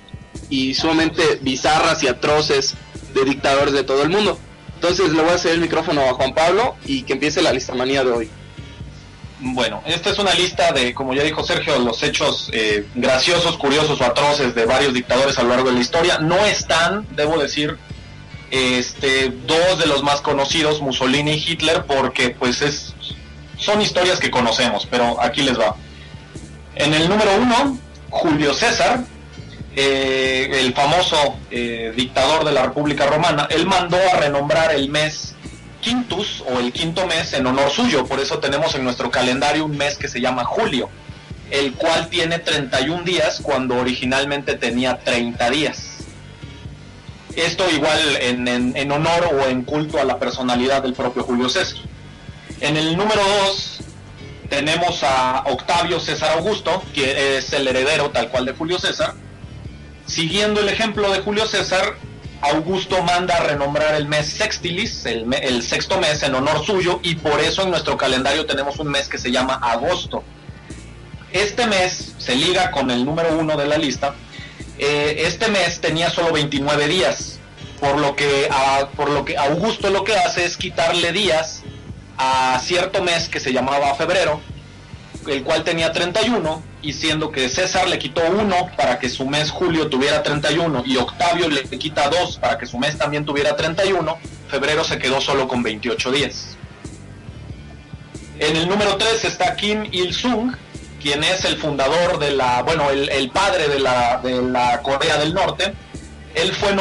y 0.49 0.73
sumamente 0.73 1.39
bizarras 1.41 2.01
y 2.03 2.07
atroces 2.07 2.75
de 3.13 3.25
dictadores 3.25 3.73
de 3.73 3.83
todo 3.83 4.03
el 4.03 4.09
mundo. 4.09 4.39
Entonces 4.75 5.11
le 5.11 5.21
voy 5.21 5.31
a 5.31 5.35
hacer 5.35 5.53
el 5.53 5.61
micrófono 5.61 6.01
a 6.01 6.13
Juan 6.13 6.33
Pablo 6.33 6.75
y 6.85 7.03
que 7.03 7.13
empiece 7.13 7.41
la 7.41 7.51
lista 7.51 7.75
manía 7.75 8.05
de 8.05 8.11
hoy. 8.11 8.29
Bueno, 9.45 9.83
esta 9.85 10.09
es 10.09 10.19
una 10.19 10.33
lista 10.33 10.71
de, 10.71 10.93
como 10.93 11.13
ya 11.13 11.21
dijo 11.21 11.43
Sergio, 11.43 11.77
los 11.79 12.01
hechos 12.01 12.49
eh, 12.53 12.87
graciosos, 12.95 13.57
curiosos 13.57 13.99
o 13.99 14.05
atroces 14.05 14.55
de 14.55 14.65
varios 14.65 14.93
dictadores 14.93 15.37
a 15.37 15.43
lo 15.43 15.49
largo 15.49 15.67
de 15.67 15.75
la 15.75 15.81
historia. 15.81 16.17
No 16.19 16.37
están, 16.45 17.05
debo 17.11 17.37
decir, 17.37 17.77
este, 18.51 19.33
dos 19.45 19.79
de 19.79 19.85
los 19.87 20.01
más 20.01 20.21
conocidos, 20.21 20.79
Mussolini 20.79 21.33
y 21.33 21.45
Hitler, 21.45 21.83
porque 21.85 22.29
pues 22.29 22.61
es, 22.61 22.93
son 23.57 23.81
historias 23.81 24.17
que 24.17 24.31
conocemos, 24.31 24.87
pero 24.89 25.21
aquí 25.21 25.41
les 25.41 25.59
va. 25.59 25.75
En 26.75 26.93
el 26.93 27.09
número 27.09 27.31
uno, 27.35 27.77
Julio 28.11 28.53
César, 28.53 29.01
eh, 29.75 30.51
el 30.53 30.73
famoso 30.73 31.37
eh, 31.51 31.91
dictador 31.97 32.45
de 32.45 32.53
la 32.53 32.63
República 32.63 33.07
Romana, 33.07 33.49
él 33.49 33.65
mandó 33.65 33.97
a 33.97 34.21
renombrar 34.21 34.73
el 34.73 34.87
mes 34.87 35.32
quintus 35.83 36.43
o 36.47 36.59
el 36.59 36.71
quinto 36.71 37.05
mes 37.05 37.33
en 37.33 37.45
honor 37.45 37.69
suyo, 37.69 38.05
por 38.05 38.19
eso 38.19 38.39
tenemos 38.39 38.73
en 38.73 38.83
nuestro 38.83 39.11
calendario 39.11 39.65
un 39.65 39.77
mes 39.77 39.97
que 39.97 40.07
se 40.07 40.21
llama 40.21 40.45
julio, 40.45 40.89
el 41.51 41.73
cual 41.73 42.07
tiene 42.09 42.39
31 42.39 43.03
días 43.03 43.39
cuando 43.43 43.75
originalmente 43.75 44.55
tenía 44.55 44.99
30 44.99 45.49
días. 45.51 45.89
Esto 47.35 47.69
igual 47.69 47.99
en, 48.21 48.47
en 48.47 48.91
honor 48.91 49.29
o 49.33 49.47
en 49.47 49.63
culto 49.63 49.99
a 49.99 50.03
la 50.03 50.19
personalidad 50.19 50.83
del 50.83 50.93
propio 50.93 51.23
Julio 51.23 51.49
César. 51.49 51.79
En 52.61 52.77
el 52.77 52.95
número 52.95 53.21
2 53.45 53.79
tenemos 54.49 55.03
a 55.03 55.43
Octavio 55.47 55.99
César 55.99 56.37
Augusto, 56.37 56.81
que 56.93 57.37
es 57.37 57.51
el 57.53 57.67
heredero 57.67 58.11
tal 58.11 58.29
cual 58.29 58.45
de 58.45 58.53
Julio 58.53 58.79
César. 58.79 59.15
Siguiendo 60.05 60.61
el 60.61 60.69
ejemplo 60.69 61.11
de 61.11 61.19
Julio 61.19 61.47
César, 61.47 61.95
Augusto 62.43 63.01
manda 63.03 63.37
a 63.37 63.43
renombrar 63.43 63.95
el 63.95 64.05
mes 64.05 64.27
Sextilis, 64.27 65.05
el, 65.05 65.63
sexto 65.63 65.97
mes, 66.01 66.23
en 66.23 66.35
honor 66.35 66.65
suyo, 66.65 66.99
y 67.01 67.15
por 67.15 67.39
eso 67.39 67.61
en 67.61 67.71
nuestro 67.71 67.95
calendario 67.95 68.45
tenemos 68.45 68.79
un 68.79 68.89
mes 68.89 69.07
que 69.07 69.17
se 69.17 69.31
llama 69.31 69.55
agosto. 69.55 70.23
Este 71.31 71.65
mes 71.67 72.13
se 72.17 72.35
liga 72.35 72.69
con 72.71 72.91
el 72.91 73.05
número 73.05 73.37
uno 73.37 73.55
de 73.55 73.65
la 73.65 73.77
lista. 73.77 74.15
Eh, 74.77 75.23
este 75.25 75.47
mes 75.47 75.79
tenía 75.79 76.09
solo 76.09 76.33
29 76.33 76.89
días, 76.89 77.39
por 77.79 77.97
lo, 77.97 78.13
que, 78.13 78.49
por 78.97 79.09
lo 79.09 79.23
que 79.23 79.37
Augusto 79.37 79.89
lo 79.89 80.03
que 80.03 80.17
hace 80.17 80.43
es 80.43 80.57
quitarle 80.57 81.13
días 81.13 81.63
a 82.17 82.59
cierto 82.61 83.01
mes 83.01 83.29
que 83.29 83.39
se 83.39 83.53
llamaba 83.53 83.95
febrero, 83.95 84.41
el 85.27 85.43
cual 85.43 85.63
tenía 85.63 85.93
31, 85.93 86.61
y 86.83 86.91
siendo 86.91 87.31
que 87.31 87.47
César 87.47 87.87
le 87.87 87.97
quitó 87.97 88.21
uno 88.29 88.69
para 88.77 88.99
que 88.99 89.09
su 89.09 89.25
mes 89.25 89.49
julio 89.49 89.87
tuviera 89.87 90.21
31 90.21 90.83
y 90.85 90.97
Octavio 90.97 91.49
le 91.49 91.63
quita 91.63 92.09
dos 92.09 92.37
para 92.37 92.57
que 92.57 92.65
su 92.65 92.77
mes 92.77 92.97
también 92.97 93.25
tuviera 93.25 93.55
31, 93.55 94.17
febrero 94.49 94.83
se 94.83 94.99
quedó 94.99 95.21
solo 95.21 95.47
con 95.47 95.63
28 95.63 96.11
días. 96.11 96.57
En 98.37 98.57
el 98.57 98.67
número 98.67 98.97
3 98.97 99.23
está 99.23 99.55
Kim 99.55 99.85
Il-sung, 99.91 100.55
quien 101.01 101.23
es 101.23 101.45
el 101.45 101.57
fundador 101.57 102.19
de 102.19 102.31
la, 102.31 102.61
bueno, 102.63 102.89
el, 102.89 103.09
el 103.09 103.29
padre 103.29 103.69
de 103.69 103.79
la, 103.79 104.19
de 104.21 104.41
la 104.41 104.81
Corea 104.81 105.17
del 105.17 105.33
Norte. 105.33 105.73
Él 106.35 106.51
fue 106.51 106.75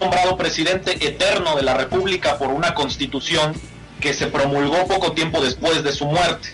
nombrado 0.00 0.36
presidente 0.36 1.06
eterno 1.06 1.56
de 1.56 1.62
la 1.62 1.74
República 1.74 2.36
por 2.36 2.48
una 2.48 2.74
constitución 2.74 3.54
que 4.00 4.12
se 4.12 4.26
promulgó 4.26 4.86
poco 4.86 5.12
tiempo 5.12 5.40
después 5.40 5.82
de 5.82 5.92
su 5.92 6.04
muerte. 6.04 6.48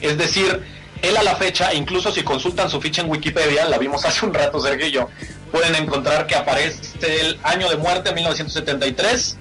Es 0.00 0.16
decir, 0.18 0.62
él 1.08 1.16
a 1.16 1.22
la 1.22 1.36
fecha, 1.36 1.72
incluso 1.74 2.12
si 2.12 2.22
consultan 2.22 2.68
su 2.68 2.80
ficha 2.80 3.02
en 3.02 3.10
Wikipedia, 3.10 3.66
la 3.66 3.78
vimos 3.78 4.04
hace 4.04 4.26
un 4.26 4.34
rato 4.34 4.60
Sergio 4.60 4.86
y 4.86 4.92
yo, 4.92 5.08
pueden 5.52 5.74
encontrar 5.74 6.26
que 6.26 6.34
aparece 6.34 6.80
el 7.22 7.38
año 7.42 7.68
de 7.68 7.76
muerte 7.76 8.12
1973, 8.12 9.36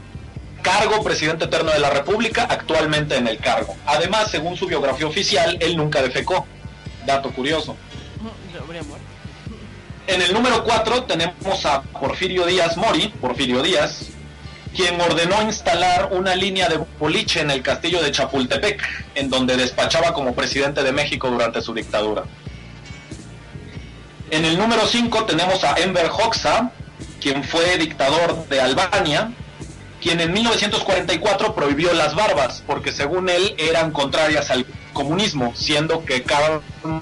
cargo 0.62 1.04
presidente 1.04 1.46
eterno 1.46 1.72
de 1.72 1.80
la 1.80 1.90
República, 1.90 2.48
actualmente 2.50 3.16
en 3.16 3.28
el 3.28 3.38
cargo. 3.38 3.76
Además, 3.86 4.32
según 4.32 4.56
su 4.58 4.68
biografía 4.68 5.08
oficial, 5.08 5.58
él 5.60 5.78
nunca 5.78 6.02
defecó. 6.02 6.46
Dato 7.06 7.32
curioso. 7.32 7.76
En 10.08 10.22
el 10.22 10.34
número 10.34 10.64
4 10.64 11.04
tenemos 11.04 11.66
a 11.66 11.82
Porfirio 11.82 12.46
Díaz 12.46 12.78
Mori, 12.78 13.08
Porfirio 13.20 13.62
Díaz, 13.62 14.10
quien 14.76 15.00
ordenó 15.00 15.42
instalar 15.42 16.10
una 16.12 16.36
línea 16.36 16.68
de 16.68 16.78
boliche 17.00 17.40
en 17.40 17.50
el 17.50 17.62
castillo 17.62 18.04
de 18.04 18.12
Chapultepec, 18.12 18.84
en 19.16 19.30
donde 19.30 19.56
despachaba 19.56 20.14
como 20.14 20.36
presidente 20.36 20.84
de 20.84 20.92
México 20.92 21.30
durante 21.30 21.62
su 21.62 21.74
dictadura. 21.74 22.24
En 24.32 24.44
el 24.44 24.58
número 24.58 24.86
5 24.86 25.26
tenemos 25.26 25.64
a 25.64 25.76
Enver 25.76 26.10
Hoxha, 26.10 26.72
quien 27.22 27.44
fue 27.44 27.78
dictador 27.78 28.48
de 28.50 28.60
Albania, 28.60 29.32
quien 30.02 30.20
en 30.20 30.34
1944 30.34 31.56
prohibió 31.56 31.94
las 31.94 32.14
barbas, 32.14 32.62
porque 32.68 32.92
según 32.92 33.30
él 33.30 33.56
eran 33.58 33.92
contrarias 33.92 34.52
al 34.52 34.66
comunismo, 34.94 35.54
siendo 35.56 36.04
que 36.04 36.24
Karl 36.24 36.62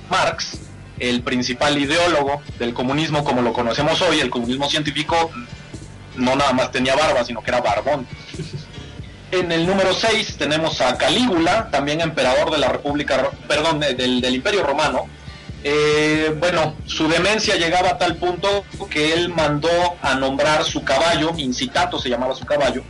Marx, 0.10 0.60
el 1.00 1.24
principal 1.24 1.78
ideólogo 1.78 2.42
del 2.60 2.74
comunismo 2.74 3.24
como 3.24 3.42
lo 3.42 3.52
conocemos 3.52 4.02
hoy, 4.02 4.20
el 4.20 4.30
comunismo 4.30 4.70
científico, 4.70 5.32
no 6.15 6.36
nada 6.36 6.54
más 6.54 6.71
tenía 6.71 6.95
barba, 6.95 7.23
sino 7.23 7.41
que 7.41 7.52
era 7.52 7.62
barbón. 7.62 8.08
En 9.32 9.52
el 9.52 9.65
número 9.65 9.93
6 9.93 10.38
tenemos 10.38 10.80
a 10.82 10.95
Calígula, 10.95 11.69
también 11.71 12.02
emperador 12.02 12.52
de 12.52 12.60
la 12.60 12.69
República, 12.69 13.32
perdón, 13.47 13.80
del, 13.80 14.23
Imperio 14.36 14.63
Romano. 14.63 15.08
Eh, 15.63 16.36
bueno, 16.39 16.76
su 16.86 17.08
demencia 17.08 17.56
llegaba 17.56 17.89
a 17.89 17.97
tal 17.97 18.17
punto 18.17 18.63
que 18.91 19.13
él 19.13 19.30
mandó 19.30 19.69
a 20.02 20.13
nombrar 20.13 20.63
su 20.63 20.84
caballo, 20.84 21.32
Incitato 21.38 21.97
se 21.97 22.10
llamaba 22.10 22.36
su 22.36 22.45
caballo, 22.45 22.84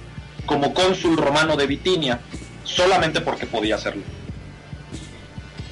como 0.45 0.73
cónsul 0.73 1.15
romano 1.15 1.55
de 1.55 1.65
Bitinia, 1.65 2.19
solamente 2.65 3.21
porque 3.21 3.45
podía 3.45 3.75
hacerlo. 3.75 4.03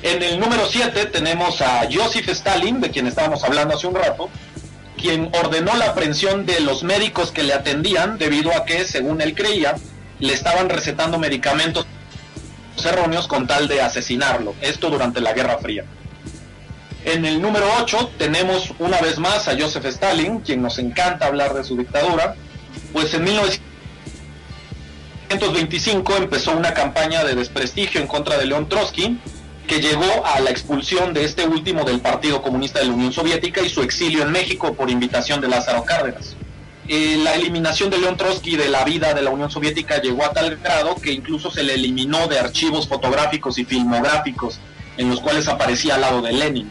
En 0.03 0.23
el 0.23 0.39
número 0.39 0.65
7 0.67 1.07
tenemos 1.07 1.61
a 1.61 1.87
Joseph 1.91 2.29
Stalin, 2.29 2.79
de 2.79 2.89
quien 2.89 3.07
estábamos 3.07 3.43
hablando 3.43 3.75
hace 3.75 3.87
un 3.87 3.95
rato, 3.95 4.29
quien 5.01 5.29
ordenó 5.33 5.75
la 5.75 5.87
aprehensión 5.87 6.45
de 6.45 6.61
los 6.61 6.83
médicos 6.83 7.31
que 7.31 7.43
le 7.43 7.53
atendían 7.53 8.17
debido 8.17 8.55
a 8.55 8.65
que, 8.65 8.85
según 8.85 9.21
él 9.21 9.35
creía, 9.35 9.75
le 10.19 10.33
estaban 10.33 10.69
recetando 10.69 11.17
medicamentos 11.17 11.85
erróneos 12.85 13.27
con 13.27 13.47
tal 13.47 13.67
de 13.67 13.81
asesinarlo. 13.81 14.55
Esto 14.61 14.89
durante 14.89 15.19
la 15.19 15.33
Guerra 15.33 15.57
Fría. 15.57 15.83
En 17.03 17.25
el 17.25 17.41
número 17.41 17.65
8 17.81 18.11
tenemos 18.17 18.73
una 18.79 19.01
vez 19.01 19.17
más 19.17 19.47
a 19.47 19.59
Joseph 19.59 19.85
Stalin, 19.85 20.41
quien 20.41 20.61
nos 20.61 20.77
encanta 20.77 21.25
hablar 21.25 21.53
de 21.53 21.63
su 21.63 21.75
dictadura, 21.75 22.35
pues 22.93 23.13
en 23.15 23.23
1925 23.23 26.17
empezó 26.17 26.51
una 26.51 26.73
campaña 26.73 27.23
de 27.23 27.35
desprestigio 27.35 28.01
en 28.01 28.07
contra 28.07 28.37
de 28.37 28.45
León 28.45 28.69
Trotsky, 28.69 29.19
que 29.71 29.79
llegó 29.79 30.25
a 30.25 30.41
la 30.41 30.49
expulsión 30.49 31.13
de 31.13 31.23
este 31.23 31.47
último 31.47 31.85
del 31.85 32.01
Partido 32.01 32.41
Comunista 32.41 32.79
de 32.79 32.87
la 32.87 32.91
Unión 32.91 33.13
Soviética 33.13 33.61
y 33.61 33.69
su 33.69 33.81
exilio 33.83 34.21
en 34.21 34.29
México 34.29 34.73
por 34.73 34.89
invitación 34.89 35.39
de 35.39 35.47
Lázaro 35.47 35.85
Cárdenas. 35.85 36.35
Eh, 36.89 37.17
la 37.23 37.35
eliminación 37.35 37.89
de 37.89 37.97
León 37.97 38.17
Trotsky 38.17 38.57
de 38.57 38.67
la 38.67 38.83
vida 38.83 39.13
de 39.13 39.21
la 39.21 39.29
Unión 39.29 39.49
Soviética 39.49 40.01
llegó 40.01 40.25
a 40.25 40.33
tal 40.33 40.57
grado 40.57 40.95
que 40.95 41.13
incluso 41.13 41.49
se 41.49 41.63
le 41.63 41.75
eliminó 41.75 42.27
de 42.27 42.37
archivos 42.37 42.85
fotográficos 42.85 43.57
y 43.59 43.63
filmográficos 43.63 44.59
en 44.97 45.09
los 45.09 45.21
cuales 45.21 45.47
aparecía 45.47 45.95
al 45.95 46.01
lado 46.01 46.21
de 46.21 46.33
Lenin. 46.33 46.69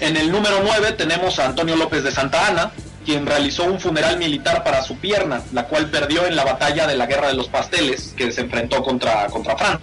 En 0.00 0.16
el 0.16 0.32
número 0.32 0.62
9 0.62 0.92
tenemos 0.92 1.38
a 1.38 1.44
Antonio 1.44 1.76
López 1.76 2.04
de 2.04 2.10
Santa 2.10 2.46
Ana, 2.46 2.72
quien 3.08 3.24
realizó 3.24 3.64
un 3.64 3.80
funeral 3.80 4.18
militar 4.18 4.62
para 4.62 4.82
su 4.82 4.98
pierna, 4.98 5.40
la 5.54 5.64
cual 5.64 5.88
perdió 5.88 6.26
en 6.26 6.36
la 6.36 6.44
batalla 6.44 6.86
de 6.86 6.94
la 6.94 7.06
Guerra 7.06 7.28
de 7.28 7.32
los 7.32 7.48
Pasteles, 7.48 8.12
que 8.14 8.30
se 8.32 8.42
enfrentó 8.42 8.82
contra, 8.82 9.28
contra 9.28 9.56
Francia. 9.56 9.80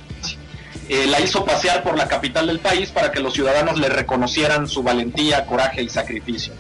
Eh, 0.90 1.08
la 1.08 1.20
hizo 1.20 1.44
pasear 1.44 1.82
por 1.82 1.98
la 1.98 2.08
capital 2.08 2.46
del 2.46 2.60
país 2.60 2.92
para 2.92 3.12
que 3.12 3.20
los 3.20 3.34
ciudadanos 3.34 3.80
le 3.80 3.90
reconocieran 3.90 4.68
su 4.68 4.84
valentía, 4.84 5.44
coraje 5.48 5.82
y 5.82 5.90
sacrificio. 5.90 6.54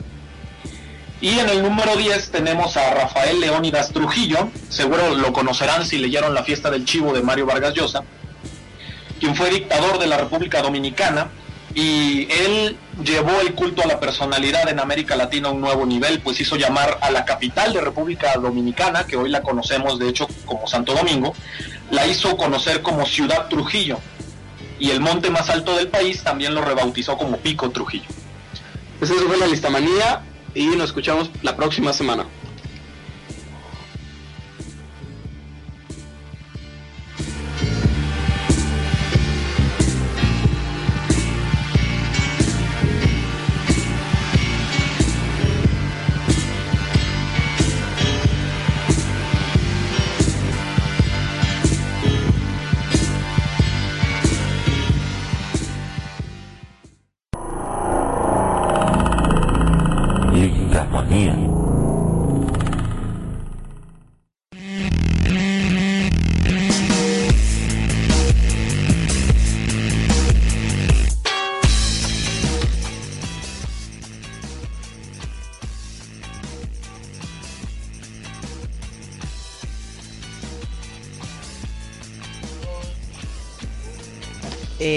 Y 1.21 1.37
en 1.37 1.49
el 1.49 1.61
número 1.61 1.97
10 1.97 2.31
tenemos 2.31 2.77
a 2.77 2.95
Rafael 2.95 3.39
Leónidas 3.39 3.91
Trujillo, 3.91 4.49
seguro 4.67 5.13
lo 5.13 5.33
conocerán 5.33 5.85
si 5.85 5.99
leyeron 5.99 6.33
La 6.33 6.43
fiesta 6.43 6.71
del 6.71 6.83
chivo 6.83 7.13
de 7.13 7.21
Mario 7.21 7.45
Vargas 7.45 7.75
Llosa, 7.75 8.01
quien 9.19 9.35
fue 9.35 9.51
dictador 9.51 9.99
de 9.99 10.07
la 10.07 10.17
República 10.17 10.63
Dominicana 10.63 11.29
y 11.75 12.27
él 12.31 12.77
llevó 13.03 13.41
el 13.41 13.53
culto 13.53 13.83
a 13.83 13.87
la 13.87 13.99
personalidad 13.99 14.69
en 14.69 14.79
América 14.79 15.17
Latina 15.17 15.49
a 15.49 15.51
un 15.51 15.59
nuevo 15.59 15.85
nivel, 15.85 16.21
pues 16.21 16.39
hizo 16.39 16.55
llamar 16.55 16.97
a 17.01 17.11
la 17.11 17.25
capital 17.25 17.73
de 17.73 17.81
República 17.81 18.33
Dominicana, 18.35 19.05
que 19.05 19.17
hoy 19.17 19.29
la 19.29 19.41
conocemos 19.41 19.99
de 19.99 20.07
hecho 20.07 20.27
como 20.45 20.67
Santo 20.67 20.93
Domingo, 20.93 21.35
la 21.91 22.07
hizo 22.07 22.37
conocer 22.37 22.81
como 22.81 23.05
Ciudad 23.05 23.49
Trujillo, 23.49 23.99
y 24.79 24.91
el 24.91 25.01
monte 25.01 25.29
más 25.29 25.49
alto 25.49 25.75
del 25.75 25.89
país 25.89 26.23
también 26.23 26.55
lo 26.55 26.61
rebautizó 26.61 27.17
como 27.17 27.37
Pico 27.37 27.69
Trujillo. 27.69 28.07
Pues 28.97 29.11
eso 29.11 29.27
fue 29.27 29.37
la 29.37 29.47
listamanía 29.47 30.21
y 30.53 30.67
nos 30.67 30.85
escuchamos 30.85 31.29
la 31.41 31.57
próxima 31.57 31.91
semana. 31.91 32.25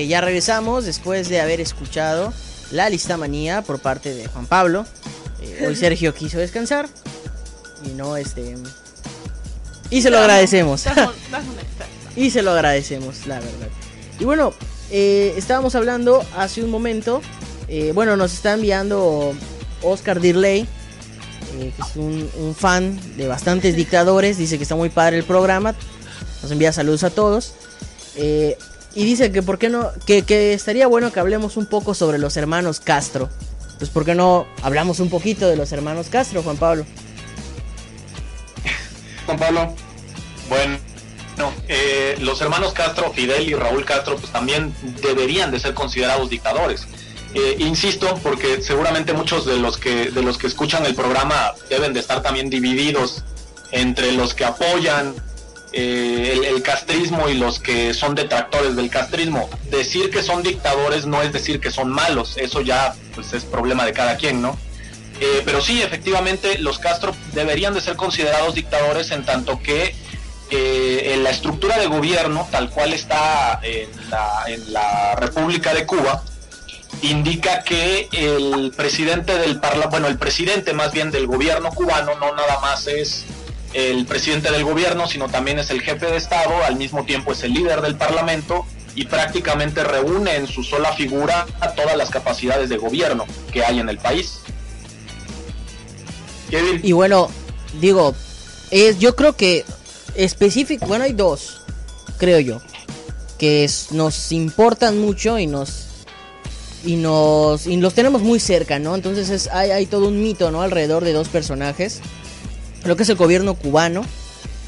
Ya 0.08 0.20
regresamos 0.20 0.84
después 0.84 1.28
de 1.28 1.40
haber 1.40 1.60
escuchado 1.60 2.32
la 2.70 2.90
lista 2.90 3.16
manía 3.16 3.62
por 3.62 3.80
parte 3.80 4.14
de 4.14 4.26
Juan 4.26 4.46
Pablo. 4.46 4.86
Eh, 5.40 5.64
hoy 5.66 5.76
Sergio 5.76 6.14
quiso 6.14 6.38
descansar 6.38 6.88
y 7.84 7.90
no 7.90 8.16
este 8.16 8.56
y 9.90 10.02
se 10.02 10.10
lo 10.10 10.18
agradecemos. 10.18 10.84
y 12.16 12.30
se 12.30 12.42
lo 12.42 12.50
agradecemos, 12.52 13.26
la 13.26 13.36
verdad. 13.36 13.68
Y 14.18 14.24
bueno, 14.24 14.52
eh, 14.90 15.34
estábamos 15.36 15.74
hablando 15.74 16.24
hace 16.36 16.62
un 16.62 16.70
momento. 16.70 17.22
eh, 17.68 17.92
bueno, 17.94 18.16
nos 18.16 18.32
está 18.32 18.54
enviando 18.54 19.34
Oscar 19.82 20.20
Dirley, 20.20 20.66
eh, 21.58 21.72
que 21.74 21.82
es 21.82 21.96
un, 21.96 22.28
un 22.38 22.54
fan 22.54 22.98
de 23.16 23.28
bastantes 23.28 23.76
dictadores. 23.76 24.36
Dice 24.36 24.56
que 24.56 24.62
está 24.62 24.74
muy 24.74 24.90
padre 24.90 25.18
el 25.18 25.24
programa. 25.24 25.74
Nos 26.42 26.50
envía 26.50 26.72
saludos 26.72 27.04
a 27.04 27.10
todos. 27.10 27.54
Y 28.98 29.04
dice 29.04 29.30
que 29.30 29.44
por 29.44 29.60
qué 29.60 29.68
no, 29.68 29.92
que, 30.06 30.22
que 30.22 30.54
estaría 30.54 30.88
bueno 30.88 31.12
que 31.12 31.20
hablemos 31.20 31.56
un 31.56 31.66
poco 31.66 31.94
sobre 31.94 32.18
los 32.18 32.36
hermanos 32.36 32.80
Castro. 32.80 33.30
Pues 33.78 33.90
por 33.90 34.04
qué 34.04 34.16
no 34.16 34.48
hablamos 34.60 34.98
un 34.98 35.08
poquito 35.08 35.46
de 35.46 35.54
los 35.54 35.70
hermanos 35.70 36.08
Castro, 36.08 36.42
Juan 36.42 36.56
Pablo. 36.56 36.84
Juan 39.24 39.38
Pablo. 39.38 39.72
Bueno, 40.48 40.78
eh, 41.68 42.16
los 42.22 42.40
hermanos 42.40 42.72
Castro, 42.72 43.12
Fidel 43.12 43.48
y 43.48 43.54
Raúl 43.54 43.84
Castro, 43.84 44.16
pues 44.16 44.32
también 44.32 44.74
deberían 45.00 45.52
de 45.52 45.60
ser 45.60 45.74
considerados 45.74 46.28
dictadores. 46.28 46.88
Eh, 47.34 47.54
insisto, 47.60 48.18
porque 48.24 48.60
seguramente 48.62 49.12
muchos 49.12 49.46
de 49.46 49.58
los 49.58 49.78
que 49.78 50.10
de 50.10 50.22
los 50.22 50.38
que 50.38 50.48
escuchan 50.48 50.84
el 50.86 50.96
programa 50.96 51.54
deben 51.70 51.92
de 51.92 52.00
estar 52.00 52.20
también 52.20 52.50
divididos 52.50 53.22
entre 53.70 54.10
los 54.10 54.34
que 54.34 54.44
apoyan 54.44 55.14
eh, 55.72 56.40
el, 56.46 56.62
castrismo 56.62 57.28
y 57.28 57.34
los 57.34 57.60
que 57.60 57.92
son 57.94 58.14
detractores 58.14 58.76
del 58.76 58.90
castrismo. 58.90 59.48
Decir 59.70 60.10
que 60.10 60.22
son 60.22 60.42
dictadores 60.42 61.06
no 61.06 61.22
es 61.22 61.32
decir 61.32 61.60
que 61.60 61.70
son 61.70 61.90
malos, 61.90 62.36
eso 62.36 62.60
ya 62.60 62.94
pues 63.14 63.32
es 63.32 63.44
problema 63.44 63.84
de 63.84 63.92
cada 63.92 64.16
quien, 64.16 64.40
¿no? 64.40 64.58
Eh, 65.20 65.42
pero 65.44 65.60
sí, 65.60 65.82
efectivamente, 65.82 66.58
los 66.58 66.78
Castro 66.78 67.14
deberían 67.32 67.74
de 67.74 67.80
ser 67.80 67.96
considerados 67.96 68.54
dictadores 68.54 69.10
en 69.10 69.24
tanto 69.24 69.60
que 69.60 69.94
eh, 70.50 71.12
en 71.14 71.24
la 71.24 71.30
estructura 71.30 71.76
de 71.78 71.86
gobierno, 71.86 72.48
tal 72.50 72.70
cual 72.70 72.92
está 72.92 73.60
en 73.62 73.88
la, 74.10 74.44
en 74.46 74.72
la 74.72 75.16
República 75.16 75.74
de 75.74 75.84
Cuba, 75.84 76.22
indica 77.02 77.62
que 77.62 78.08
el 78.12 78.72
presidente 78.76 79.36
del 79.38 79.60
parlamento, 79.60 79.90
bueno, 79.90 80.06
el 80.06 80.18
presidente 80.18 80.72
más 80.72 80.92
bien 80.92 81.10
del 81.10 81.26
gobierno 81.26 81.70
cubano 81.70 82.14
no 82.16 82.34
nada 82.34 82.58
más 82.60 82.86
es 82.86 83.26
el 83.74 84.06
presidente 84.06 84.50
del 84.50 84.64
gobierno, 84.64 85.06
sino 85.06 85.28
también 85.28 85.58
es 85.58 85.70
el 85.70 85.82
jefe 85.82 86.06
de 86.06 86.16
Estado, 86.16 86.64
al 86.64 86.76
mismo 86.76 87.04
tiempo 87.04 87.32
es 87.32 87.42
el 87.42 87.52
líder 87.52 87.80
del 87.82 87.96
parlamento 87.96 88.66
y 88.94 89.04
prácticamente 89.04 89.84
reúne 89.84 90.36
en 90.36 90.46
su 90.46 90.64
sola 90.64 90.92
figura 90.92 91.46
a 91.60 91.72
todas 91.72 91.96
las 91.96 92.10
capacidades 92.10 92.68
de 92.68 92.78
gobierno 92.78 93.26
que 93.52 93.64
hay 93.64 93.78
en 93.78 93.88
el 93.88 93.98
país. 93.98 94.40
Y 96.82 96.92
bueno, 96.92 97.28
digo, 97.80 98.14
es, 98.70 98.98
yo 98.98 99.14
creo 99.14 99.36
que 99.36 99.64
específico, 100.14 100.86
bueno, 100.86 101.04
hay 101.04 101.12
dos, 101.12 101.60
creo 102.16 102.40
yo, 102.40 102.60
que 103.38 103.68
nos 103.90 104.32
importan 104.32 104.98
mucho 104.98 105.38
y 105.38 105.46
nos 105.46 105.84
y 106.84 106.96
nos 106.96 107.66
y 107.66 107.76
los 107.76 107.94
tenemos 107.94 108.22
muy 108.22 108.40
cerca, 108.40 108.78
¿no? 108.78 108.94
Entonces 108.94 109.30
es, 109.30 109.48
hay, 109.48 109.70
hay 109.70 109.86
todo 109.86 110.08
un 110.08 110.22
mito, 110.22 110.50
¿no? 110.50 110.62
Alrededor 110.62 111.04
de 111.04 111.12
dos 111.12 111.28
personajes, 111.28 112.00
lo 112.84 112.96
que 112.96 113.02
es 113.02 113.08
el 113.08 113.16
gobierno 113.16 113.54
cubano 113.54 114.02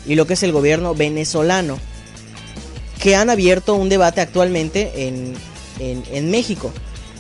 y 0.07 0.14
lo 0.14 0.27
que 0.27 0.35
es 0.35 0.42
el 0.42 0.53
gobierno 0.53 0.94
venezolano, 0.94 1.79
que 3.01 3.16
han 3.16 3.31
abierto 3.31 3.75
un 3.75 3.88
debate 3.88 4.20
actualmente 4.20 5.09
en, 5.09 5.35
en, 5.79 6.31
México. 6.31 6.73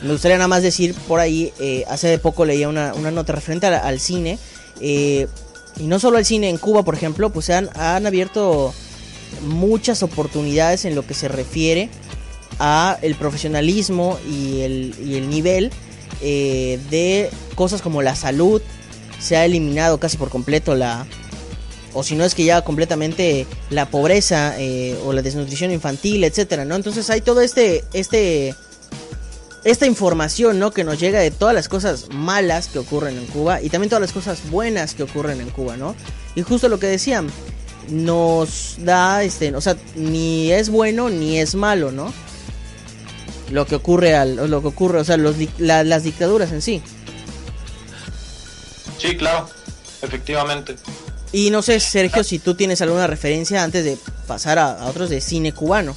Me 0.02 0.12
gustaría 0.12 0.36
nada 0.36 0.48
más 0.48 0.62
decir 0.62 0.94
por 1.08 1.20
ahí, 1.20 1.52
eh, 1.60 1.84
hace 1.88 2.18
poco 2.18 2.44
leía 2.44 2.68
una, 2.68 2.94
una 2.94 3.10
nota 3.10 3.32
referente 3.32 3.66
al, 3.66 4.00
cine, 4.00 4.38
eh, 4.80 5.26
y 5.78 5.84
no 5.84 5.98
solo 5.98 6.18
al 6.18 6.24
cine 6.24 6.48
en 6.48 6.58
Cuba, 6.58 6.82
por 6.82 6.94
ejemplo, 6.94 7.30
pues 7.30 7.50
han, 7.50 7.70
han 7.74 8.06
abierto 8.06 8.74
muchas 9.42 10.02
oportunidades 10.02 10.84
en 10.84 10.94
lo 10.94 11.06
que 11.06 11.14
se 11.14 11.28
refiere 11.28 11.88
a 12.58 12.98
el 13.02 13.14
profesionalismo 13.14 14.18
y 14.28 14.60
el, 14.60 14.94
y 15.02 15.16
el 15.16 15.30
nivel 15.30 15.70
eh, 16.20 16.78
de 16.90 17.30
cosas 17.54 17.82
como 17.82 18.02
la 18.02 18.14
salud. 18.14 18.60
Se 19.20 19.36
ha 19.36 19.44
eliminado 19.44 20.00
casi 20.00 20.16
por 20.16 20.30
completo 20.30 20.74
la, 20.74 21.06
o 21.92 22.02
si 22.02 22.14
no 22.14 22.24
es 22.24 22.34
que 22.34 22.44
ya 22.44 22.62
completamente 22.62 23.46
la 23.70 23.90
pobreza 23.90 24.54
eh, 24.58 24.98
o 25.04 25.12
la 25.12 25.22
desnutrición 25.22 25.70
infantil, 25.70 26.24
etcétera, 26.24 26.64
¿no? 26.64 26.76
Entonces 26.76 27.10
hay 27.10 27.20
todo 27.20 27.40
este, 27.40 27.84
este, 27.92 28.54
esta 29.64 29.86
información, 29.86 30.58
¿no? 30.58 30.70
Que 30.70 30.84
nos 30.84 30.98
llega 30.98 31.20
de 31.20 31.30
todas 31.30 31.54
las 31.54 31.68
cosas 31.68 32.08
malas 32.10 32.68
que 32.68 32.78
ocurren 32.78 33.18
en 33.18 33.26
Cuba 33.26 33.60
y 33.62 33.68
también 33.68 33.90
todas 33.90 34.02
las 34.02 34.12
cosas 34.12 34.50
buenas 34.50 34.94
que 34.94 35.02
ocurren 35.02 35.40
en 35.40 35.50
Cuba, 35.50 35.76
¿no? 35.76 35.94
Y 36.34 36.42
justo 36.42 36.68
lo 36.68 36.78
que 36.78 36.86
decían, 36.86 37.28
nos 37.90 38.76
da, 38.78 39.22
este, 39.22 39.54
o 39.54 39.60
sea, 39.60 39.76
ni 39.96 40.52
es 40.52 40.70
bueno 40.70 41.10
ni 41.10 41.38
es 41.38 41.54
malo, 41.54 41.90
¿no? 41.90 42.12
Lo 43.50 43.66
que 43.66 43.74
ocurre 43.74 44.14
al, 44.14 44.36
lo 44.48 44.62
que 44.62 44.68
ocurre, 44.68 45.00
o 45.00 45.04
sea, 45.04 45.16
los, 45.16 45.34
las 45.58 46.04
dictaduras 46.04 46.52
en 46.52 46.62
sí. 46.62 46.82
Sí, 49.00 49.16
claro, 49.16 49.48
efectivamente. 50.02 50.76
Y 51.32 51.50
no 51.50 51.62
sé, 51.62 51.80
Sergio, 51.80 52.22
si 52.22 52.38
tú 52.38 52.54
tienes 52.54 52.82
alguna 52.82 53.06
referencia 53.06 53.62
antes 53.62 53.84
de 53.84 53.96
pasar 54.26 54.58
a, 54.58 54.72
a 54.72 54.86
otros 54.86 55.08
de 55.08 55.20
cine 55.20 55.52
cubano. 55.52 55.96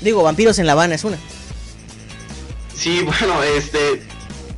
Digo, 0.00 0.22
Vampiros 0.22 0.58
en 0.58 0.66
La 0.66 0.72
Habana 0.72 0.94
es 0.94 1.04
una. 1.04 1.18
Sí, 2.76 3.02
bueno, 3.04 3.42
este, 3.42 4.02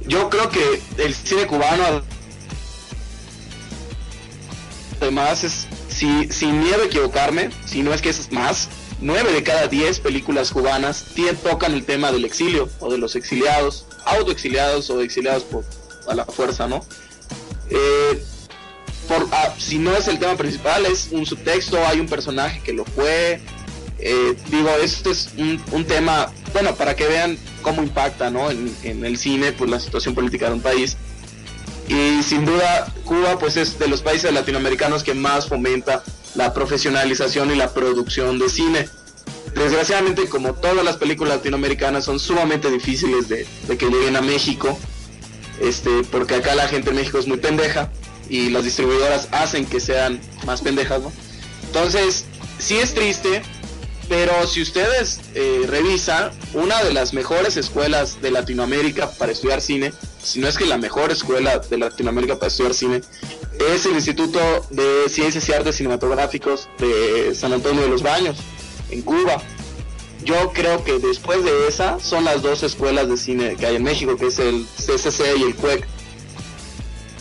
yo 0.06 0.28
creo 0.28 0.50
que 0.50 0.82
el 0.98 1.14
cine 1.14 1.46
cubano, 1.46 2.02
además, 5.00 5.44
es, 5.44 5.66
si, 5.88 6.28
sin 6.30 6.60
miedo 6.60 6.82
a 6.82 6.86
equivocarme, 6.86 7.50
si 7.64 7.82
no 7.82 7.94
es 7.94 8.02
que 8.02 8.10
es 8.10 8.30
más, 8.30 8.68
nueve 9.00 9.32
de 9.32 9.42
cada 9.42 9.68
diez 9.68 10.00
películas 10.00 10.50
cubanas 10.50 11.06
tocan 11.42 11.72
el 11.72 11.84
tema 11.84 12.12
del 12.12 12.24
exilio 12.24 12.68
o 12.80 12.90
de 12.90 12.98
los 12.98 13.16
exiliados, 13.16 13.86
autoexiliados 14.04 14.90
o 14.90 15.00
exiliados 15.00 15.44
por 15.44 15.64
a 16.08 16.14
la 16.14 16.24
fuerza, 16.24 16.66
¿no? 16.66 16.84
Eh, 17.70 18.22
por, 19.08 19.26
ah, 19.32 19.54
si 19.58 19.78
no 19.78 19.94
es 19.96 20.08
el 20.08 20.18
tema 20.18 20.36
principal, 20.36 20.84
es 20.86 21.08
un 21.10 21.24
subtexto, 21.24 21.78
hay 21.86 22.00
un 22.00 22.06
personaje 22.06 22.60
que 22.60 22.72
lo 22.72 22.84
fue. 22.84 23.40
eh, 23.98 24.36
digo, 24.50 24.70
este 24.82 25.10
es 25.10 25.30
un, 25.36 25.60
un 25.72 25.84
tema, 25.84 26.30
bueno, 26.52 26.74
para 26.74 26.94
que 26.94 27.06
vean 27.06 27.38
cómo 27.62 27.82
impacta 27.82 28.30
¿no? 28.30 28.50
en, 28.50 28.74
en 28.84 29.04
el 29.04 29.18
cine 29.18 29.52
pues, 29.52 29.70
la 29.70 29.80
situación 29.80 30.14
política 30.14 30.46
de 30.48 30.54
un 30.54 30.60
país. 30.60 30.96
Y 31.88 32.22
sin 32.22 32.44
duda, 32.44 32.92
Cuba 33.04 33.38
pues 33.38 33.56
es 33.56 33.78
de 33.78 33.88
los 33.88 34.02
países 34.02 34.32
latinoamericanos 34.32 35.02
que 35.02 35.14
más 35.14 35.48
fomenta 35.48 36.02
la 36.34 36.52
profesionalización 36.52 37.50
y 37.50 37.56
la 37.56 37.72
producción 37.72 38.38
de 38.38 38.50
cine. 38.50 38.88
Desgraciadamente, 39.54 40.28
como 40.28 40.52
todas 40.52 40.84
las 40.84 40.98
películas 40.98 41.38
latinoamericanas 41.38 42.04
son 42.04 42.20
sumamente 42.20 42.70
difíciles 42.70 43.28
de, 43.28 43.46
de 43.66 43.78
que 43.78 43.86
lleguen 43.86 44.16
a 44.16 44.20
México, 44.20 44.78
este, 45.60 46.02
porque 46.10 46.36
acá 46.36 46.54
la 46.54 46.68
gente 46.68 46.90
en 46.90 46.96
México 46.96 47.18
es 47.18 47.26
muy 47.26 47.38
pendeja 47.38 47.90
y 48.28 48.50
las 48.50 48.64
distribuidoras 48.64 49.28
hacen 49.32 49.66
que 49.66 49.80
sean 49.80 50.20
más 50.44 50.60
pendejas, 50.60 51.00
¿no? 51.00 51.12
Entonces, 51.66 52.24
sí 52.58 52.76
es 52.76 52.94
triste, 52.94 53.42
pero 54.08 54.46
si 54.46 54.62
ustedes 54.62 55.20
eh, 55.34 55.64
revisan, 55.68 56.30
una 56.54 56.82
de 56.82 56.92
las 56.92 57.12
mejores 57.12 57.56
escuelas 57.56 58.20
de 58.22 58.30
Latinoamérica 58.30 59.10
para 59.10 59.32
estudiar 59.32 59.60
cine, 59.60 59.92
si 60.22 60.40
no 60.40 60.48
es 60.48 60.56
que 60.56 60.64
la 60.64 60.78
mejor 60.78 61.10
escuela 61.10 61.58
de 61.58 61.78
Latinoamérica 61.78 62.36
para 62.36 62.48
estudiar 62.48 62.74
cine, 62.74 63.02
es 63.74 63.86
el 63.86 63.92
Instituto 63.92 64.38
de 64.70 65.08
Ciencias 65.08 65.48
y 65.48 65.52
Artes 65.52 65.76
Cinematográficos 65.76 66.68
de 66.78 67.34
San 67.34 67.52
Antonio 67.52 67.82
de 67.82 67.88
los 67.88 68.02
Baños, 68.02 68.38
en 68.90 69.02
Cuba. 69.02 69.42
Yo 70.28 70.52
creo 70.52 70.84
que 70.84 70.98
después 70.98 71.42
de 71.42 71.68
esa 71.68 71.98
son 72.00 72.24
las 72.26 72.42
dos 72.42 72.62
escuelas 72.62 73.08
de 73.08 73.16
cine 73.16 73.56
que 73.56 73.64
hay 73.64 73.76
en 73.76 73.82
México, 73.82 74.14
que 74.18 74.26
es 74.26 74.38
el 74.38 74.66
CCC 74.76 75.38
y 75.38 75.42
el 75.44 75.54
CUEC. 75.54 75.86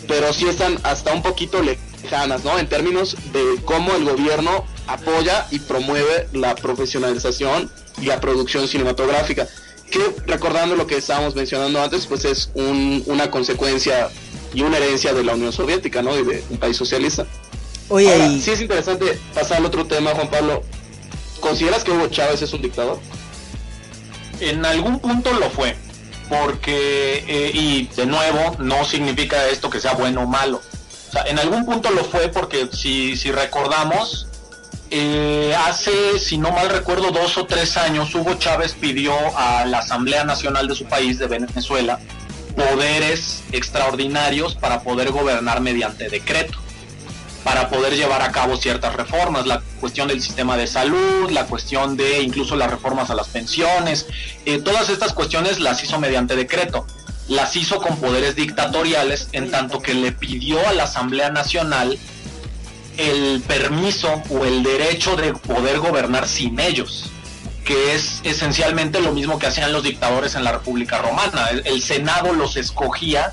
Pero 0.09 0.33
sí 0.33 0.45
están 0.45 0.77
hasta 0.83 1.13
un 1.13 1.21
poquito 1.21 1.61
lejanas, 1.63 2.43
¿no? 2.43 2.59
En 2.59 2.67
términos 2.67 3.15
de 3.31 3.61
cómo 3.63 3.93
el 3.93 4.03
gobierno 4.03 4.65
apoya 4.87 5.47
y 5.51 5.59
promueve 5.59 6.27
la 6.33 6.53
profesionalización 6.55 7.71
y 8.01 8.07
la 8.07 8.19
producción 8.19 8.67
cinematográfica. 8.67 9.47
Que 9.89 10.01
recordando 10.25 10.75
lo 10.75 10.85
que 10.85 10.97
estábamos 10.97 11.33
mencionando 11.33 11.81
antes, 11.81 12.07
pues 12.07 12.25
es 12.25 12.49
un- 12.55 13.03
una 13.05 13.31
consecuencia 13.31 14.09
y 14.53 14.63
una 14.63 14.77
herencia 14.79 15.13
de 15.13 15.23
la 15.23 15.33
Unión 15.35 15.53
Soviética, 15.53 16.01
¿no? 16.01 16.17
Y 16.19 16.23
de 16.25 16.43
un 16.49 16.57
país 16.57 16.75
socialista. 16.75 17.25
Oye, 17.87 18.11
Ahora, 18.11 18.27
y 18.27 18.41
sí 18.41 18.51
es 18.51 18.59
interesante 18.59 19.17
pasar 19.33 19.59
al 19.59 19.65
otro 19.65 19.85
tema, 19.85 20.11
Juan 20.11 20.29
Pablo. 20.29 20.61
¿Consideras 21.47 21.85
que 21.85 21.91
Hugo 21.91 22.09
Chávez 22.09 22.41
es 22.41 22.51
un 22.51 22.61
dictador? 22.61 22.99
En 24.41 24.65
algún 24.65 24.99
punto 24.99 25.31
lo 25.31 25.49
fue, 25.49 25.77
porque, 26.27 27.23
eh, 27.25 27.51
y 27.53 27.87
de 27.95 28.05
nuevo, 28.05 28.57
no 28.59 28.83
significa 28.83 29.47
esto 29.47 29.69
que 29.69 29.79
sea 29.79 29.93
bueno 29.93 30.23
o 30.23 30.27
malo. 30.27 30.61
O 31.07 31.11
sea, 31.11 31.23
en 31.23 31.39
algún 31.39 31.65
punto 31.65 31.89
lo 31.91 32.03
fue 32.03 32.27
porque 32.27 32.67
si, 32.73 33.15
si 33.15 33.31
recordamos, 33.31 34.27
eh, 34.91 35.55
hace, 35.65 36.19
si 36.19 36.37
no 36.37 36.51
mal 36.51 36.69
recuerdo, 36.69 37.11
dos 37.11 37.37
o 37.37 37.45
tres 37.45 37.77
años, 37.77 38.13
Hugo 38.13 38.33
Chávez 38.35 38.73
pidió 38.73 39.13
a 39.37 39.65
la 39.65 39.79
Asamblea 39.79 40.25
Nacional 40.25 40.67
de 40.67 40.75
su 40.75 40.83
país, 40.83 41.17
de 41.17 41.27
Venezuela, 41.27 41.97
poderes 42.57 43.43
extraordinarios 43.53 44.53
para 44.55 44.81
poder 44.81 45.11
gobernar 45.11 45.61
mediante 45.61 46.09
decreto, 46.09 46.59
para 47.47 47.69
poder 47.69 47.95
llevar 47.95 48.21
a 48.23 48.33
cabo 48.33 48.57
ciertas 48.57 48.93
reformas, 48.93 49.47
la 49.47 49.61
cuestión 49.79 50.09
del 50.09 50.21
sistema 50.21 50.57
de 50.57 50.67
salud, 50.67 51.31
la 51.31 51.45
cuestión 51.45 51.95
de 51.95 52.21
incluso 52.21 52.57
las 52.57 52.69
reformas 52.69 53.09
a 53.09 53.15
las 53.15 53.29
pensiones, 53.29 54.05
eh, 54.45 54.59
todas 54.59 54.89
estas 54.89 55.13
cuestiones 55.13 55.61
las 55.61 55.81
hizo 55.81 55.97
mediante 55.97 56.35
decreto, 56.35 56.85
las 57.29 57.55
hizo 57.55 57.77
con 57.77 57.95
poderes 58.01 58.35
dictatoriales, 58.35 59.29
en 59.31 59.49
tanto 59.49 59.79
que 59.79 59.93
le 59.93 60.11
pidió 60.11 60.59
a 60.67 60.73
la 60.73 60.83
Asamblea 60.83 61.29
Nacional 61.29 61.97
el 62.97 63.41
permiso 63.47 64.21
o 64.29 64.43
el 64.43 64.61
derecho 64.61 65.15
de 65.15 65.33
poder 65.33 65.79
gobernar 65.79 66.27
sin 66.27 66.59
ellos, 66.59 67.09
que 67.63 67.95
es 67.95 68.19
esencialmente 68.25 68.99
lo 68.99 69.13
mismo 69.13 69.39
que 69.39 69.47
hacían 69.47 69.71
los 69.71 69.83
dictadores 69.83 70.35
en 70.35 70.43
la 70.43 70.51
República 70.51 70.97
Romana. 70.97 71.47
El, 71.51 71.65
el 71.65 71.81
Senado 71.81 72.33
los 72.33 72.57
escogía 72.57 73.31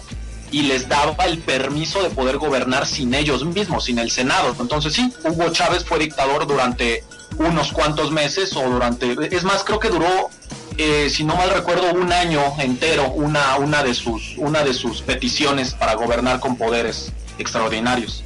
y 0.54 0.62
les 0.62 0.88
daba 0.88 1.24
el 1.24 1.38
permiso 1.38 2.00
de 2.00 2.10
poder 2.10 2.38
gobernar 2.38 2.86
sin 2.86 3.12
ellos 3.12 3.44
mismos, 3.44 3.86
sin 3.86 3.98
el 3.98 4.12
Senado. 4.12 4.54
Entonces 4.60 4.92
sí, 4.92 5.12
Hugo 5.24 5.50
Chávez 5.50 5.84
fue 5.84 5.98
dictador 5.98 6.46
durante 6.46 7.02
unos 7.38 7.72
cuantos 7.72 8.12
meses 8.12 8.54
o 8.54 8.62
durante, 8.62 9.16
es 9.34 9.42
más, 9.42 9.64
creo 9.64 9.80
que 9.80 9.88
duró, 9.88 10.30
eh, 10.78 11.10
si 11.10 11.24
no 11.24 11.34
mal 11.34 11.50
recuerdo, 11.50 11.92
un 11.92 12.12
año 12.12 12.40
entero 12.60 13.10
una, 13.10 13.56
una, 13.56 13.82
de 13.82 13.94
sus, 13.94 14.36
una 14.36 14.62
de 14.62 14.74
sus 14.74 15.02
peticiones 15.02 15.74
para 15.74 15.94
gobernar 15.94 16.38
con 16.38 16.56
poderes 16.56 17.10
extraordinarios. 17.36 18.22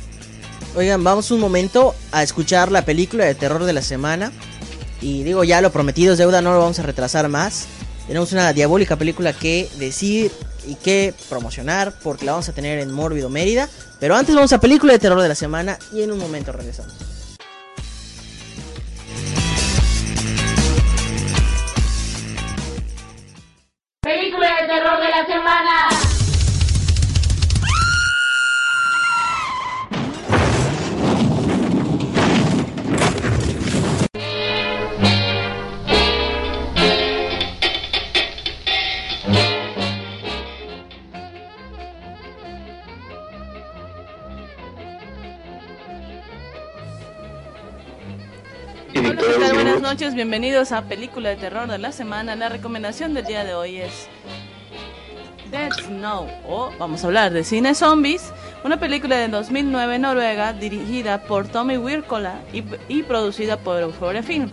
Oigan, 0.76 1.02
vamos 1.02 1.30
un 1.30 1.40
momento 1.40 1.94
a 2.12 2.22
escuchar 2.22 2.70
la 2.70 2.82
película 2.84 3.24
de 3.24 3.34
terror 3.34 3.64
de 3.64 3.72
la 3.72 3.80
semana. 3.80 4.32
Y 5.00 5.22
digo, 5.22 5.44
ya 5.44 5.62
lo 5.62 5.72
prometido 5.72 6.12
es 6.12 6.18
deuda, 6.18 6.42
no 6.42 6.52
lo 6.52 6.58
vamos 6.58 6.78
a 6.78 6.82
retrasar 6.82 7.30
más. 7.30 7.68
Tenemos 8.08 8.32
una 8.32 8.54
diabólica 8.54 8.96
película 8.96 9.34
que 9.34 9.68
decir 9.76 10.32
y 10.66 10.76
que 10.76 11.12
promocionar 11.28 11.92
porque 12.02 12.24
la 12.24 12.32
vamos 12.32 12.48
a 12.48 12.54
tener 12.54 12.78
en 12.78 12.90
Mórbido 12.90 13.28
Mérida. 13.28 13.68
Pero 14.00 14.16
antes 14.16 14.34
vamos 14.34 14.50
a 14.54 14.60
película 14.60 14.94
de 14.94 14.98
terror 14.98 15.20
de 15.20 15.28
la 15.28 15.34
semana 15.34 15.78
y 15.92 16.00
en 16.00 16.12
un 16.12 16.18
momento 16.18 16.50
regresamos. 16.50 17.17
Bienvenidos 50.14 50.72
a 50.72 50.82
Película 50.82 51.28
de 51.28 51.36
Terror 51.36 51.68
de 51.68 51.78
la 51.78 51.92
Semana. 51.92 52.34
La 52.34 52.48
recomendación 52.48 53.12
del 53.14 53.26
día 53.26 53.44
de 53.44 53.54
hoy 53.54 53.78
es 53.78 54.08
Dead 55.50 55.70
Snow, 55.72 56.26
o 56.46 56.70
vamos 56.78 57.02
a 57.04 57.08
hablar 57.08 57.32
de 57.32 57.44
Cine 57.44 57.74
Zombies, 57.74 58.32
una 58.64 58.80
película 58.80 59.16
de 59.16 59.28
2009 59.28 59.96
en 59.96 60.02
Noruega 60.02 60.52
dirigida 60.52 61.22
por 61.22 61.48
Tommy 61.48 61.76
Wirkola 61.76 62.40
y, 62.52 62.64
y 62.88 63.02
producida 63.02 63.58
por 63.58 63.80
Euphoria 63.80 64.22
Film. 64.22 64.50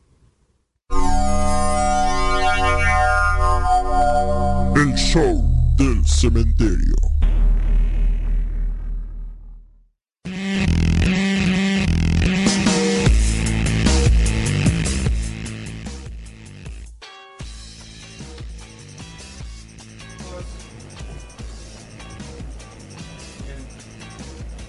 El 4.77 4.95
show 4.95 5.45
del 5.77 6.03
cementerio. 6.07 6.95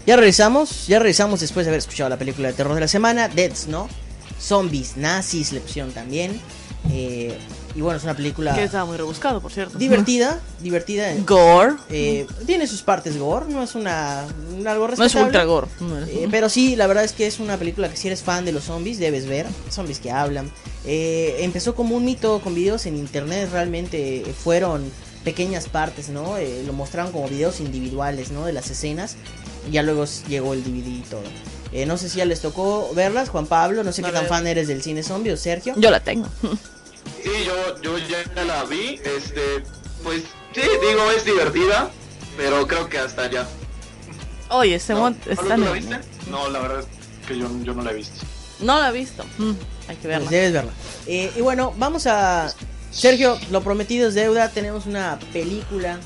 Ya 0.05 0.15
regresamos, 0.15 0.87
ya 0.87 0.99
regresamos 0.99 1.39
después 1.39 1.65
de 1.65 1.71
haber 1.71 1.79
escuchado 1.79 2.09
la 2.09 2.17
película 2.17 2.49
de 2.49 2.53
terror 2.53 2.75
de 2.75 2.81
la 2.81 2.87
semana, 2.87 3.27
Dead 3.27 3.55
Snow, 3.55 3.87
Zombies, 4.39 4.97
Nazis, 4.97 5.51
le 5.51 5.61
también. 5.93 6.39
Eh, 6.91 7.35
y 7.73 7.81
bueno, 7.81 7.97
es 7.97 8.03
una 8.03 8.13
película 8.13 8.53
Que 8.55 8.63
estaba 8.63 8.85
muy 8.85 8.95
rebuscado, 8.95 9.41
por 9.41 9.51
cierto. 9.51 9.77
divertida, 9.79 10.39
divertida. 10.61 11.11
Gore. 11.25 11.73
Eh, 11.89 12.27
tiene 12.45 12.67
sus 12.67 12.83
partes 12.83 13.17
gore, 13.17 13.47
no 13.49 13.63
es 13.63 13.73
una 13.75 14.25
un 14.55 14.65
algo 14.67 14.87
No 14.89 15.03
es 15.03 15.15
ultra 15.15 15.43
gore. 15.45 15.67
No 15.81 15.97
es- 15.99 16.07
Eh, 16.09 16.27
pero 16.29 16.47
sí, 16.49 16.75
la 16.75 16.85
verdad 16.87 17.03
es 17.03 17.11
que 17.11 17.25
es 17.25 17.39
una 17.39 17.57
película 17.57 17.89
que 17.89 17.97
si 17.97 18.07
eres 18.07 18.21
fan 18.21 18.45
de 18.45 18.51
los 18.51 18.65
zombies 18.65 18.99
debes 18.99 19.25
ver. 19.25 19.47
Zombies 19.71 19.99
que 19.99 20.11
hablan. 20.11 20.51
Eh, 20.85 21.37
empezó 21.39 21.73
como 21.75 21.95
un 21.95 22.05
mito 22.05 22.39
con 22.41 22.53
videos 22.53 22.85
en 22.85 22.95
internet, 22.97 23.49
realmente 23.51 24.23
fueron 24.43 24.83
pequeñas 25.25 25.67
partes, 25.67 26.09
¿no? 26.09 26.35
Lo 26.67 26.71
mostraron 26.73 27.11
como 27.11 27.27
videos 27.27 27.59
individuales, 27.59 28.29
¿no? 28.31 28.45
De 28.45 28.53
las 28.53 28.69
escenas. 28.69 29.15
Ya 29.71 29.83
luego 29.83 30.05
llegó 30.27 30.53
el 30.53 30.63
DVD 30.63 30.87
y 30.87 31.01
todo. 31.09 31.23
Eh, 31.71 31.85
no 31.85 31.97
sé 31.97 32.09
si 32.09 32.19
ya 32.19 32.25
les 32.25 32.41
tocó 32.41 32.91
verlas, 32.93 33.29
Juan 33.29 33.47
Pablo. 33.47 33.83
No 33.83 33.91
sé 33.91 34.01
No 34.01 34.07
qué 34.09 34.13
tan 34.13 34.27
fan 34.27 34.47
eres 34.47 34.67
del 34.67 34.81
cine 34.81 35.03
zombie 35.03 35.31
o 35.33 35.37
Sergio. 35.37 35.73
Yo 35.77 35.91
la 35.91 35.99
tengo. 35.99 36.27
Sí, 36.41 37.29
yo, 37.45 37.81
yo 37.81 37.97
ya 37.97 38.43
la 38.45 38.63
vi, 38.65 38.99
este, 39.03 39.63
pues 40.03 40.23
sí, 40.53 40.61
digo, 40.61 41.11
es 41.15 41.25
divertida, 41.25 41.89
pero 42.37 42.65
creo 42.67 42.87
que 42.89 42.97
hasta 42.99 43.29
ya. 43.29 43.47
Oye, 44.49 44.75
ese 44.75 44.93
¿No? 44.93 44.99
mon 45.01 45.13
¿Pablo, 45.15 45.33
está 45.33 45.55
tú 45.55 45.61
la 45.61 45.71
viste? 45.71 45.99
No, 46.29 46.49
la 46.49 46.59
verdad 46.59 46.79
es 46.81 47.27
que 47.27 47.37
yo, 47.37 47.47
yo 47.63 47.73
no 47.73 47.83
la 47.83 47.91
he 47.91 47.95
visto. 47.95 48.25
No 48.59 48.79
la 48.79 48.89
he 48.89 48.93
visto. 48.93 49.23
Mm, 49.37 49.51
hay 49.87 49.95
que 49.97 50.01
Pues 50.01 50.03
verla. 50.03 50.29
debes 50.29 50.53
verla. 50.53 50.71
Eh, 51.07 51.31
y 51.35 51.41
bueno, 51.41 51.73
vamos 51.77 52.05
a. 52.07 52.53
Sergio, 52.91 53.37
lo 53.51 53.61
prometido 53.61 54.07
es 54.07 54.13
deuda. 54.15 54.49
Tenemos 54.49 54.85
una 54.85 55.19
película. 55.33 55.99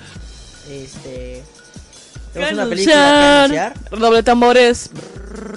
Este. 0.70 1.44
Tenemos 2.34 2.54
una 2.54 2.70
película 2.70 2.96
que 2.96 3.58
anunciar. 3.58 4.00
Doble 4.00 4.24
tambores. 4.24 4.92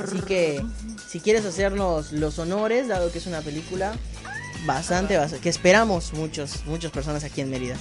Así 0.04 0.20
que, 0.20 0.64
si 1.08 1.20
quieres 1.20 1.44
hacernos 1.44 2.12
los 2.12 2.38
honores, 2.38 2.88
dado 2.88 3.12
que 3.12 3.18
es 3.18 3.26
una 3.26 3.40
película 3.40 3.92
bastante, 4.64 5.16
bastante 5.16 5.42
que 5.42 5.48
esperamos 5.48 6.12
muchos, 6.12 6.64
muchas 6.66 6.90
personas 6.90 7.24
aquí 7.24 7.40
en 7.40 7.50
Mérida. 7.50 7.76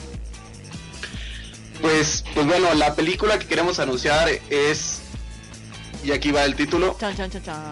Pues, 1.81 2.23
pues 2.33 2.45
bueno, 2.45 2.73
la 2.75 2.93
película 2.95 3.39
que 3.39 3.47
queremos 3.47 3.79
anunciar 3.79 4.29
es, 4.49 4.99
y 6.03 6.11
aquí 6.11 6.31
va 6.31 6.43
el 6.45 6.55
título, 6.55 6.95
Chan, 6.99 7.15
chan, 7.15 7.31
chan, 7.31 7.43
chan. 7.43 7.71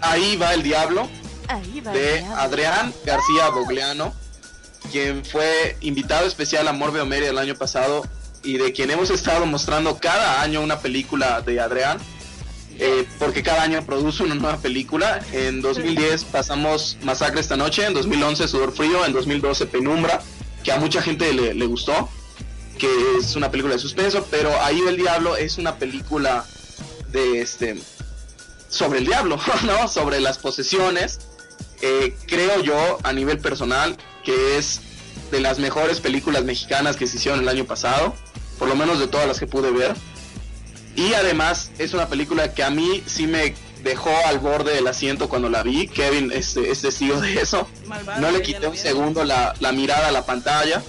Ahí 0.00 0.36
va 0.36 0.54
el 0.54 0.62
diablo, 0.62 1.08
Ahí 1.48 1.80
va. 1.80 1.92
de 1.92 2.14
el 2.14 2.18
diablo. 2.20 2.40
Adrián 2.40 2.94
García 3.04 3.50
Bogliano, 3.50 4.14
quien 4.90 5.24
fue 5.24 5.76
invitado 5.82 6.26
especial 6.26 6.66
a 6.68 6.72
Morbe 6.72 7.04
Mérida 7.04 7.30
el 7.30 7.38
año 7.38 7.54
pasado 7.54 8.02
y 8.42 8.58
de 8.58 8.72
quien 8.72 8.90
hemos 8.90 9.10
estado 9.10 9.46
mostrando 9.46 9.98
cada 9.98 10.42
año 10.42 10.60
una 10.60 10.78
película 10.80 11.40
de 11.40 11.60
Adrián. 11.60 11.98
eh, 12.78 13.06
porque 13.18 13.42
cada 13.42 13.62
año 13.62 13.84
produce 13.84 14.22
una 14.22 14.34
nueva 14.34 14.56
película. 14.56 15.20
En 15.32 15.60
2010 15.60 16.24
pasamos 16.24 16.96
Masacre 17.02 17.40
esta 17.40 17.56
noche, 17.56 17.84
en 17.84 17.92
2011 17.94 18.48
Sudor 18.48 18.72
Frío, 18.72 19.04
en 19.04 19.12
2012 19.12 19.66
Penumbra, 19.66 20.22
que 20.64 20.72
a 20.72 20.78
mucha 20.78 21.02
gente 21.02 21.32
le, 21.32 21.66
gustó, 21.66 22.08
que 22.78 22.88
es 23.18 23.36
una 23.36 23.50
película 23.50 23.74
de 23.74 23.80
suspenso, 23.80 24.26
pero 24.30 24.50
Ahí 24.62 24.80
el 24.88 24.96
Diablo 24.96 25.36
es 25.36 25.58
una 25.58 25.76
película 25.76 26.44
de 27.12 27.42
este 27.42 27.76
sobre 28.72 29.00
el 29.00 29.06
diablo, 29.06 29.38
¿no? 29.64 29.86
Sobre 29.86 30.18
las 30.20 30.38
posesiones. 30.38 31.20
Eh, 31.82 32.16
creo 32.26 32.62
yo, 32.62 32.98
a 33.02 33.12
nivel 33.12 33.38
personal, 33.38 33.96
que 34.24 34.56
es 34.56 34.80
de 35.30 35.40
las 35.40 35.58
mejores 35.58 36.00
películas 36.00 36.44
mexicanas 36.44 36.96
que 36.96 37.06
se 37.06 37.16
hicieron 37.16 37.40
el 37.40 37.48
año 37.48 37.64
pasado, 37.64 38.14
por 38.62 38.68
lo 38.68 38.76
menos 38.76 39.00
de 39.00 39.08
todas 39.08 39.26
las 39.26 39.40
que 39.40 39.48
pude 39.48 39.72
ver. 39.72 39.92
Y 40.94 41.14
además 41.14 41.72
es 41.78 41.94
una 41.94 42.06
película 42.06 42.54
que 42.54 42.62
a 42.62 42.70
mí 42.70 43.02
sí 43.06 43.26
me 43.26 43.56
dejó 43.82 44.14
al 44.26 44.38
borde 44.38 44.72
del 44.72 44.86
asiento 44.86 45.28
cuando 45.28 45.50
la 45.50 45.64
vi. 45.64 45.88
Kevin 45.88 46.30
es, 46.32 46.56
es 46.56 46.80
testigo 46.80 47.20
de 47.20 47.40
eso. 47.40 47.66
Malvado, 47.86 48.20
No 48.20 48.30
le 48.30 48.40
quité 48.40 48.68
un 48.68 48.76
segundo 48.76 49.24
la, 49.24 49.52
la 49.58 49.72
mirada 49.72 50.06
a 50.06 50.12
la 50.12 50.24
pantalla. 50.24 50.80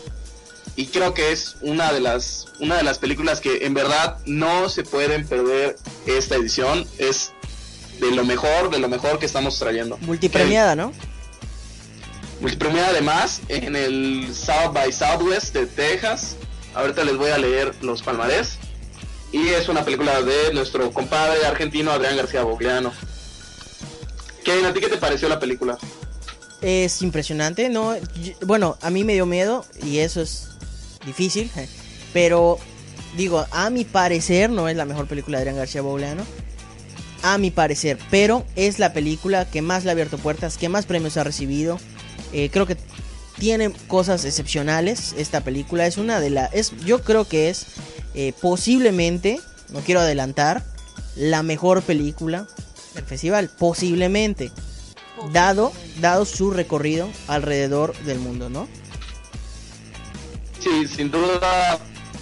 Y 0.76 0.86
creo 0.86 1.16
que 1.16 1.32
es 1.32 1.56
una 1.62 1.92
de 1.92 2.00
las 2.00 2.46
una 2.60 2.78
de 2.78 2.84
las 2.84 3.00
películas 3.00 3.42
que 3.42 3.66
en 3.66 3.74
verdad 3.74 4.20
no 4.28 4.70
se 4.70 4.84
pueden 4.84 5.28
perder 5.28 5.76
esta 6.06 6.36
edición. 6.36 6.86
Es 7.00 7.32
de 8.00 8.12
lo 8.12 8.24
mejor, 8.24 8.70
de 8.70 8.78
lo 8.78 8.88
mejor 8.88 9.18
que 9.18 9.26
estamos 9.26 9.58
trayendo. 9.58 9.98
Multipremiada, 10.02 10.76
¿no? 10.76 10.94
Multipremiada 12.40 12.90
además 12.90 13.42
en 13.48 13.76
el 13.76 14.32
South 14.32 14.74
by 14.74 14.94
Southwest 14.94 15.56
de 15.56 15.66
Texas. 15.66 16.36
Ahorita 16.74 17.04
les 17.04 17.18
voy 17.18 17.30
a 17.30 17.38
leer 17.38 17.74
los 17.82 18.02
palmarés. 18.02 18.58
Y 19.32 19.48
es 19.50 19.68
una 19.68 19.84
película 19.84 20.22
de 20.22 20.54
nuestro 20.54 20.92
compadre 20.92 21.46
argentino 21.46 21.92
Adrián 21.92 22.18
García 22.18 22.44
Bogliano. 22.44 22.92
Kevin, 24.44 24.66
¿a 24.66 24.74
ti 24.74 24.80
qué 24.80 24.90
te 24.90 24.98
pareció 24.98 25.28
la 25.28 25.40
película? 25.40 25.78
Es 26.62 27.02
impresionante, 27.02 27.70
¿no? 27.70 27.96
Bueno, 28.46 28.78
a 28.82 28.90
mí 28.90 29.04
me 29.04 29.14
dio 29.14 29.26
miedo 29.26 29.66
y 29.84 30.00
eso 30.00 30.22
es 30.22 30.50
difícil, 31.06 31.50
pero 32.14 32.60
digo, 33.18 33.46
a 33.52 33.70
mi 33.70 33.86
parecer 33.86 34.50
no 34.50 34.70
es 34.70 34.76
la 34.78 34.86
mejor 34.86 35.08
película 35.08 35.38
de 35.38 35.42
Adrián 35.42 35.58
García 35.58 35.82
Boulano. 35.82 36.24
A 37.24 37.38
mi 37.38 37.52
parecer, 37.52 37.98
pero 38.12 38.46
es 38.56 38.80
la 38.80 38.92
película 38.92 39.50
que 39.50 39.62
más 39.62 39.86
le 39.86 39.92
ha 39.92 39.94
abierto 39.94 40.18
puertas, 40.18 40.58
que 40.58 40.70
más 40.70 40.86
premios 40.86 41.16
ha 41.18 41.24
recibido. 41.24 41.80
Eh, 42.34 42.50
creo 42.52 42.66
que 42.66 42.76
tiene 43.38 43.72
cosas 43.88 44.26
excepcionales 44.26 45.14
esta 45.18 45.42
película. 45.42 45.86
Es 45.86 45.98
una 45.98 46.20
de 46.20 46.30
las... 46.30 46.54
Es, 46.54 46.72
yo 46.86 47.04
creo 47.04 47.26
que 47.26 47.50
es 47.50 47.66
eh, 48.14 48.34
posiblemente, 48.42 49.40
no 49.70 49.80
quiero 49.80 50.02
adelantar, 50.02 50.64
la 51.16 51.44
mejor 51.44 51.82
película 51.82 52.48
del 52.94 53.04
festival. 53.04 53.50
Posiblemente 53.58 54.52
dado, 55.32 55.72
dado 56.00 56.26
su 56.26 56.52
recorrido 56.52 57.10
alrededor 57.28 57.96
del 58.00 58.20
mundo, 58.20 58.50
¿no? 58.50 58.68
Sí, 60.60 60.88
sin 60.88 61.12
duda 61.12 61.80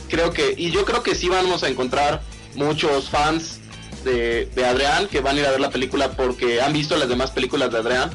creo 0.10 0.32
que, 0.32 0.54
y 0.58 0.72
yo 0.72 0.86
creo 0.86 1.04
que 1.04 1.16
sí 1.16 1.30
vamos 1.30 1.64
a 1.64 1.70
encontrar 1.70 2.22
muchos 2.56 3.10
fans 3.10 3.60
de, 4.04 4.48
de 4.48 4.66
Adrián 4.66 5.08
que 5.08 5.22
van 5.22 5.38
a 5.38 5.40
ir 5.40 5.46
a 5.46 5.52
ver 5.52 5.62
la 5.62 5.70
película 5.70 6.12
porque 6.12 6.62
han 6.62 6.74
visto 6.74 6.98
las 6.98 7.08
demás 7.08 7.32
películas 7.32 7.72
de 7.72 7.78
Adrián. 7.78 8.12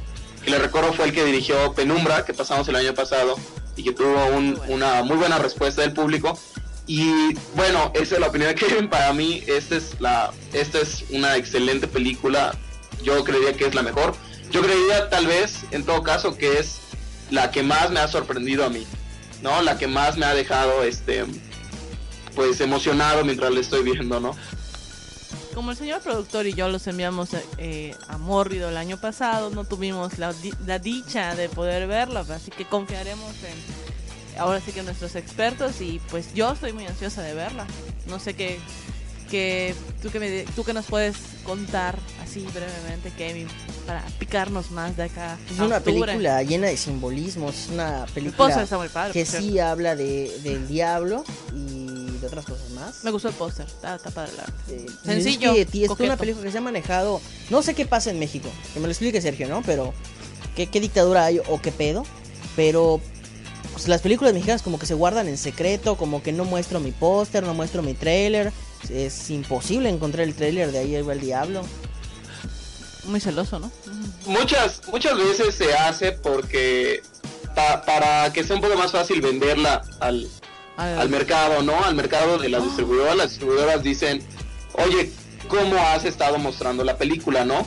Que 0.47 0.53
le 0.53 0.59
recuerdo 0.61 0.93
fue 0.93 1.07
el 1.07 1.13
que 1.13 1.25
dirigió 1.25 1.73
Penumbra, 1.75 2.25
que 2.25 2.33
pasamos 2.33 2.67
el 2.69 2.77
año 2.77 2.95
pasado 2.95 3.37
y 3.77 3.83
que 3.83 3.93
tuvo 3.93 4.27
un- 4.29 4.59
una 4.69 5.03
muy 5.03 5.17
buena 5.17 5.39
respuesta 5.39 5.83
del 5.83 5.93
público. 5.93 6.39
Y 6.87 7.35
bueno, 7.57 7.91
esa 7.95 8.15
es 8.15 8.21
la 8.21 8.29
opinión 8.29 8.51
de 8.51 8.55
Kevin. 8.55 8.89
Para 8.91 9.13
mí, 9.13 9.43
esta 9.49 9.75
es, 9.77 10.01
la, 10.01 10.33
esta 10.53 10.79
es 10.79 11.05
una 11.11 11.37
excelente 11.37 11.89
película. 11.89 12.57
Yo 13.03 13.25
creería 13.25 13.55
que 13.57 13.67
es 13.67 13.75
la 13.75 13.83
mejor. 13.83 14.15
Yo 14.53 14.63
creería 14.63 15.11
tal 15.11 15.27
vez, 15.27 15.65
en 15.73 15.85
todo 15.85 16.03
caso, 16.05 16.39
que 16.39 16.59
es 16.61 16.79
la 17.31 17.51
que 17.51 17.65
más 17.65 17.91
me 17.91 17.99
ha 17.99 18.07
sorprendido 18.09 18.65
a 18.65 18.71
mí. 18.71 18.87
¿no? 19.43 19.61
La 19.63 19.77
que 19.77 19.89
más 19.89 20.17
me 20.17 20.25
ha 20.27 20.35
dejado, 20.35 20.83
este, 20.85 21.25
pues 22.37 22.61
emocionado 22.61 23.25
mientras 23.25 23.51
le 23.53 23.61
estoy 23.61 23.83
viendo, 23.83 24.19
¿no? 24.21 24.35
Como 25.57 25.71
el 25.71 25.79
señor 25.79 26.03
productor 26.03 26.47
y 26.47 26.53
yo 26.53 26.69
los 26.69 26.87
enviamos 26.87 27.31
eh, 27.57 27.95
a 28.09 28.19
Mórbido 28.19 28.69
el 28.69 28.77
año 28.77 29.01
pasado, 29.01 29.49
no 29.49 29.65
tuvimos 29.65 30.19
la, 30.19 30.35
la 30.67 30.79
dicha 30.79 31.35
de 31.35 31.49
poder 31.49 31.87
verla, 31.87 32.27
así 32.29 32.51
que 32.51 32.67
confiaremos 32.67 33.33
en 33.43 34.39
ahora 34.39 34.61
sí 34.61 34.73
que 34.73 34.83
nuestros 34.83 35.17
expertos 35.17 35.81
y 35.81 35.99
pues 36.11 36.35
yo 36.35 36.53
estoy 36.53 36.75
muy 36.75 36.85
ansiosa 36.85 37.23
de 37.23 37.33
verla. 37.33 37.67
No 38.07 38.19
sé 38.19 38.35
qué, 38.35 38.59
qué 39.27 39.75
tú 40.03 40.11
que 40.11 40.21
me, 40.21 40.45
tú 40.55 40.65
que 40.65 40.73
nos 40.73 40.87
puedes 40.87 41.17
contar 41.45 41.99
así 42.23 42.47
brevemente, 42.53 43.11
Kevin, 43.17 43.49
para 43.87 44.03
picarnos 44.19 44.71
más 44.71 44.97
de 44.97 45.05
acá. 45.05 45.39
Es 45.51 45.59
una 45.59 45.79
octubre. 45.79 46.07
película 46.07 46.43
llena 46.43 46.69
de 46.69 46.77
simbolismos, 46.77 47.55
es 47.55 47.69
una 47.71 48.07
película 48.15 48.63
está 48.63 48.79
muy 48.79 48.89
padre. 48.89 49.13
que 49.13 49.25
sí 49.25 49.51
cierto. 49.51 49.65
habla 49.65 49.97
de, 49.97 50.33
del 50.43 50.67
diablo 50.69 51.25
y 51.55 52.19
de 52.19 52.27
otras 52.27 52.45
cosas 52.45 52.71
más. 52.71 53.05
Me 53.05 53.11
gustó 53.11 53.29
el 53.29 53.35
póster, 53.35 53.67
está, 53.67 53.97
está 53.97 54.11
padre. 54.11 54.33
la. 54.37 54.75
Eh, 54.75 54.87
Sencillo, 55.05 55.55
Es, 55.55 55.69
que, 55.69 56.03
una 56.05 56.17
película 56.17 56.45
que 56.45 56.53
se 56.53 56.59
ha 56.59 56.63
manejado. 56.63 57.21
No 57.51 57.63
sé 57.63 57.75
qué 57.75 57.87
pasa 57.87 58.11
en 58.11 58.19
México. 58.19 58.49
Que 58.75 58.81
me 58.81 58.87
lo 58.87 58.93
explique 58.93 59.21
Sergio, 59.21 59.49
¿no? 59.49 59.63
Pero. 59.63 59.93
¿Qué, 60.55 60.69
qué 60.69 60.81
dictadura 60.81 61.27
hay 61.27 61.41
o 61.49 61.61
qué 61.61 61.73
pedo? 61.73 62.05
Pero. 62.55 63.01
pues, 63.73 63.89
las 63.89 64.01
películas 64.01 64.33
mexicanas 64.33 64.63
como 64.63 64.79
que 64.79 64.87
se 64.87 64.95
guardan 64.95 65.29
en 65.29 65.39
secreto. 65.39 65.97
Como 65.97 66.23
que 66.23 66.33
no 66.33 66.45
muestro 66.45 66.81
mi 66.81 66.93
póster, 66.93 67.45
no 67.45 67.55
muestro 67.55 67.83
mi 67.83 67.95
trailer. 67.95 68.53
Es 68.91 69.31
imposible 69.31 69.89
encontrar 69.89 70.27
el 70.27 70.35
trailer 70.35 70.71
de 70.73 70.79
ahí 70.79 71.03
va 71.03 71.13
el 71.13 71.21
diablo. 71.21 71.63
Muy 73.05 73.21
celoso, 73.21 73.59
¿no? 73.61 73.71
Muchas, 74.27 74.81
muchas 74.89 75.17
veces 75.17 75.55
se 75.55 75.73
hace 75.75 76.13
porque 76.13 77.03
pa- 77.55 77.83
para 77.83 78.33
que 78.33 78.43
sea 78.43 78.57
un 78.57 78.63
poco 78.63 78.77
más 78.77 78.91
fácil 78.93 79.21
venderla 79.21 79.83
al, 80.01 80.29
Al- 80.77 80.99
al 80.99 81.09
mercado, 81.09 81.63
¿no? 81.63 81.85
Al 81.85 81.95
mercado 81.95 82.39
de 82.39 82.49
las 82.49 82.65
distribuidoras. 82.65 83.17
Las 83.17 83.31
distribuidoras 83.31 83.83
dicen, 83.83 84.23
oye, 84.73 85.13
¿cómo 85.49 85.77
has 85.79 86.05
estado 86.05 86.39
mostrando 86.39 86.83
la 86.85 86.97
película, 86.97 87.45
no? 87.45 87.65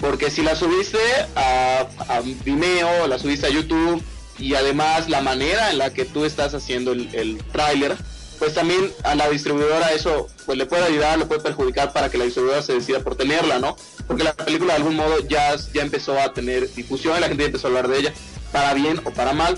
Porque 0.00 0.30
si 0.30 0.42
la 0.42 0.56
subiste 0.56 0.98
a, 1.36 1.86
a 2.08 2.20
Vimeo, 2.20 3.06
la 3.06 3.18
subiste 3.18 3.46
a 3.46 3.50
YouTube 3.50 4.02
y 4.38 4.54
además 4.54 5.08
la 5.08 5.22
manera 5.22 5.70
en 5.70 5.78
la 5.78 5.94
que 5.94 6.04
tú 6.04 6.24
estás 6.24 6.52
haciendo 6.54 6.92
el, 6.92 7.08
el 7.14 7.38
tráiler, 7.52 7.96
pues 8.38 8.54
también 8.54 8.92
a 9.04 9.14
la 9.14 9.28
distribuidora 9.28 9.92
eso 9.92 10.28
pues 10.44 10.58
le 10.58 10.66
puede 10.66 10.84
ayudar, 10.84 11.18
le 11.18 11.26
puede 11.26 11.40
perjudicar 11.40 11.92
para 11.92 12.10
que 12.10 12.18
la 12.18 12.24
distribuidora 12.24 12.62
se 12.62 12.74
decida 12.74 13.00
por 13.00 13.16
tenerla, 13.16 13.58
¿no? 13.58 13.76
Porque 14.06 14.24
la 14.24 14.34
película 14.34 14.74
de 14.74 14.78
algún 14.78 14.96
modo 14.96 15.18
ya, 15.28 15.54
ya 15.72 15.82
empezó 15.82 16.18
a 16.18 16.32
tener 16.32 16.72
difusión 16.74 17.16
y 17.16 17.20
la 17.20 17.28
gente 17.28 17.44
empezó 17.44 17.66
a 17.66 17.70
hablar 17.70 17.88
de 17.88 17.98
ella, 17.98 18.14
para 18.52 18.74
bien 18.74 19.00
o 19.04 19.10
para 19.10 19.32
mal. 19.32 19.56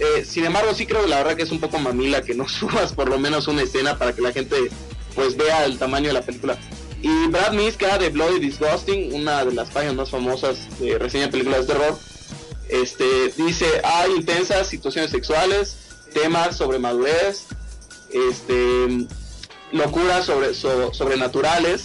Eh, 0.00 0.24
sin 0.24 0.44
embargo, 0.44 0.74
sí 0.74 0.86
creo 0.86 1.06
la 1.06 1.18
verdad 1.18 1.36
que 1.36 1.42
es 1.42 1.50
un 1.50 1.60
poco 1.60 1.78
mamila 1.78 2.22
que 2.22 2.34
no 2.34 2.48
subas 2.48 2.92
por 2.92 3.08
lo 3.08 3.18
menos 3.18 3.46
una 3.48 3.62
escena 3.62 3.98
para 3.98 4.14
que 4.14 4.22
la 4.22 4.32
gente 4.32 4.56
pues 5.14 5.36
vea 5.36 5.64
el 5.64 5.78
tamaño 5.78 6.08
de 6.08 6.14
la 6.14 6.22
película. 6.22 6.56
Y 7.02 7.26
Brad 7.28 7.52
Miska 7.52 7.98
de 7.98 8.10
Bloody 8.10 8.38
Disgusting, 8.38 9.12
una 9.12 9.44
de 9.44 9.52
las 9.52 9.70
páginas 9.70 9.96
más 9.96 10.10
famosas 10.10 10.78
de 10.78 10.98
reseña 10.98 11.26
de 11.26 11.32
películas 11.32 11.66
de 11.66 11.74
terror, 11.74 11.98
este, 12.68 13.32
dice, 13.36 13.66
hay 13.84 14.12
intensas 14.12 14.68
situaciones 14.68 15.10
sexuales, 15.10 15.76
temas 16.14 16.56
sobre 16.56 16.78
madurez, 16.78 17.46
este, 18.12 19.06
locuras 19.72 20.26
sobre, 20.26 20.54
so- 20.54 20.92
sobrenaturales 20.94 21.84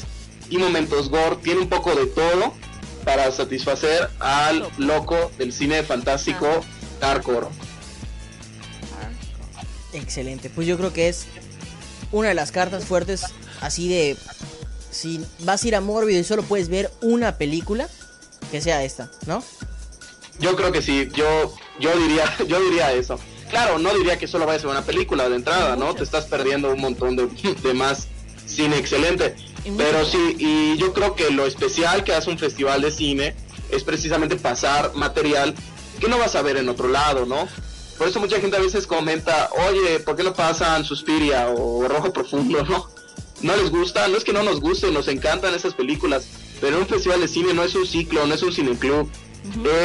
y 0.49 0.57
momentos 0.57 1.09
gore. 1.09 1.37
Tiene 1.37 1.61
un 1.61 1.69
poco 1.69 1.95
de 1.95 2.05
todo 2.07 2.53
para 3.05 3.31
satisfacer 3.31 4.09
al 4.19 4.67
loco 4.77 5.31
del 5.37 5.53
cine 5.53 5.83
fantástico 5.83 6.47
hardcore. 7.01 7.47
Excelente. 9.93 10.49
Pues 10.49 10.67
yo 10.67 10.77
creo 10.77 10.93
que 10.93 11.07
es 11.09 11.25
una 12.11 12.29
de 12.29 12.33
las 12.35 12.51
cartas 12.51 12.85
fuertes. 12.85 13.23
Así 13.61 13.87
de. 13.89 14.17
Si 14.91 15.23
vas 15.39 15.63
a 15.63 15.67
ir 15.67 15.75
a 15.75 15.81
Morbido 15.81 16.19
y 16.19 16.23
solo 16.23 16.43
puedes 16.43 16.69
ver 16.69 16.91
una 17.01 17.37
película, 17.37 17.87
que 18.51 18.61
sea 18.61 18.83
esta, 18.83 19.11
¿no? 19.27 19.43
Yo 20.39 20.55
creo 20.55 20.71
que 20.71 20.81
sí, 20.81 21.07
yo, 21.13 21.53
yo 21.79 21.95
diría, 21.99 22.23
yo 22.47 22.59
diría 22.61 22.93
eso. 22.93 23.19
Claro, 23.49 23.79
no 23.79 23.93
diría 23.93 24.17
que 24.17 24.27
solo 24.27 24.45
vayas 24.45 24.63
a 24.63 24.67
ver 24.67 24.77
una 24.77 24.85
película 24.85 25.29
de 25.29 25.35
entrada, 25.35 25.75
¿no? 25.75 25.93
Te 25.95 26.03
estás 26.03 26.25
perdiendo 26.25 26.71
un 26.71 26.81
montón 26.81 27.15
de, 27.15 27.27
de 27.63 27.73
más 27.73 28.07
cine 28.45 28.77
excelente. 28.77 29.35
Pero 29.75 30.05
sí, 30.05 30.35
y 30.37 30.77
yo 30.77 30.93
creo 30.93 31.15
que 31.15 31.29
lo 31.29 31.45
especial 31.45 32.03
que 32.03 32.13
hace 32.13 32.29
un 32.29 32.37
festival 32.37 32.81
de 32.81 32.91
cine 32.91 33.35
es 33.69 33.83
precisamente 33.83 34.37
pasar 34.37 34.93
material 34.95 35.53
que 35.99 36.07
no 36.07 36.17
vas 36.17 36.35
a 36.35 36.41
ver 36.41 36.57
en 36.57 36.69
otro 36.69 36.87
lado, 36.87 37.25
¿no? 37.25 37.47
Por 37.97 38.07
eso 38.07 38.19
mucha 38.19 38.39
gente 38.39 38.55
a 38.55 38.61
veces 38.61 38.85
comenta, 38.85 39.49
oye, 39.69 39.99
¿por 39.99 40.15
qué 40.15 40.23
no 40.23 40.33
pasan 40.33 40.85
Suspiria 40.85 41.49
o 41.49 41.85
Rojo 41.87 42.13
Profundo, 42.13 42.63
no? 42.63 42.89
No 43.41 43.55
les 43.55 43.69
gusta, 43.69 44.07
no 44.07 44.17
es 44.17 44.23
que 44.23 44.33
no 44.33 44.43
nos 44.43 44.61
guste, 44.61 44.91
nos 44.91 45.07
encantan 45.07 45.53
esas 45.53 45.73
películas, 45.73 46.27
pero 46.61 46.77
un 46.77 46.87
festival 46.87 47.21
de 47.21 47.27
cine 47.27 47.53
no 47.53 47.63
es 47.63 47.75
un 47.75 47.85
ciclo, 47.85 48.25
no 48.25 48.33
es 48.33 48.41
un 48.43 48.53
cineclub, 48.53 49.09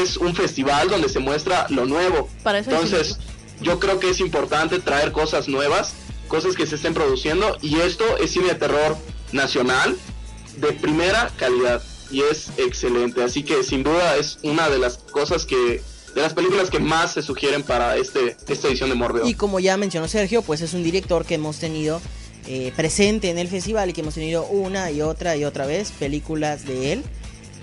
es 0.02 0.16
un 0.16 0.34
festival 0.34 0.88
donde 0.88 1.08
se 1.08 1.18
muestra 1.18 1.66
lo 1.70 1.86
nuevo. 1.86 2.28
Para 2.42 2.58
eso 2.58 2.70
hay 2.70 2.76
Entonces. 2.76 3.18
Yo 3.62 3.78
creo 3.78 3.98
que 3.98 4.10
es 4.10 4.20
importante 4.20 4.78
traer 4.78 5.12
cosas 5.12 5.48
nuevas, 5.48 5.94
cosas 6.28 6.54
que 6.54 6.66
se 6.66 6.76
estén 6.76 6.94
produciendo, 6.94 7.56
y 7.60 7.80
esto 7.80 8.04
es 8.18 8.32
cine 8.32 8.48
de 8.48 8.54
terror 8.56 8.96
nacional, 9.32 9.96
de 10.56 10.72
primera 10.72 11.30
calidad 11.36 11.82
y 12.10 12.20
es 12.20 12.50
excelente. 12.58 13.22
Así 13.22 13.42
que 13.42 13.64
sin 13.64 13.82
duda 13.82 14.16
es 14.16 14.38
una 14.42 14.68
de 14.68 14.78
las 14.78 14.98
cosas 14.98 15.46
que 15.46 15.82
de 16.14 16.20
las 16.20 16.34
películas 16.34 16.68
que 16.68 16.78
más 16.78 17.14
se 17.14 17.22
sugieren 17.22 17.62
para 17.62 17.96
este 17.96 18.36
esta 18.46 18.68
edición 18.68 18.90
de 18.90 18.94
Morbius. 18.94 19.28
Y 19.28 19.34
como 19.34 19.58
ya 19.60 19.76
mencionó 19.76 20.06
Sergio, 20.08 20.42
pues 20.42 20.60
es 20.60 20.74
un 20.74 20.84
director 20.84 21.24
que 21.24 21.34
hemos 21.34 21.58
tenido 21.58 22.00
eh, 22.46 22.72
presente 22.76 23.30
en 23.30 23.38
el 23.38 23.48
festival 23.48 23.90
y 23.90 23.92
que 23.94 24.02
hemos 24.02 24.14
tenido 24.14 24.44
una 24.44 24.90
y 24.90 25.00
otra 25.00 25.36
y 25.36 25.44
otra 25.44 25.66
vez 25.66 25.90
películas 25.92 26.66
de 26.66 26.92
él. 26.92 27.02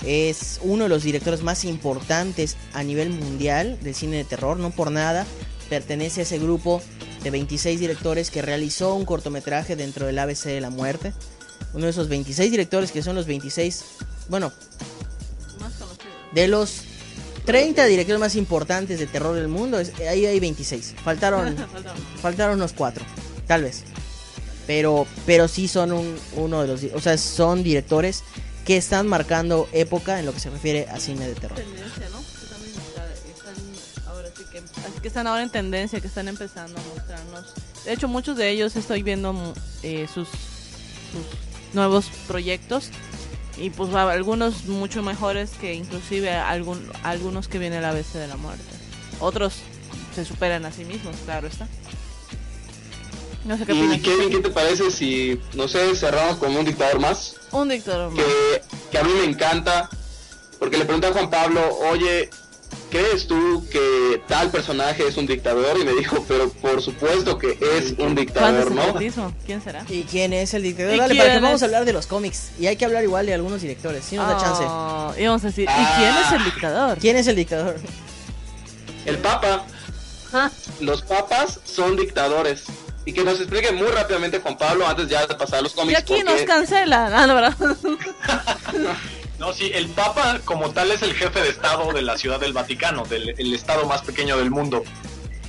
Es 0.06 0.60
uno 0.64 0.84
de 0.84 0.90
los 0.90 1.04
directores 1.04 1.44
más 1.44 1.66
importantes 1.66 2.56
a 2.74 2.84
nivel 2.84 3.10
mundial 3.10 3.78
del 3.82 3.94
cine 3.94 4.18
de 4.18 4.24
terror, 4.24 4.58
no 4.58 4.72
por 4.72 4.92
nada. 4.92 5.28
Pertenece 5.70 6.22
a 6.22 6.24
ese 6.24 6.40
grupo 6.40 6.82
de 7.24 7.30
26 7.32 7.80
directores 7.80 8.32
que 8.32 8.42
realizó 8.42 8.96
un 8.96 9.06
cortometraje 9.06 9.76
dentro 9.76 10.06
del 10.08 10.18
ABC 10.20 10.46
de 10.46 10.62
la 10.62 10.70
muerte. 10.70 11.14
Uno 11.74 11.86
de 11.86 11.92
esos 11.92 12.08
26 12.08 12.50
directores 12.50 12.92
que 12.92 13.04
son 13.04 13.16
los 13.16 13.28
26, 13.28 13.84
bueno, 14.30 14.52
de 16.32 16.48
los 16.48 16.82
30 17.46 17.86
directores 17.86 18.20
más 18.20 18.36
importantes 18.36 19.00
de 19.00 19.08
terror 19.08 19.36
del 19.36 19.48
mundo, 19.48 19.80
es- 19.80 19.94
ahí 20.00 20.26
hay 20.26 20.40
26. 20.40 20.96
Faltaron, 21.04 21.56
faltaron 22.22 22.56
unos 22.58 22.74
4, 22.74 23.04
tal 23.48 23.64
vez. 23.64 23.84
Pero, 24.68 25.08
pero 25.26 25.48
sí 25.48 25.68
son 25.68 25.92
un, 25.92 26.16
uno 26.36 26.62
de 26.62 26.68
los, 26.68 26.84
o 26.94 27.00
sea, 27.02 27.18
son 27.18 27.64
directores 27.64 28.24
que 28.66 28.78
están 28.78 29.08
marcando 29.08 29.68
época 29.74 30.20
en 30.20 30.28
lo 30.28 30.34
que 30.34 30.40
se 30.40 30.52
refiere 30.52 30.88
a 30.90 31.00
cine 31.00 31.28
de 31.28 31.34
terror. 31.36 31.58
tendencia, 31.58 32.08
¿no? 32.12 32.20
Así 34.88 35.00
que 35.02 35.08
están 35.08 35.28
ahora 35.28 35.44
en 35.44 35.50
tendencia, 35.50 36.00
que 36.00 36.08
están 36.08 36.28
empezando 36.28 36.80
a 36.80 36.96
mostrarnos. 36.96 37.54
De 37.86 37.94
hecho, 37.94 38.08
muchos 38.08 38.38
de 38.38 38.50
ellos 38.50 38.76
estoy 38.76 39.04
viendo 39.04 39.34
mm, 39.34 39.54
eh, 39.84 40.08
sus, 40.08 40.28
sus 40.28 41.74
nuevos 41.74 42.08
proyectos 42.28 42.90
y 43.58 43.70
pues 43.70 43.94
algunos 43.94 44.66
mucho 44.66 45.04
mejores 45.04 45.52
que 45.52 45.74
inclusive 45.74 46.32
algún, 46.34 46.90
algunos 47.04 47.48
que 47.48 47.60
viene 47.60 47.82
la 47.82 47.90
ABC 47.90 48.14
de 48.14 48.28
la 48.28 48.38
muerte. 48.38 48.64
Otros 49.20 49.56
se 50.16 50.26
superan 50.26 50.66
a 50.66 50.72
sí 50.72 50.86
mismos, 50.86 51.16
claro 51.26 51.48
está. 51.48 51.68
No 53.46 53.58
sé 53.58 53.66
qué 53.66 53.74
y. 53.74 54.00
Kevin, 54.00 54.30
¿qué 54.30 54.40
te 54.40 54.50
parece 54.50 54.92
si, 54.92 55.40
no 55.54 55.68
sé, 55.68 55.96
cerramos 55.96 56.38
con 56.38 56.56
un 56.56 56.66
dictador 56.66 57.00
más? 57.00 57.36
Un 57.52 57.70
dictador 57.70 58.12
más. 58.12 58.24
que, 58.24 58.62
que 58.92 58.98
a 58.98 59.04
mí 59.04 59.12
me 59.14 59.24
encanta, 59.24 59.90
porque 60.58 60.78
le 60.78 60.86
pregunté 60.86 61.08
a 61.08 61.14
Juan 61.14 61.30
Pablo, 61.30 61.62
oye, 61.92 62.30
¿crees 62.90 63.28
tú 63.28 63.66
que 63.72 64.22
tal 64.28 64.50
personaje 64.52 65.08
es 65.08 65.18
un 65.18 65.26
dictador? 65.28 65.78
Y 65.80 65.86
me 65.86 65.94
dijo, 65.94 66.24
pero 66.28 66.50
por 66.50 66.82
supuesto 66.82 67.38
que 67.38 67.58
es 67.78 67.92
un 67.92 67.96
¿Cuándo 67.96 68.22
es 68.22 68.28
dictador, 68.28 68.72
¿no? 68.72 69.34
¿Quién 69.46 69.62
será? 69.62 69.86
¿Y 69.90 70.04
quién 70.04 70.34
es 70.34 70.54
el 70.54 70.64
dictador? 70.64 70.96
¿Y 70.96 70.98
Dale, 70.98 71.16
para 71.16 71.34
que 71.34 71.40
vamos 71.40 71.62
a 71.62 71.66
hablar 71.66 71.86
de 71.86 71.94
los 71.94 72.08
cómics. 72.08 72.52
Y 72.60 72.68
hay 72.68 72.76
que 72.76 72.86
hablar 72.86 73.04
igual 73.04 73.26
de 73.26 73.34
algunos 73.34 73.62
directores. 73.62 74.04
Si 74.06 74.16
nos 74.16 74.28
da 74.28 74.38
chance. 74.38 74.64
Oh, 74.68 75.14
y 75.18 75.26
vamos 75.26 75.44
a 75.44 75.48
decir, 75.48 75.68
Ah. 75.70 75.76
¿y 75.82 76.00
quién 76.02 76.16
es 76.26 76.32
el 76.34 76.46
dictador? 76.46 76.98
¿Quién 76.98 77.18
es 77.18 77.28
el 77.28 77.36
dictador? 77.36 77.76
El 79.06 79.18
Papa, 79.20 79.66
Ah, 80.34 80.52
los 80.80 81.02
papas 81.02 81.60
son 81.64 81.96
dictadores. 81.96 82.64
Y 83.06 83.14
que 83.14 83.24
nos 83.24 83.40
explique 83.40 83.72
muy 83.72 83.88
rápidamente 83.88 84.40
Juan 84.40 84.58
Pablo 84.58 84.86
antes 84.88 85.08
ya 85.08 85.26
de 85.26 85.34
pasar 85.34 85.60
a 85.60 85.62
los 85.64 85.72
y 85.72 85.76
cómics. 85.76 86.00
aquí 86.00 86.22
nos 86.24 86.42
cancelan. 86.42 87.12
Ah, 87.14 87.26
no, 87.26 87.34
¿verdad? 87.36 87.56
No, 89.40 89.54
sí, 89.54 89.72
el 89.74 89.88
Papa 89.88 90.42
como 90.44 90.72
tal 90.72 90.92
es 90.92 91.02
el 91.02 91.14
jefe 91.14 91.42
de 91.42 91.50
Estado 91.50 91.94
de 91.94 92.02
la 92.02 92.18
Ciudad 92.18 92.42
del 92.42 92.52
Vaticano, 92.52 93.06
del 93.06 93.34
el 93.38 93.54
Estado 93.54 93.86
más 93.86 94.02
pequeño 94.02 94.38
del 94.38 94.52
mundo. 94.52 94.84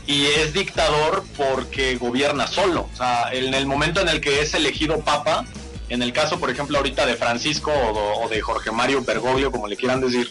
Y 0.07 0.27
es 0.27 0.53
dictador 0.53 1.25
porque 1.37 1.97
gobierna 1.97 2.47
solo. 2.47 2.89
O 2.93 2.97
sea, 2.97 3.33
en 3.33 3.53
el 3.53 3.67
momento 3.67 4.01
en 4.01 4.09
el 4.09 4.21
que 4.21 4.41
es 4.41 4.55
elegido 4.55 5.01
Papa, 5.01 5.45
en 5.89 6.03
el 6.03 6.13
caso, 6.13 6.39
por 6.39 6.51
ejemplo, 6.51 6.79
ahorita 6.79 7.05
de 7.05 7.17
Francisco 7.17 7.73
o, 7.73 8.29
de 8.29 8.41
Jorge 8.41 8.71
Mario 8.71 9.03
Bergoglio, 9.03 9.51
como 9.51 9.67
le 9.67 9.77
quieran 9.77 10.01
decir, 10.01 10.31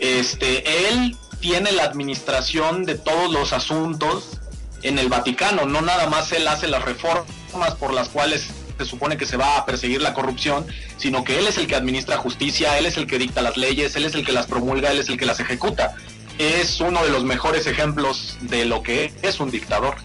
este, 0.00 0.88
él 0.88 1.14
tiene 1.40 1.72
la 1.72 1.84
administración 1.84 2.84
de 2.84 2.94
todos 2.96 3.30
los 3.30 3.52
asuntos 3.52 4.38
en 4.82 4.98
el 4.98 5.10
Vaticano. 5.10 5.66
No 5.66 5.82
nada 5.82 6.08
más 6.08 6.32
él 6.32 6.48
hace 6.48 6.68
las 6.68 6.82
reformas 6.82 7.74
por 7.78 7.92
las 7.92 8.08
cuales 8.08 8.48
se 8.78 8.84
supone 8.84 9.16
que 9.16 9.26
se 9.26 9.36
va 9.36 9.58
a 9.58 9.66
perseguir 9.66 10.00
la 10.00 10.14
corrupción, 10.14 10.66
sino 10.96 11.24
que 11.24 11.38
él 11.38 11.46
es 11.46 11.58
el 11.58 11.66
que 11.66 11.74
administra 11.76 12.16
justicia, 12.16 12.78
él 12.78 12.86
es 12.86 12.96
el 12.96 13.06
que 13.06 13.18
dicta 13.18 13.42
las 13.42 13.56
leyes, 13.56 13.94
él 13.96 14.04
es 14.04 14.14
el 14.14 14.24
que 14.24 14.32
las 14.32 14.46
promulga, 14.46 14.90
él 14.92 14.98
es 14.98 15.08
el 15.08 15.18
que 15.18 15.26
las 15.26 15.40
ejecuta. 15.40 15.94
Es 16.38 16.80
uno 16.80 17.02
de 17.04 17.10
los 17.10 17.24
mejores 17.24 17.66
ejemplos 17.66 18.36
de 18.42 18.64
lo 18.64 18.82
que 18.82 19.12
es 19.22 19.40
un 19.40 19.50
dictador. 19.50 19.96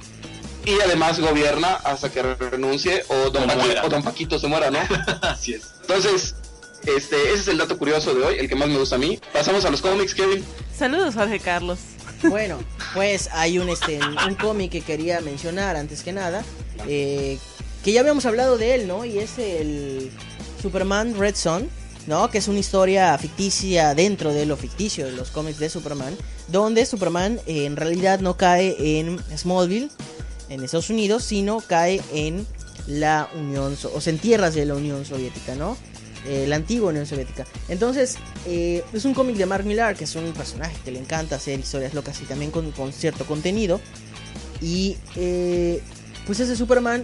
Y 0.65 0.79
además 0.81 1.19
gobierna 1.19 1.73
hasta 1.83 2.09
que 2.11 2.23
renuncie 2.23 3.03
o 3.09 3.29
don, 3.29 3.43
O 3.43 3.47
Paqui- 3.53 3.57
muera. 3.65 3.83
o 3.85 3.89
don 3.89 4.01
Paquito 4.01 4.39
se 4.39 4.47
muera, 4.47 4.71
¿no? 4.71 4.79
Así 5.21 5.53
es. 5.53 5.73
Entonces, 5.81 6.35
este, 6.85 7.17
ese 7.31 7.33
es 7.33 7.47
el 7.49 7.57
dato 7.57 7.77
curioso 7.77 8.15
de 8.15 8.23
hoy, 8.23 8.35
el 8.39 8.47
que 8.49 8.55
más 8.55 8.67
me 8.69 8.77
gusta 8.77 8.95
a 8.95 8.99
mí. 8.99 9.19
Pasamos 9.33 9.63
a 9.65 9.69
los 9.69 9.81
cómics, 9.81 10.15
Kevin. 10.15 10.43
Saludos, 10.75 11.15
Jorge 11.15 11.39
Carlos. 11.39 11.79
Bueno, 12.23 12.57
pues 12.93 13.27
hay 13.33 13.59
un 13.59 13.67
este 13.67 13.99
un 14.25 14.35
cómic 14.35 14.71
que 14.71 14.79
quería 14.79 15.19
mencionar 15.19 15.75
antes 15.75 16.03
que 16.03 16.13
nada, 16.13 16.41
eh, 16.87 17.37
que 17.83 17.91
ya 17.91 17.99
habíamos 17.99 18.25
hablado 18.25 18.57
de 18.57 18.75
él, 18.75 18.87
¿no? 18.87 19.05
Y 19.05 19.19
es 19.19 19.37
el 19.37 20.09
Superman 20.61 21.15
Red 21.17 21.35
Son, 21.35 21.69
¿no? 22.07 22.29
Que 22.29 22.37
es 22.37 22.47
una 22.47 22.59
historia 22.59 23.17
ficticia 23.17 23.93
dentro 23.95 24.33
de 24.33 24.45
lo 24.45 24.57
ficticio 24.57 25.05
de 25.05 25.11
los 25.11 25.31
cómics 25.31 25.59
de 25.59 25.69
Superman, 25.69 26.15
donde 26.47 26.85
Superman 26.85 27.39
eh, 27.45 27.65
en 27.65 27.75
realidad 27.75 28.19
no 28.19 28.37
cae 28.37 28.75
en 28.99 29.19
Smallville, 29.37 29.89
en 30.49 30.63
Estados 30.63 30.89
Unidos, 30.89 31.23
sino 31.23 31.59
cae 31.59 32.01
en 32.13 32.45
la 32.87 33.29
Unión, 33.35 33.75
So- 33.77 33.91
o 33.95 34.01
sea, 34.01 34.11
en 34.11 34.19
tierras 34.19 34.53
de 34.55 34.65
la 34.65 34.75
Unión 34.75 35.05
Soviética, 35.05 35.55
¿no? 35.55 35.77
Eh, 36.25 36.45
la 36.47 36.55
antigua 36.55 36.89
Unión 36.89 37.05
Soviética. 37.05 37.45
Entonces, 37.67 38.15
eh, 38.45 38.83
es 38.93 39.03
un 39.03 39.13
cómic 39.13 39.35
de 39.35 39.45
Mark 39.45 39.65
Millar, 39.65 39.95
que 39.95 40.05
es 40.05 40.15
un 40.15 40.31
personaje 40.31 40.75
que 40.85 40.91
le 40.91 40.99
encanta 40.99 41.35
hacer 41.35 41.59
historias 41.59 41.93
locas 41.93 42.21
y 42.21 42.25
también 42.25 42.49
con, 42.51 42.71
con 42.71 42.93
cierto 42.93 43.25
contenido. 43.25 43.81
Y 44.61 44.95
pues 46.25 46.39
ese 46.39 46.55
Superman 46.55 47.03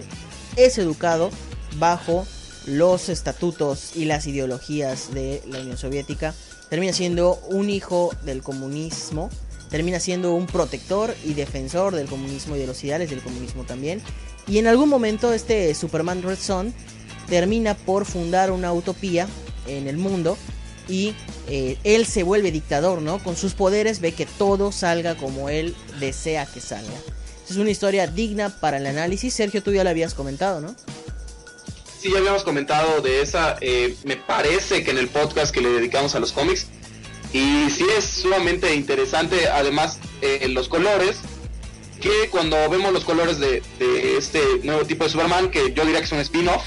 es 0.56 0.78
educado 0.78 1.30
bajo 1.78 2.26
los 2.66 3.08
estatutos 3.08 3.96
y 3.96 4.04
las 4.04 4.26
ideologías 4.26 5.12
de 5.14 5.42
la 5.48 5.60
Unión 5.60 5.76
Soviética. 5.76 6.34
Termina 6.68 6.92
siendo 6.92 7.36
un 7.48 7.70
hijo 7.70 8.10
del 8.24 8.42
comunismo. 8.42 9.30
Termina 9.70 10.00
siendo 10.00 10.34
un 10.34 10.46
protector 10.46 11.14
y 11.24 11.34
defensor 11.34 11.94
del 11.94 12.08
comunismo 12.08 12.56
y 12.56 12.58
de 12.58 12.66
los 12.66 12.82
ideales 12.82 13.10
del 13.10 13.22
comunismo 13.22 13.64
también. 13.64 14.02
Y 14.48 14.58
en 14.58 14.66
algún 14.66 14.88
momento 14.88 15.32
este 15.32 15.74
Superman 15.74 16.22
Red 16.22 16.38
Son 16.38 16.74
termina 17.28 17.74
por 17.74 18.04
fundar 18.04 18.50
una 18.50 18.72
utopía 18.72 19.28
en 19.66 19.86
el 19.86 19.96
mundo 19.96 20.36
y 20.88 21.14
eh, 21.48 21.78
él 21.84 22.04
se 22.04 22.24
vuelve 22.24 22.50
dictador, 22.50 23.00
¿no? 23.00 23.22
Con 23.22 23.36
sus 23.36 23.54
poderes 23.54 24.00
ve 24.00 24.12
que 24.12 24.26
todo 24.26 24.72
salga 24.72 25.14
como 25.14 25.48
él 25.48 25.76
desea 26.00 26.46
que 26.46 26.60
salga. 26.60 26.98
Es 27.50 27.56
una 27.56 27.70
historia 27.70 28.06
digna 28.06 28.48
para 28.48 28.76
el 28.76 28.86
análisis. 28.86 29.34
Sergio, 29.34 29.60
tú 29.62 29.72
ya 29.72 29.82
la 29.82 29.90
habías 29.90 30.14
comentado, 30.14 30.60
¿no? 30.60 30.74
Sí, 32.00 32.10
ya 32.12 32.18
habíamos 32.18 32.44
comentado 32.44 33.00
de 33.00 33.20
esa, 33.22 33.56
eh, 33.60 33.96
me 34.04 34.16
parece 34.16 34.84
que 34.84 34.92
en 34.92 34.98
el 34.98 35.08
podcast 35.08 35.52
que 35.52 35.60
le 35.60 35.68
dedicamos 35.70 36.14
a 36.14 36.20
los 36.20 36.30
cómics. 36.32 36.66
Y 37.32 37.68
sí 37.70 37.84
es 37.96 38.04
sumamente 38.04 38.74
interesante, 38.74 39.48
además, 39.48 39.98
eh, 40.22 40.46
los 40.48 40.68
colores, 40.68 41.16
que 42.00 42.28
cuando 42.30 42.56
vemos 42.70 42.92
los 42.92 43.04
colores 43.04 43.38
de, 43.38 43.62
este 44.16 44.40
nuevo 44.62 44.84
tipo 44.84 45.04
de 45.04 45.10
Superman, 45.10 45.50
que 45.50 45.72
yo 45.74 45.84
diría 45.84 45.98
que 45.98 46.06
es 46.06 46.12
un 46.12 46.20
spin-off, 46.20 46.62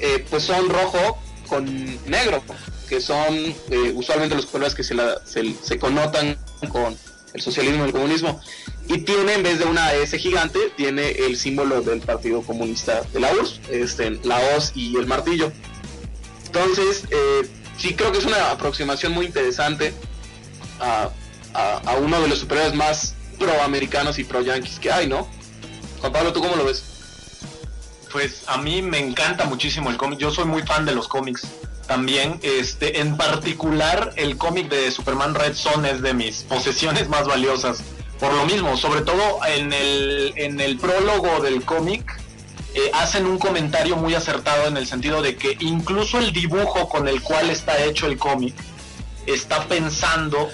eh, 0.00 0.24
pues 0.30 0.44
son 0.44 0.68
rojo 0.68 1.18
con 1.48 1.66
negro, 2.08 2.42
que 2.88 3.00
son 3.00 3.34
eh, 3.36 3.92
usualmente 3.94 4.34
los 4.36 4.46
colores 4.46 4.74
que 4.74 4.82
se, 4.84 4.94
la- 4.94 5.20
se, 5.26 5.54
se 5.62 5.78
connotan 5.78 6.38
con 6.70 6.96
el 7.34 7.40
socialismo 7.42 7.82
y 7.84 7.86
el 7.88 7.92
comunismo. 7.92 8.40
Y 8.86 8.98
tiene, 8.98 9.34
en 9.34 9.42
vez 9.42 9.58
de 9.58 9.64
una 9.64 9.92
S 9.94 10.18
gigante, 10.18 10.58
tiene 10.76 11.10
el 11.10 11.36
símbolo 11.36 11.80
del 11.80 12.00
Partido 12.00 12.42
Comunista 12.42 13.02
de 13.12 13.20
la 13.20 13.32
URSS, 13.32 13.60
este, 13.70 14.10
la 14.24 14.38
hoz 14.38 14.72
y 14.74 14.96
el 14.96 15.06
martillo. 15.06 15.50
Entonces, 16.46 17.04
eh, 17.10 17.48
sí 17.78 17.94
creo 17.94 18.12
que 18.12 18.18
es 18.18 18.26
una 18.26 18.50
aproximación 18.50 19.12
muy 19.12 19.26
interesante 19.26 19.94
a, 20.80 21.10
uno 22.00 22.20
de 22.20 22.28
los 22.28 22.40
superhéroes 22.40 22.74
más 22.74 23.14
pro-americanos 23.38 24.18
y 24.18 24.24
pro-yanquis 24.24 24.78
que 24.78 24.92
hay, 24.92 25.06
¿no? 25.06 25.28
Juan 26.00 26.12
Pablo, 26.12 26.32
¿tú 26.32 26.40
cómo 26.40 26.56
lo 26.56 26.64
ves? 26.64 26.84
Pues 28.12 28.42
a 28.46 28.58
mí 28.58 28.82
me 28.82 28.98
encanta 28.98 29.44
muchísimo 29.46 29.90
el 29.90 29.96
cómic. 29.96 30.18
Yo 30.18 30.30
soy 30.30 30.44
muy 30.44 30.62
fan 30.62 30.84
de 30.84 30.94
los 30.94 31.08
cómics 31.08 31.46
también. 31.86 32.38
Este, 32.42 33.00
en 33.00 33.16
particular, 33.16 34.12
el 34.16 34.36
cómic 34.36 34.68
de 34.68 34.90
Superman 34.90 35.34
Red 35.34 35.54
Son 35.54 35.86
es 35.86 36.02
de 36.02 36.12
mis 36.12 36.42
posesiones 36.42 37.08
más 37.08 37.26
valiosas. 37.26 37.82
Por 38.18 38.32
lo 38.32 38.46
mismo, 38.46 38.76
sobre 38.76 39.02
todo 39.02 39.40
en 39.46 39.72
el, 39.72 40.32
en 40.36 40.60
el 40.60 40.78
prólogo 40.78 41.40
del 41.40 41.64
cómic, 41.64 42.20
eh, 42.74 42.90
hacen 42.92 43.26
un 43.26 43.38
comentario 43.38 43.96
muy 43.96 44.14
acertado 44.14 44.66
en 44.66 44.76
el 44.76 44.86
sentido 44.86 45.22
de 45.22 45.36
que 45.36 45.56
incluso 45.60 46.18
el 46.18 46.32
dibujo 46.32 46.88
con 46.88 47.06
el 47.06 47.22
cual 47.22 47.50
está 47.50 47.84
hecho 47.84 48.06
el 48.06 48.18
cómic 48.18 48.54
está 49.26 49.64
pensando 49.68 50.50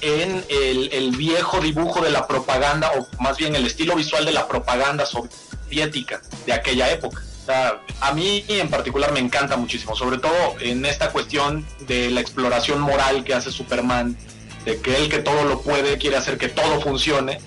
en 0.00 0.44
el, 0.48 0.90
el 0.92 1.10
viejo 1.16 1.60
dibujo 1.60 2.00
de 2.00 2.10
la 2.10 2.26
propaganda, 2.26 2.92
o 2.96 3.06
más 3.22 3.36
bien 3.36 3.54
el 3.54 3.66
estilo 3.66 3.96
visual 3.96 4.24
de 4.24 4.32
la 4.32 4.48
propaganda 4.48 5.04
soviética 5.06 6.20
de 6.46 6.52
aquella 6.52 6.90
época. 6.90 7.22
sea, 7.44 7.80
a 8.00 8.12
mí 8.12 8.44
en 8.48 8.70
particular 8.70 9.12
me 9.12 9.20
encanta 9.20 9.56
muchísimo, 9.56 9.96
sobre 9.96 10.18
todo 10.18 10.56
en 10.60 10.84
esta 10.86 11.10
cuestión 11.10 11.66
de 11.86 12.10
la 12.10 12.20
exploración 12.20 12.80
moral 12.80 13.24
que 13.24 13.34
hace 13.34 13.50
Superman, 13.50 14.16
de 14.68 14.78
que 14.80 14.96
él 14.96 15.08
que 15.08 15.20
todo 15.20 15.44
lo 15.44 15.62
puede 15.62 15.96
quiere 15.96 16.16
hacer 16.18 16.36
que 16.36 16.48
todo 16.50 16.78
funcione 16.82 17.40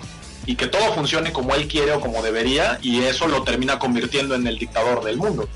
y 0.44 0.56
que 0.56 0.66
todo 0.66 0.92
funcione 0.92 1.32
como 1.32 1.54
él 1.54 1.68
quiere 1.68 1.92
o 1.92 2.00
como 2.00 2.20
debería 2.20 2.80
y 2.82 3.02
eso 3.02 3.28
lo 3.28 3.44
termina 3.44 3.78
convirtiendo 3.78 4.34
en 4.34 4.44
el 4.48 4.58
dictador 4.58 5.04
del 5.04 5.18
mundo. 5.18 5.48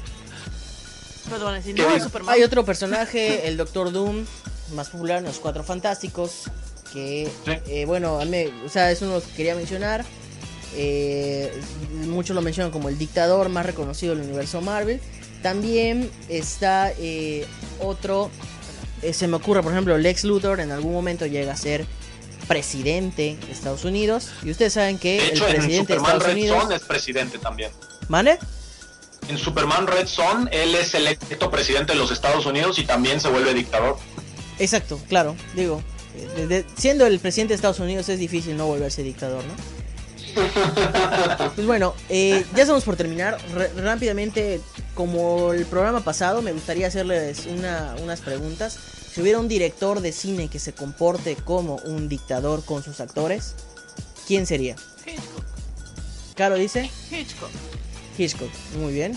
A 1.28 1.52
decir, 1.54 1.74
¿Qué 1.74 1.82
no? 1.82 1.98
Superman. 1.98 2.32
Hay 2.32 2.44
otro 2.44 2.64
personaje, 2.64 3.48
el 3.48 3.56
Doctor 3.56 3.90
Doom, 3.90 4.24
más 4.76 4.90
popular 4.90 5.18
en 5.18 5.24
los 5.24 5.40
Cuatro 5.40 5.64
Fantásticos, 5.64 6.42
que, 6.92 7.28
Sí. 7.44 7.50
eh, 7.66 7.84
bueno, 7.84 8.20
a 8.20 8.24
mí, 8.24 8.44
o 8.64 8.68
sea, 8.68 8.92
es 8.92 9.02
uno 9.02 9.20
que 9.20 9.32
quería 9.32 9.56
mencionar. 9.56 10.04
Eh, 10.76 11.52
muchos 12.06 12.36
lo 12.36 12.42
mencionan 12.42 12.70
como 12.70 12.88
el 12.88 12.96
dictador 12.96 13.48
más 13.48 13.66
reconocido 13.66 14.14
del 14.14 14.24
universo 14.24 14.60
Marvel. 14.60 15.00
También 15.42 16.08
está 16.28 16.92
eh, 16.96 17.44
otro, 17.80 18.30
eh, 19.03 19.12
se 19.12 19.26
me 19.28 19.36
ocurre, 19.36 19.62
por 19.62 19.72
ejemplo, 19.72 19.97
Lex 19.99 20.24
Luthor 20.24 20.61
en 20.61 20.72
algún 20.72 20.92
momento 20.92 21.26
llega 21.26 21.53
a 21.53 21.57
ser 21.57 21.86
presidente 22.49 23.36
de 23.47 23.53
Estados 23.53 23.84
Unidos. 23.84 24.30
Y 24.42 24.51
ustedes 24.51 24.72
saben 24.74 24.99
que 24.99 25.16
De 25.20 25.28
el 25.28 25.42
en 25.42 25.49
presidente 25.49 25.92
de 25.94 25.99
Superman 25.99 26.05
Estados 26.05 26.22
Red 26.24 26.32
Unidos... 26.32 26.62
Son 26.62 26.72
es 26.72 26.82
presidente 26.82 27.38
también. 27.38 27.70
¿Mane? 28.09 28.38
En 29.28 29.38
Superman 29.38 29.86
Red 29.88 30.07
Son, 30.07 30.49
él 30.53 30.74
es 30.76 30.94
electo 30.94 31.51
presidente 31.51 31.92
de 31.94 31.99
los 31.99 32.12
Estados 32.12 32.47
Unidos 32.47 32.78
y 32.78 32.84
también 32.84 33.20
se 33.20 33.28
vuelve 33.28 33.53
dictador. 33.55 33.97
Exacto, 34.61 35.01
claro, 35.09 35.34
digo, 35.55 35.82
de- 36.36 36.47
de- 36.47 36.64
siendo 36.76 37.05
el 37.07 37.18
presidente 37.18 37.51
de 37.53 37.57
Estados 37.57 37.80
Unidos 37.80 38.09
es 38.09 38.18
difícil 38.20 38.57
no 38.57 38.66
volverse 38.66 39.03
dictador, 39.03 39.42
¿no? 39.44 39.55
Pues 41.57 41.66
bueno, 41.66 41.94
eh, 42.09 42.44
ya 42.55 42.62
estamos 42.62 42.84
por 42.84 42.94
terminar. 42.97 43.38
Rápidamente, 43.76 44.61
como 44.97 45.53
el 45.53 45.64
programa 45.66 46.01
pasado, 46.01 46.42
me 46.42 46.51
gustaría 46.53 46.88
hacerles 46.88 47.47
una- 47.47 47.94
unas 48.03 48.20
preguntas. 48.20 48.76
Si 49.12 49.20
hubiera 49.20 49.38
un 49.38 49.47
director 49.47 50.01
de 50.01 50.11
cine 50.11 50.49
que 50.49 50.59
se 50.59 50.72
comporte 50.72 51.36
como 51.36 51.76
un 51.84 52.09
dictador 52.09 52.64
con 52.64 52.82
sus 52.82 52.99
actores, 53.01 53.55
¿quién 54.26 54.47
sería? 54.47 54.74
Hitchcock. 55.07 55.44
Caro 56.34 56.57
dice 56.57 56.90
Hitchcock. 57.11 57.51
Hitchcock, 58.18 58.51
muy 58.80 58.92
bien. 58.92 59.16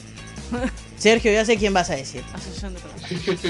Sergio, 1.00 1.32
ya 1.32 1.46
sé 1.46 1.58
quién 1.58 1.74
vas 1.74 1.90
a 1.90 1.96
decir. 1.96 2.24
Asociación 2.34 2.76
de. 2.76 3.48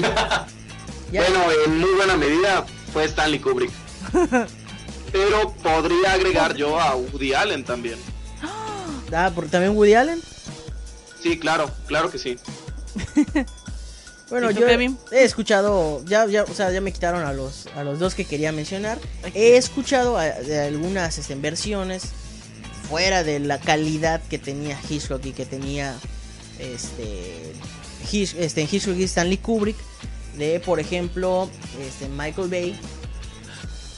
Bueno, 1.12 1.40
en 1.66 1.78
muy 1.80 1.90
buena 1.96 2.16
medida 2.16 2.64
fue 2.92 3.04
Stanley 3.06 3.40
Kubrick. 3.40 3.72
Pero 5.12 5.52
podría 5.60 6.12
agregar 6.12 6.54
yo 6.54 6.78
a 6.80 6.94
Woody 6.94 7.34
Allen 7.34 7.64
también. 7.64 7.98
Ah, 9.12 9.32
¿por- 9.34 9.48
¿también 9.48 9.76
Woody 9.76 9.94
Allen? 9.94 10.22
Sí, 11.22 11.38
claro, 11.38 11.70
claro 11.86 12.10
que 12.10 12.18
sí. 12.18 12.36
Bueno, 14.30 14.48
¿Y 14.48 14.54
tú, 14.54 14.60
yo 14.60 14.66
Kevin? 14.68 14.96
he 15.10 15.24
escuchado, 15.24 16.04
ya, 16.04 16.24
ya, 16.26 16.44
o 16.44 16.54
sea, 16.54 16.70
ya 16.70 16.80
me 16.80 16.92
quitaron 16.92 17.24
a 17.24 17.32
los, 17.32 17.66
a 17.74 17.82
los 17.82 17.98
dos 17.98 18.14
que 18.14 18.24
quería 18.24 18.52
mencionar. 18.52 18.96
He 19.34 19.56
escuchado 19.56 20.16
a- 20.18 20.26
de 20.26 20.60
algunas 20.60 21.18
este, 21.18 21.34
versiones 21.34 22.04
fuera 22.88 23.24
de 23.24 23.40
la 23.40 23.58
calidad 23.58 24.22
que 24.22 24.38
tenía 24.38 24.78
Hitchcock 24.88 25.26
y 25.26 25.32
que 25.32 25.46
tenía 25.46 25.96
este, 26.60 27.52
Hitch- 28.12 28.36
este 28.38 28.62
Hitchcock 28.70 28.96
y 28.98 29.02
Stanley 29.02 29.38
Kubrick. 29.38 29.76
De, 30.38 30.60
por 30.60 30.78
ejemplo, 30.78 31.50
este, 31.84 32.08
Michael 32.08 32.48
Bay, 32.48 32.78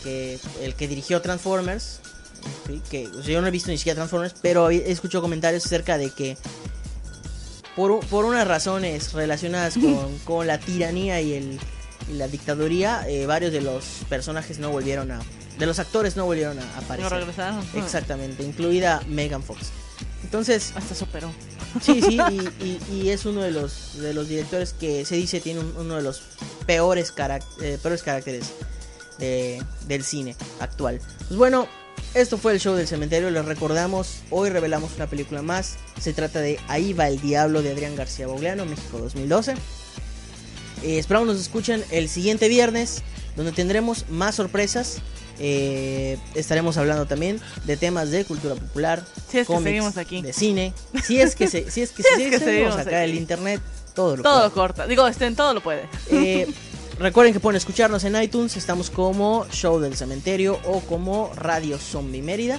que 0.02 0.38
el 0.62 0.74
que 0.76 0.88
dirigió 0.88 1.20
Transformers. 1.20 2.00
¿sí? 2.66 2.80
Que 2.90 3.06
o 3.08 3.22
sea, 3.22 3.34
yo 3.34 3.42
no 3.42 3.48
he 3.48 3.50
visto 3.50 3.70
ni 3.70 3.76
siquiera 3.76 3.96
Transformers, 3.96 4.34
pero 4.40 4.70
he 4.70 4.90
escuchado 4.90 5.20
comentarios 5.20 5.66
acerca 5.66 5.98
de 5.98 6.08
que 6.08 6.38
por, 7.76 8.00
por 8.06 8.24
unas 8.24 8.46
razones 8.46 9.12
relacionadas 9.12 9.74
con, 9.74 10.18
con 10.24 10.46
la 10.46 10.58
tiranía 10.58 11.20
y, 11.20 11.34
el, 11.34 11.60
y 12.10 12.14
la 12.14 12.28
dictaduría, 12.28 13.08
eh, 13.08 13.26
varios 13.26 13.52
de 13.52 13.60
los 13.60 13.84
personajes 14.08 14.58
no 14.58 14.70
volvieron 14.70 15.10
a... 15.10 15.20
De 15.58 15.66
los 15.66 15.78
actores 15.78 16.16
no 16.16 16.24
volvieron 16.24 16.58
a 16.58 16.64
No 16.64 16.70
aparecer. 16.78 17.12
regresaron. 17.12 17.64
Exactamente, 17.74 18.42
incluida 18.42 19.02
Megan 19.08 19.42
Fox. 19.42 19.70
Entonces, 20.24 20.72
Hasta 20.74 20.94
superó. 20.94 21.30
sí, 21.82 22.00
sí, 22.00 22.18
y, 22.60 22.64
y- 22.64 23.00
y 23.02 23.08
es 23.10 23.26
uno 23.26 23.42
de 23.42 23.50
los, 23.50 23.98
de 23.98 24.14
los 24.14 24.28
directores 24.28 24.72
que 24.72 25.04
se 25.04 25.16
dice 25.16 25.40
tiene 25.40 25.60
un- 25.60 25.74
uno 25.76 25.96
de 25.96 26.02
los 26.02 26.22
peores, 26.66 27.14
carac- 27.14 27.44
eh, 27.60 27.78
peores 27.82 28.02
caracteres 28.02 28.46
de- 29.18 29.62
del 29.86 30.04
cine 30.04 30.34
actual. 30.60 31.00
Pues 31.28 31.36
bueno, 31.36 31.68
esto 32.14 32.38
fue 32.38 32.52
el 32.52 32.60
show 32.60 32.74
del 32.74 32.86
cementerio. 32.86 33.30
Les 33.30 33.44
recordamos, 33.44 34.20
hoy 34.30 34.50
revelamos 34.50 34.92
una 34.96 35.06
película 35.06 35.42
más. 35.42 35.76
Se 36.00 36.12
trata 36.12 36.40
de 36.40 36.58
Ahí 36.68 36.92
va 36.92 37.08
el 37.08 37.20
diablo 37.20 37.62
de 37.62 37.70
Adrián 37.72 37.96
García 37.96 38.26
Bauleano, 38.26 38.64
México 38.66 38.98
2012. 38.98 39.52
Eh, 40.82 40.98
esperamos 40.98 41.28
nos 41.28 41.40
escuchen 41.40 41.84
el 41.90 42.08
siguiente 42.08 42.48
viernes, 42.48 43.02
donde 43.36 43.52
tendremos 43.52 44.06
más 44.08 44.34
sorpresas. 44.34 44.98
Eh, 45.38 46.18
estaremos 46.34 46.76
hablando 46.76 47.06
también 47.06 47.40
de 47.64 47.76
temas 47.76 48.10
de 48.10 48.24
cultura 48.24 48.54
popular, 48.54 49.04
Si 49.30 49.38
es 49.38 49.46
que 49.46 49.52
cómics, 49.54 49.64
seguimos 49.70 49.96
aquí. 49.96 50.22
de 50.22 50.32
cine. 50.32 50.74
Si 51.02 51.20
es 51.20 51.34
que, 51.34 51.48
se, 51.48 51.70
si 51.70 51.82
es 51.82 51.90
que, 51.90 52.02
Si 52.02 52.08
es 52.08 52.16
si 52.24 52.30
que 52.30 52.38
seguimos 52.38 52.76
acá 52.76 53.00
aquí. 53.00 53.10
el 53.10 53.14
internet, 53.16 53.60
todo 53.94 54.16
lo 54.16 54.22
Todo 54.22 54.52
corta. 54.52 54.86
Digo, 54.86 55.06
este, 55.06 55.26
en 55.26 55.34
todo 55.34 55.54
lo 55.54 55.62
puede. 55.62 55.88
Eh, 56.10 56.46
recuerden 56.98 57.32
que 57.32 57.40
pueden 57.40 57.56
escucharnos 57.56 58.04
en 58.04 58.20
iTunes. 58.20 58.56
Estamos 58.56 58.90
como 58.90 59.46
Show 59.50 59.80
del 59.80 59.96
Cementerio 59.96 60.58
o 60.64 60.80
como 60.80 61.32
Radio 61.34 61.78
Zombie 61.78 62.22
Mérida. 62.22 62.58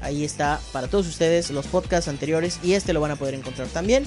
Ahí 0.00 0.22
está 0.22 0.60
para 0.72 0.88
todos 0.88 1.06
ustedes 1.06 1.50
los 1.50 1.66
podcasts 1.66 2.08
anteriores 2.08 2.60
y 2.62 2.74
este 2.74 2.92
lo 2.92 3.00
van 3.00 3.12
a 3.12 3.16
poder 3.16 3.32
encontrar 3.34 3.68
también. 3.68 4.06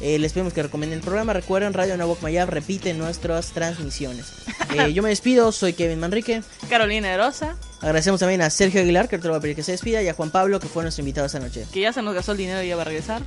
Eh, 0.00 0.20
les 0.20 0.32
pedimos 0.32 0.52
que 0.52 0.62
recomienden 0.62 1.00
el 1.00 1.04
programa. 1.04 1.32
Recuerden, 1.32 1.72
Radio 1.72 1.96
Nahuac 1.96 2.22
Mayab 2.22 2.48
repite 2.48 2.94
nuestras 2.94 3.50
transmisiones. 3.52 4.26
Eh, 4.72 4.94
yo 4.94 5.02
me 5.02 5.10
despido, 5.10 5.52
soy 5.52 5.74
Kevin 5.74 6.00
Manrique. 6.00 6.42
Carolina 6.70 7.14
Rosa, 7.14 7.58
Agradecemos 7.82 8.20
también 8.20 8.40
a 8.40 8.48
Sergio 8.48 8.80
Aguilar, 8.80 9.06
que 9.06 9.18
te 9.18 9.26
lo 9.26 9.32
va 9.32 9.36
a 9.36 9.40
pedir 9.42 9.54
que 9.54 9.62
se 9.62 9.72
despida, 9.72 10.02
y 10.02 10.08
a 10.08 10.14
Juan 10.14 10.30
Pablo, 10.30 10.58
que 10.60 10.66
fue 10.66 10.82
nuestro 10.82 11.02
invitado 11.02 11.26
esta 11.26 11.40
noche. 11.40 11.66
que 11.70 11.80
ya 11.82 11.92
se 11.92 12.00
nos 12.00 12.14
gastó 12.14 12.32
el 12.32 12.38
dinero 12.38 12.62
y 12.62 12.68
ya 12.68 12.76
va 12.76 12.80
a 12.80 12.84
regresar. 12.86 13.20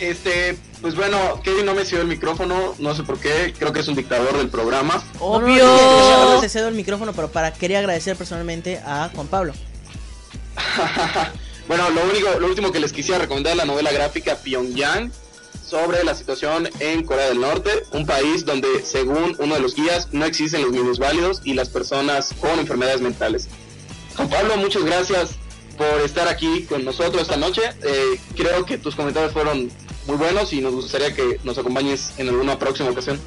Este, 0.00 0.56
pues 0.80 0.94
bueno, 0.94 1.40
Kevin 1.42 1.66
no 1.66 1.74
me 1.74 1.84
siguió 1.84 2.02
el 2.02 2.08
micrófono, 2.08 2.74
no 2.78 2.94
sé 2.94 3.02
por 3.02 3.18
qué, 3.18 3.52
creo 3.58 3.72
que 3.72 3.80
es 3.80 3.88
un 3.88 3.96
dictador 3.96 4.36
del 4.36 4.48
programa. 4.48 5.02
No, 5.20 5.40
no, 5.40 5.46
no, 5.46 6.32
Obvio. 6.34 6.40
te 6.40 6.48
cedo 6.48 6.68
el 6.68 6.74
micrófono, 6.74 7.12
pero 7.12 7.28
para 7.28 7.52
quería 7.52 7.80
agradecer 7.80 8.16
personalmente 8.16 8.80
a 8.84 9.10
Juan 9.14 9.26
Pablo. 9.26 9.52
Bueno, 11.68 11.90
lo 11.90 12.02
único, 12.04 12.40
lo 12.40 12.46
último 12.46 12.72
que 12.72 12.80
les 12.80 12.94
quisiera 12.94 13.18
recomendar 13.18 13.50
es 13.50 13.58
la 13.58 13.66
novela 13.66 13.92
gráfica 13.92 14.36
Pyongyang 14.36 15.12
sobre 15.62 16.02
la 16.02 16.14
situación 16.14 16.66
en 16.80 17.04
Corea 17.04 17.28
del 17.28 17.42
Norte, 17.42 17.70
un 17.92 18.06
país 18.06 18.46
donde, 18.46 18.82
según 18.82 19.36
uno 19.38 19.54
de 19.54 19.60
los 19.60 19.74
guías, 19.74 20.08
no 20.12 20.24
existen 20.24 20.62
los 20.62 20.70
minusválidos 20.72 21.42
y 21.44 21.52
las 21.52 21.68
personas 21.68 22.32
con 22.40 22.58
enfermedades 22.58 23.02
mentales. 23.02 23.48
Juan 24.16 24.30
Pablo, 24.30 24.56
muchas 24.56 24.82
gracias 24.82 25.32
por 25.76 26.00
estar 26.00 26.26
aquí 26.26 26.62
con 26.62 26.86
nosotros 26.86 27.20
esta 27.20 27.36
noche. 27.36 27.60
Eh, 27.82 28.18
creo 28.34 28.64
que 28.64 28.78
tus 28.78 28.96
comentarios 28.96 29.34
fueron 29.34 29.70
muy 30.08 30.16
buenos 30.16 30.52
y 30.54 30.62
nos 30.62 30.74
gustaría 30.74 31.14
que 31.14 31.38
nos 31.44 31.58
acompañes 31.58 32.12
en 32.16 32.28
alguna 32.28 32.58
próxima 32.58 32.88
ocasión. 32.90 33.20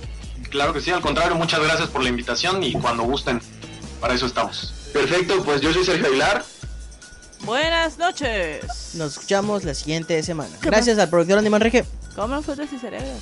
Claro 0.49 0.73
que 0.73 0.82
sí, 0.82 0.89
al 0.89 0.99
contrario, 0.99 1.36
muchas 1.36 1.61
gracias 1.61 1.88
por 1.89 2.01
la 2.03 2.09
invitación 2.09 2.61
y 2.63 2.73
cuando 2.73 3.03
gusten, 3.03 3.39
para 4.01 4.15
eso 4.15 4.25
estamos. 4.25 4.73
Perfecto, 4.91 5.43
pues 5.45 5.61
yo 5.61 5.71
soy 5.71 5.86
Sergio 5.86 6.07
Aguilar. 6.07 6.43
Buenas 7.45 7.99
noches. 7.99 8.95
Nos 8.95 9.13
escuchamos 9.13 9.63
la 9.63 9.75
siguiente 9.75 10.21
semana. 10.23 10.49
Gracias 10.61 10.97
al 10.97 11.09
productor 11.09 11.38
Andy 11.38 11.49
Manrique. 11.51 11.86
Coman 12.15 12.43
frutas 12.43 12.73
y 12.73 12.79
cerebros. 12.79 13.21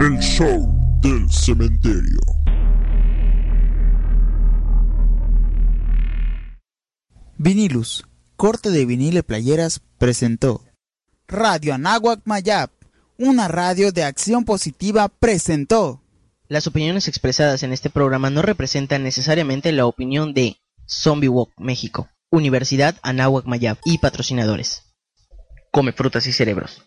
El 0.00 0.18
show 0.18 0.68
del 1.02 1.30
cementerio. 1.30 2.41
Vinilus, 7.44 8.04
corte 8.36 8.70
de 8.70 8.86
vinil 8.86 9.16
y 9.16 9.22
playeras, 9.22 9.80
presentó. 9.98 10.62
Radio 11.26 11.74
Anáhuac 11.74 12.20
Mayap, 12.24 12.70
una 13.18 13.48
radio 13.48 13.90
de 13.90 14.04
acción 14.04 14.44
positiva, 14.44 15.08
presentó. 15.08 16.00
Las 16.46 16.68
opiniones 16.68 17.08
expresadas 17.08 17.64
en 17.64 17.72
este 17.72 17.90
programa 17.90 18.30
no 18.30 18.42
representan 18.42 19.02
necesariamente 19.02 19.72
la 19.72 19.86
opinión 19.86 20.34
de 20.34 20.58
Zombie 20.86 21.28
Walk 21.28 21.50
México, 21.58 22.08
Universidad 22.30 22.94
Anáhuac 23.02 23.44
Mayab 23.44 23.78
y 23.84 23.98
patrocinadores. 23.98 24.84
Come 25.72 25.90
frutas 25.90 26.28
y 26.28 26.32
cerebros. 26.32 26.84